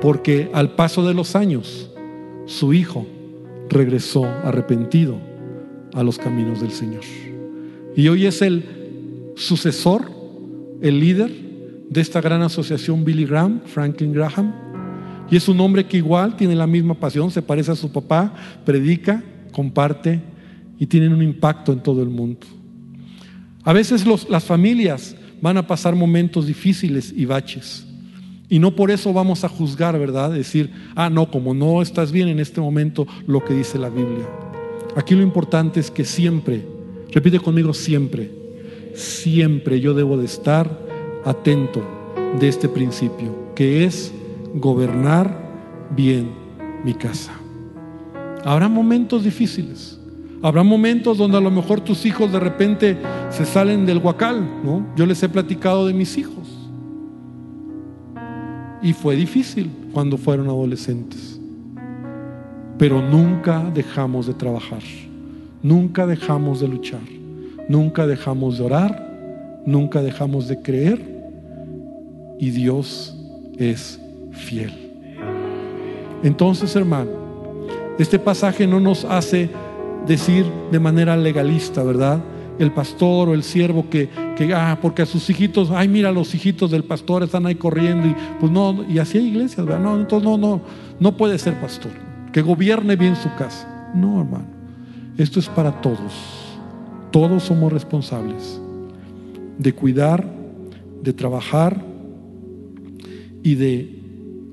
Porque 0.00 0.50
al 0.52 0.74
paso 0.74 1.06
de 1.06 1.14
los 1.14 1.36
años, 1.36 1.90
su 2.46 2.72
hijo 2.72 3.06
regresó 3.68 4.24
arrepentido 4.24 5.16
a 5.94 6.02
los 6.02 6.18
caminos 6.18 6.60
del 6.60 6.72
Señor. 6.72 7.02
Y 7.96 8.08
hoy 8.08 8.26
es 8.26 8.42
el 8.42 8.64
sucesor, 9.36 10.10
el 10.80 11.00
líder 11.00 11.30
de 11.88 12.00
esta 12.00 12.20
gran 12.20 12.42
asociación 12.42 13.04
Billy 13.04 13.24
Graham, 13.24 13.60
Franklin 13.66 14.12
Graham, 14.12 14.54
y 15.30 15.36
es 15.36 15.48
un 15.48 15.60
hombre 15.60 15.86
que 15.86 15.98
igual 15.98 16.36
tiene 16.36 16.56
la 16.56 16.66
misma 16.66 16.94
pasión, 16.94 17.30
se 17.30 17.42
parece 17.42 17.70
a 17.70 17.76
su 17.76 17.92
papá, 17.92 18.34
predica, 18.64 19.22
comparte 19.52 20.20
y 20.78 20.86
tienen 20.86 21.12
un 21.12 21.22
impacto 21.22 21.72
en 21.72 21.80
todo 21.80 22.02
el 22.02 22.08
mundo. 22.08 22.46
A 23.62 23.72
veces 23.72 24.04
las 24.28 24.44
familias 24.44 25.14
van 25.40 25.56
a 25.56 25.66
pasar 25.66 25.94
momentos 25.94 26.46
difíciles 26.46 27.12
y 27.14 27.24
baches. 27.26 27.86
Y 28.48 28.58
no 28.58 28.74
por 28.74 28.90
eso 28.90 29.12
vamos 29.12 29.44
a 29.44 29.48
juzgar, 29.48 29.98
¿verdad? 29.98 30.32
Decir, 30.32 30.70
ah, 30.96 31.08
no, 31.08 31.30
como 31.30 31.54
no 31.54 31.82
estás 31.82 32.10
bien 32.10 32.28
en 32.28 32.40
este 32.40 32.60
momento, 32.60 33.06
lo 33.26 33.44
que 33.44 33.54
dice 33.54 33.78
la 33.78 33.90
Biblia. 33.90 34.26
Aquí 34.96 35.14
lo 35.14 35.22
importante 35.22 35.78
es 35.78 35.90
que 35.90 36.04
siempre, 36.04 36.66
repite 37.12 37.38
conmigo, 37.38 37.72
siempre, 37.72 38.30
siempre 38.94 39.80
yo 39.80 39.94
debo 39.94 40.16
de 40.16 40.24
estar 40.24 40.68
atento 41.24 41.80
de 42.40 42.48
este 42.48 42.68
principio, 42.68 43.52
que 43.54 43.84
es 43.84 44.12
gobernar 44.54 45.88
bien 45.94 46.30
mi 46.84 46.94
casa. 46.94 47.32
Habrá 48.44 48.68
momentos 48.68 49.22
difíciles. 49.22 49.99
Habrá 50.42 50.62
momentos 50.62 51.18
donde 51.18 51.36
a 51.36 51.40
lo 51.40 51.50
mejor 51.50 51.80
tus 51.80 52.06
hijos 52.06 52.32
de 52.32 52.40
repente 52.40 52.96
se 53.28 53.44
salen 53.44 53.84
del 53.84 53.98
huacal, 53.98 54.42
¿no? 54.64 54.86
Yo 54.96 55.04
les 55.04 55.22
he 55.22 55.28
platicado 55.28 55.86
de 55.86 55.92
mis 55.92 56.16
hijos. 56.16 56.48
Y 58.82 58.94
fue 58.94 59.16
difícil 59.16 59.70
cuando 59.92 60.16
fueron 60.16 60.46
adolescentes. 60.46 61.38
Pero 62.78 63.02
nunca 63.02 63.62
dejamos 63.74 64.26
de 64.26 64.32
trabajar. 64.32 64.82
Nunca 65.62 66.06
dejamos 66.06 66.60
de 66.60 66.68
luchar. 66.68 67.02
Nunca 67.68 68.06
dejamos 68.06 68.56
de 68.56 68.64
orar. 68.64 69.62
Nunca 69.66 70.00
dejamos 70.00 70.48
de 70.48 70.62
creer. 70.62 71.02
Y 72.38 72.50
Dios 72.50 73.14
es 73.58 74.00
fiel. 74.32 74.72
Entonces, 76.22 76.74
hermano, 76.74 77.10
este 77.98 78.18
pasaje 78.18 78.66
no 78.66 78.80
nos 78.80 79.04
hace 79.04 79.50
decir 80.06 80.46
de 80.70 80.78
manera 80.78 81.16
legalista, 81.16 81.82
¿verdad? 81.82 82.22
El 82.58 82.72
pastor 82.72 83.30
o 83.30 83.34
el 83.34 83.42
siervo 83.42 83.88
que, 83.88 84.08
que, 84.36 84.52
ah, 84.54 84.78
porque 84.80 85.02
a 85.02 85.06
sus 85.06 85.28
hijitos, 85.30 85.70
ay, 85.70 85.88
mira, 85.88 86.12
los 86.12 86.34
hijitos 86.34 86.70
del 86.70 86.84
pastor 86.84 87.22
están 87.22 87.46
ahí 87.46 87.54
corriendo 87.54 88.06
y 88.06 88.14
pues 88.38 88.52
no, 88.52 88.84
y 88.88 88.98
así 88.98 89.18
hay 89.18 89.28
iglesias, 89.28 89.64
¿verdad? 89.64 89.80
No, 89.82 89.98
entonces 89.98 90.28
no, 90.28 90.36
no, 90.36 90.60
no 90.98 91.16
puede 91.16 91.38
ser 91.38 91.54
pastor, 91.60 91.92
que 92.32 92.42
gobierne 92.42 92.96
bien 92.96 93.16
su 93.16 93.34
casa. 93.36 93.92
No, 93.94 94.20
hermano, 94.20 94.46
esto 95.16 95.40
es 95.40 95.48
para 95.48 95.80
todos. 95.80 96.12
Todos 97.10 97.42
somos 97.42 97.72
responsables 97.72 98.60
de 99.58 99.72
cuidar, 99.74 100.26
de 101.02 101.12
trabajar 101.12 101.84
y 103.42 103.54
de 103.54 104.00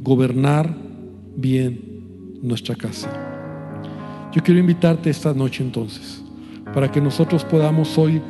gobernar 0.01 0.75
bien 1.35 2.39
nuestra 2.41 2.75
casa. 2.75 3.26
Yo 4.37 4.43
quiero 4.43 4.59
invitarte 4.59 5.09
esta 5.09 5.33
noche 5.33 5.63
entonces, 5.63 6.21
para 6.71 6.91
que 6.91 7.01
nosotros 7.01 7.43
podamos 7.43 7.97
hoy 7.97 8.21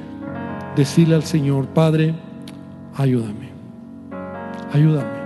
decirle 0.73 1.15
al 1.15 1.23
Señor, 1.23 1.67
Padre, 1.67 2.15
ayúdame, 2.95 3.49
ayúdame. 4.71 5.19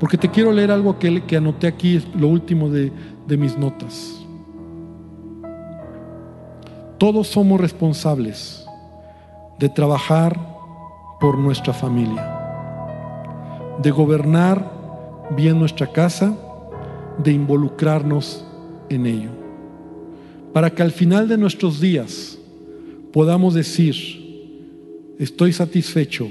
Porque 0.00 0.16
te 0.16 0.30
quiero 0.30 0.52
leer 0.52 0.70
algo 0.70 0.98
que, 0.98 1.36
anoté 1.36 1.66
aquí, 1.66 2.02
lo 2.14 2.28
último 2.28 2.70
de 2.70 3.36
mis 3.36 3.58
notas. 3.58 4.24
Todos 6.96 7.26
somos 7.26 7.60
responsables 7.60 8.66
de 9.58 9.68
trabajar 9.68 10.34
por 11.20 11.36
nuestra 11.36 11.74
familia, 11.74 12.26
de 13.82 13.90
gobernar 13.90 14.72
bien 15.36 15.58
nuestra 15.58 15.86
casa, 15.86 16.34
de 17.18 17.32
involucrarnos 17.32 18.46
en 18.88 19.04
ello. 19.04 19.45
Para 20.56 20.70
que 20.70 20.82
al 20.82 20.90
final 20.90 21.28
de 21.28 21.36
nuestros 21.36 21.82
días 21.82 22.38
podamos 23.12 23.52
decir, 23.52 23.94
estoy 25.18 25.52
satisfecho 25.52 26.28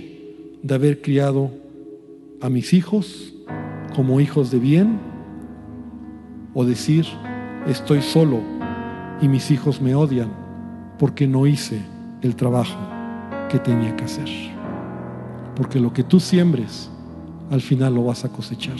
de 0.63 0.73
haber 0.73 0.99
criado 0.99 1.51
a 2.41 2.49
mis 2.49 2.73
hijos 2.73 3.35
como 3.95 4.19
hijos 4.19 4.49
de 4.49 4.57
bien 4.57 4.97
o 6.55 6.65
decir, 6.65 7.05
estoy 7.67 8.01
solo 8.01 8.39
y 9.21 9.27
mis 9.27 9.51
hijos 9.51 9.79
me 9.79 9.93
odian 9.93 10.31
porque 10.97 11.27
no 11.27 11.45
hice 11.45 11.79
el 12.23 12.35
trabajo 12.35 12.79
que 13.51 13.59
tenía 13.59 13.95
que 13.95 14.05
hacer. 14.05 14.29
Porque 15.55 15.79
lo 15.79 15.93
que 15.93 16.03
tú 16.03 16.19
siembres, 16.19 16.89
al 17.51 17.61
final 17.61 17.93
lo 17.93 18.05
vas 18.05 18.25
a 18.25 18.29
cosechar. 18.29 18.77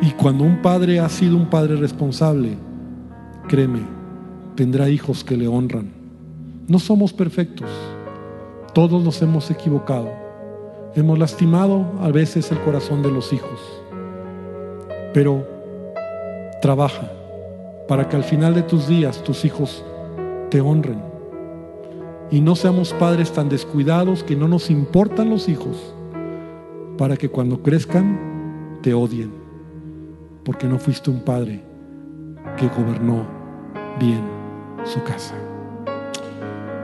Y 0.00 0.12
cuando 0.12 0.44
un 0.44 0.62
padre 0.62 0.98
ha 0.98 1.10
sido 1.10 1.36
un 1.36 1.50
padre 1.50 1.76
responsable, 1.76 2.56
créeme, 3.48 3.97
tendrá 4.58 4.88
hijos 4.88 5.22
que 5.22 5.36
le 5.36 5.46
honran. 5.46 5.92
No 6.66 6.80
somos 6.80 7.12
perfectos. 7.12 7.68
Todos 8.74 9.04
nos 9.04 9.22
hemos 9.22 9.52
equivocado. 9.52 10.10
Hemos 10.96 11.16
lastimado 11.16 11.86
a 12.00 12.10
veces 12.10 12.50
el 12.50 12.58
corazón 12.62 13.00
de 13.00 13.12
los 13.12 13.32
hijos. 13.32 13.60
Pero 15.14 15.46
trabaja 16.60 17.08
para 17.86 18.08
que 18.08 18.16
al 18.16 18.24
final 18.24 18.52
de 18.52 18.62
tus 18.62 18.88
días 18.88 19.22
tus 19.22 19.44
hijos 19.44 19.84
te 20.50 20.60
honren. 20.60 21.00
Y 22.32 22.40
no 22.40 22.56
seamos 22.56 22.92
padres 22.94 23.30
tan 23.30 23.48
descuidados 23.48 24.24
que 24.24 24.34
no 24.34 24.48
nos 24.48 24.70
importan 24.70 25.30
los 25.30 25.48
hijos, 25.48 25.94
para 26.98 27.16
que 27.16 27.28
cuando 27.28 27.62
crezcan 27.62 28.80
te 28.82 28.92
odien, 28.92 29.30
porque 30.42 30.66
no 30.66 30.80
fuiste 30.80 31.10
un 31.10 31.20
padre 31.20 31.62
que 32.56 32.66
gobernó 32.66 33.24
bien 34.00 34.37
su 34.88 35.02
casa. 35.02 35.34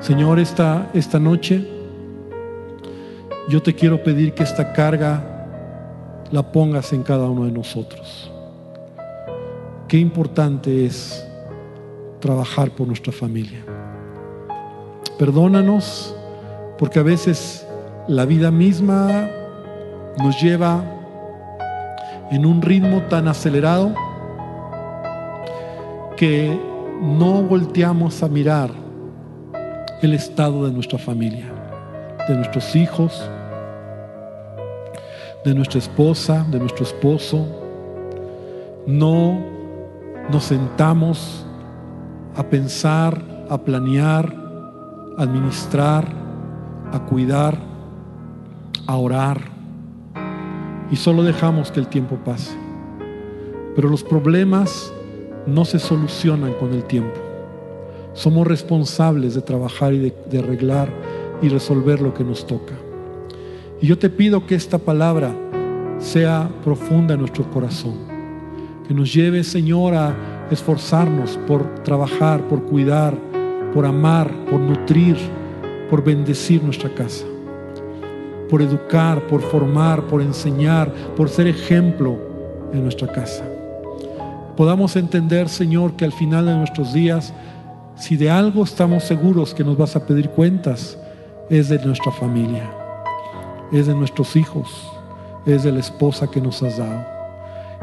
Señor, 0.01 0.39
esta, 0.39 0.91
esta 0.93 1.19
noche 1.19 1.67
yo 3.49 3.63
te 3.63 3.75
quiero 3.75 4.03
pedir 4.03 4.35
que 4.35 4.43
esta 4.43 4.73
carga 4.73 5.23
la 6.31 6.43
pongas 6.43 6.93
en 6.93 7.03
cada 7.03 7.29
uno 7.29 7.45
de 7.45 7.53
nosotros. 7.53 8.31
Qué 9.89 9.99
importante 9.99 10.87
es 10.87 11.27
trabajar 12.21 12.71
por 12.71 12.87
nuestra 12.87 13.13
familia. 13.13 13.65
Perdónanos 15.19 16.15
porque 16.79 16.99
a 16.99 17.03
veces 17.03 17.67
la 18.09 18.25
vida 18.25 18.51
misma 18.51 19.29
nos 20.19 20.41
lleva 20.43 20.83
en 22.31 22.47
un 22.47 22.63
ritmo 22.63 23.03
tan 23.03 23.29
acelerado 23.29 23.95
que 26.17 26.59
no 27.03 27.43
volteamos 27.43 28.23
a 28.23 28.29
mirar 28.29 28.71
el 30.01 30.15
estado 30.15 30.67
de 30.67 30.73
nuestra 30.73 30.99
familia, 30.99 31.47
de 32.29 32.37
nuestros 32.37 32.75
hijos, 32.77 33.29
de 35.45 35.55
nuestra 35.55 35.79
esposa, 35.79 36.47
de 36.51 36.59
nuestro 36.59 36.85
esposo. 36.85 37.47
No 38.87 39.39
nos 40.31 40.45
sentamos 40.45 41.45
a 42.37 42.43
pensar, 42.45 43.23
a 43.51 43.59
planear, 43.59 44.35
a 45.19 45.23
administrar, 45.23 46.07
a 46.93 47.01
cuidar, 47.01 47.59
a 48.87 48.97
orar. 48.97 49.41
Y 50.91 50.97
solo 50.97 51.23
dejamos 51.23 51.71
que 51.71 51.81
el 51.81 51.89
tiempo 51.89 52.17
pase. 52.25 52.57
Pero 53.75 53.89
los 53.89 54.05
problemas 54.05 54.94
no 55.47 55.65
se 55.65 55.79
solucionan 55.79 56.55
con 56.55 56.73
el 56.73 56.85
tiempo. 56.85 57.21
Somos 58.15 58.47
responsables 58.47 59.35
de 59.35 59.43
trabajar 59.43 59.93
y 59.93 60.13
de, 60.31 60.39
arreglar 60.39 60.89
y 61.43 61.49
resolver 61.49 62.01
lo 62.01 62.15
que 62.15 62.25
nos 62.25 62.47
toca. 62.47 62.75
Y 63.81 63.87
yo 63.87 63.99
te 63.99 64.09
pido 64.09 64.47
que 64.47 64.55
esta 64.55 64.79
palabra 64.79 65.35
sea 65.99 66.49
profunda 66.63 67.15
en 67.15 67.21
nuestro 67.21 67.51
corazón. 67.51 67.95
Que 68.87 68.95
nos 68.95 69.13
lleve, 69.13 69.43
Señor, 69.43 69.95
a 69.95 70.15
esforzarnos 70.51 71.39
por 71.47 71.83
trabajar, 71.83 72.47
por 72.49 72.63
cuidar, 72.65 73.17
por 73.73 73.85
amar, 73.85 74.31
por 74.49 74.61
nutrir, 74.61 75.17
por 75.91 76.05
bendecir 76.05 76.63
nuestra 76.63 76.91
casa, 76.95 77.25
por 78.49 78.63
educar, 78.63 79.27
por 79.27 79.41
formar, 79.41 80.03
por 80.07 80.23
enseñar, 80.23 80.93
por 81.17 81.29
ser 81.29 81.49
ejemplo 81.49 82.17
en 82.73 82.83
nuestra 82.83 83.11
casa. 83.11 83.45
Podamos 84.57 84.95
entender, 84.95 85.49
Señor, 85.49 85.95
que 85.95 86.05
al 86.05 86.13
final 86.13 86.47
de 86.47 86.57
nuestros 86.57 86.93
días, 86.93 87.35
si 87.97 88.17
de 88.17 88.31
algo 88.31 88.63
estamos 88.63 89.03
seguros 89.03 89.53
que 89.53 89.65
nos 89.65 89.77
vas 89.77 89.97
a 89.97 90.07
pedir 90.07 90.31
cuentas, 90.31 90.97
es 91.51 91.69
de 91.69 91.85
nuestra 91.85 92.13
familia, 92.13 92.71
es 93.73 93.89
de 93.89 93.95
nuestros 93.95 94.37
hijos, 94.37 94.89
es 95.45 95.65
de 95.65 95.73
la 95.73 95.81
esposa 95.81 96.31
que 96.31 96.41
nos 96.41 96.63
has 96.63 96.79
dado. 96.79 97.05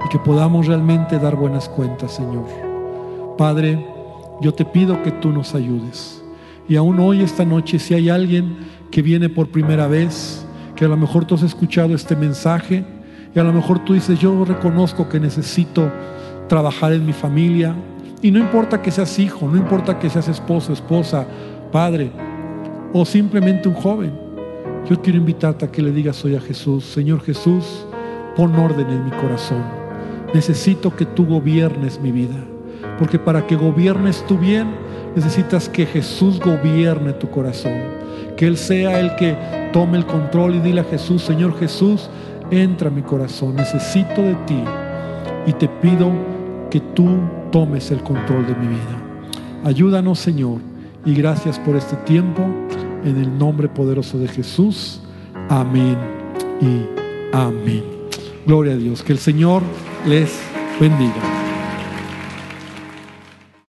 Y 0.05 0.09
que 0.09 0.19
podamos 0.19 0.67
realmente 0.67 1.19
dar 1.19 1.35
buenas 1.35 1.67
cuentas, 1.67 2.13
Señor. 2.13 2.45
Padre, 3.37 3.85
yo 4.39 4.53
te 4.53 4.63
pido 4.63 5.03
que 5.03 5.11
tú 5.11 5.29
nos 5.29 5.53
ayudes. 5.53 6.23
Y 6.69 6.77
aún 6.77 6.99
hoy, 7.01 7.21
esta 7.21 7.43
noche, 7.43 7.79
si 7.79 7.93
hay 7.93 8.09
alguien 8.09 8.55
que 8.91 9.01
viene 9.01 9.27
por 9.27 9.49
primera 9.49 9.87
vez, 9.87 10.45
que 10.75 10.85
a 10.85 10.87
lo 10.87 10.95
mejor 10.95 11.25
tú 11.25 11.35
has 11.35 11.43
escuchado 11.43 11.93
este 11.93 12.15
mensaje, 12.15 12.85
y 13.35 13.39
a 13.39 13.43
lo 13.43 13.51
mejor 13.51 13.83
tú 13.83 13.93
dices, 13.93 14.19
yo 14.19 14.45
reconozco 14.45 15.09
que 15.09 15.19
necesito 15.19 15.91
trabajar 16.51 16.91
en 16.91 17.05
mi 17.05 17.13
familia, 17.13 17.73
y 18.21 18.29
no 18.29 18.37
importa 18.37 18.81
que 18.81 18.91
seas 18.91 19.17
hijo, 19.19 19.47
no 19.47 19.55
importa 19.55 19.97
que 19.97 20.09
seas 20.09 20.27
esposo, 20.27 20.73
esposa, 20.73 21.25
padre, 21.71 22.11
o 22.91 23.05
simplemente 23.05 23.69
un 23.69 23.75
joven, 23.75 24.11
yo 24.89 25.01
quiero 25.01 25.17
invitarte 25.17 25.63
a 25.63 25.71
que 25.71 25.81
le 25.81 25.91
digas 25.91 26.25
hoy 26.25 26.35
a 26.35 26.41
Jesús, 26.41 26.83
Señor 26.83 27.21
Jesús, 27.21 27.85
pon 28.35 28.53
orden 28.55 28.89
en 28.89 29.05
mi 29.05 29.11
corazón. 29.11 29.63
Necesito 30.33 30.93
que 30.93 31.05
tú 31.05 31.25
gobiernes 31.25 32.01
mi 32.01 32.11
vida. 32.11 32.35
Porque 32.99 33.17
para 33.17 33.47
que 33.47 33.55
gobiernes 33.55 34.21
tú 34.27 34.37
bien, 34.37 34.67
necesitas 35.15 35.69
que 35.69 35.85
Jesús 35.85 36.41
gobierne 36.41 37.13
tu 37.13 37.29
corazón. 37.29 37.79
Que 38.35 38.45
Él 38.45 38.57
sea 38.57 38.99
el 38.99 39.15
que 39.15 39.37
tome 39.71 39.97
el 39.97 40.05
control 40.05 40.55
y 40.55 40.59
dile 40.59 40.81
a 40.81 40.83
Jesús, 40.83 41.21
Señor 41.21 41.57
Jesús, 41.57 42.09
entra 42.51 42.89
a 42.89 42.91
mi 42.91 43.03
corazón. 43.03 43.55
Necesito 43.55 44.21
de 44.21 44.35
ti. 44.45 44.61
Y 45.47 45.53
te 45.53 45.69
pido 45.69 46.11
que 46.71 46.79
tú 46.79 47.07
tomes 47.51 47.91
el 47.91 48.01
control 48.01 48.47
de 48.47 48.55
mi 48.55 48.67
vida. 48.67 49.01
Ayúdanos, 49.63 50.17
Señor. 50.17 50.59
Y 51.05 51.13
gracias 51.13 51.59
por 51.59 51.75
este 51.75 51.95
tiempo. 51.97 52.41
En 53.03 53.17
el 53.17 53.37
nombre 53.37 53.67
poderoso 53.67 54.17
de 54.17 54.27
Jesús. 54.27 55.01
Amén 55.49 55.97
y 56.61 57.35
amén. 57.35 57.83
Gloria 58.47 58.73
a 58.73 58.77
Dios. 58.77 59.03
Que 59.03 59.13
el 59.13 59.19
Señor 59.19 59.61
les 60.07 60.41
bendiga. 60.79 61.40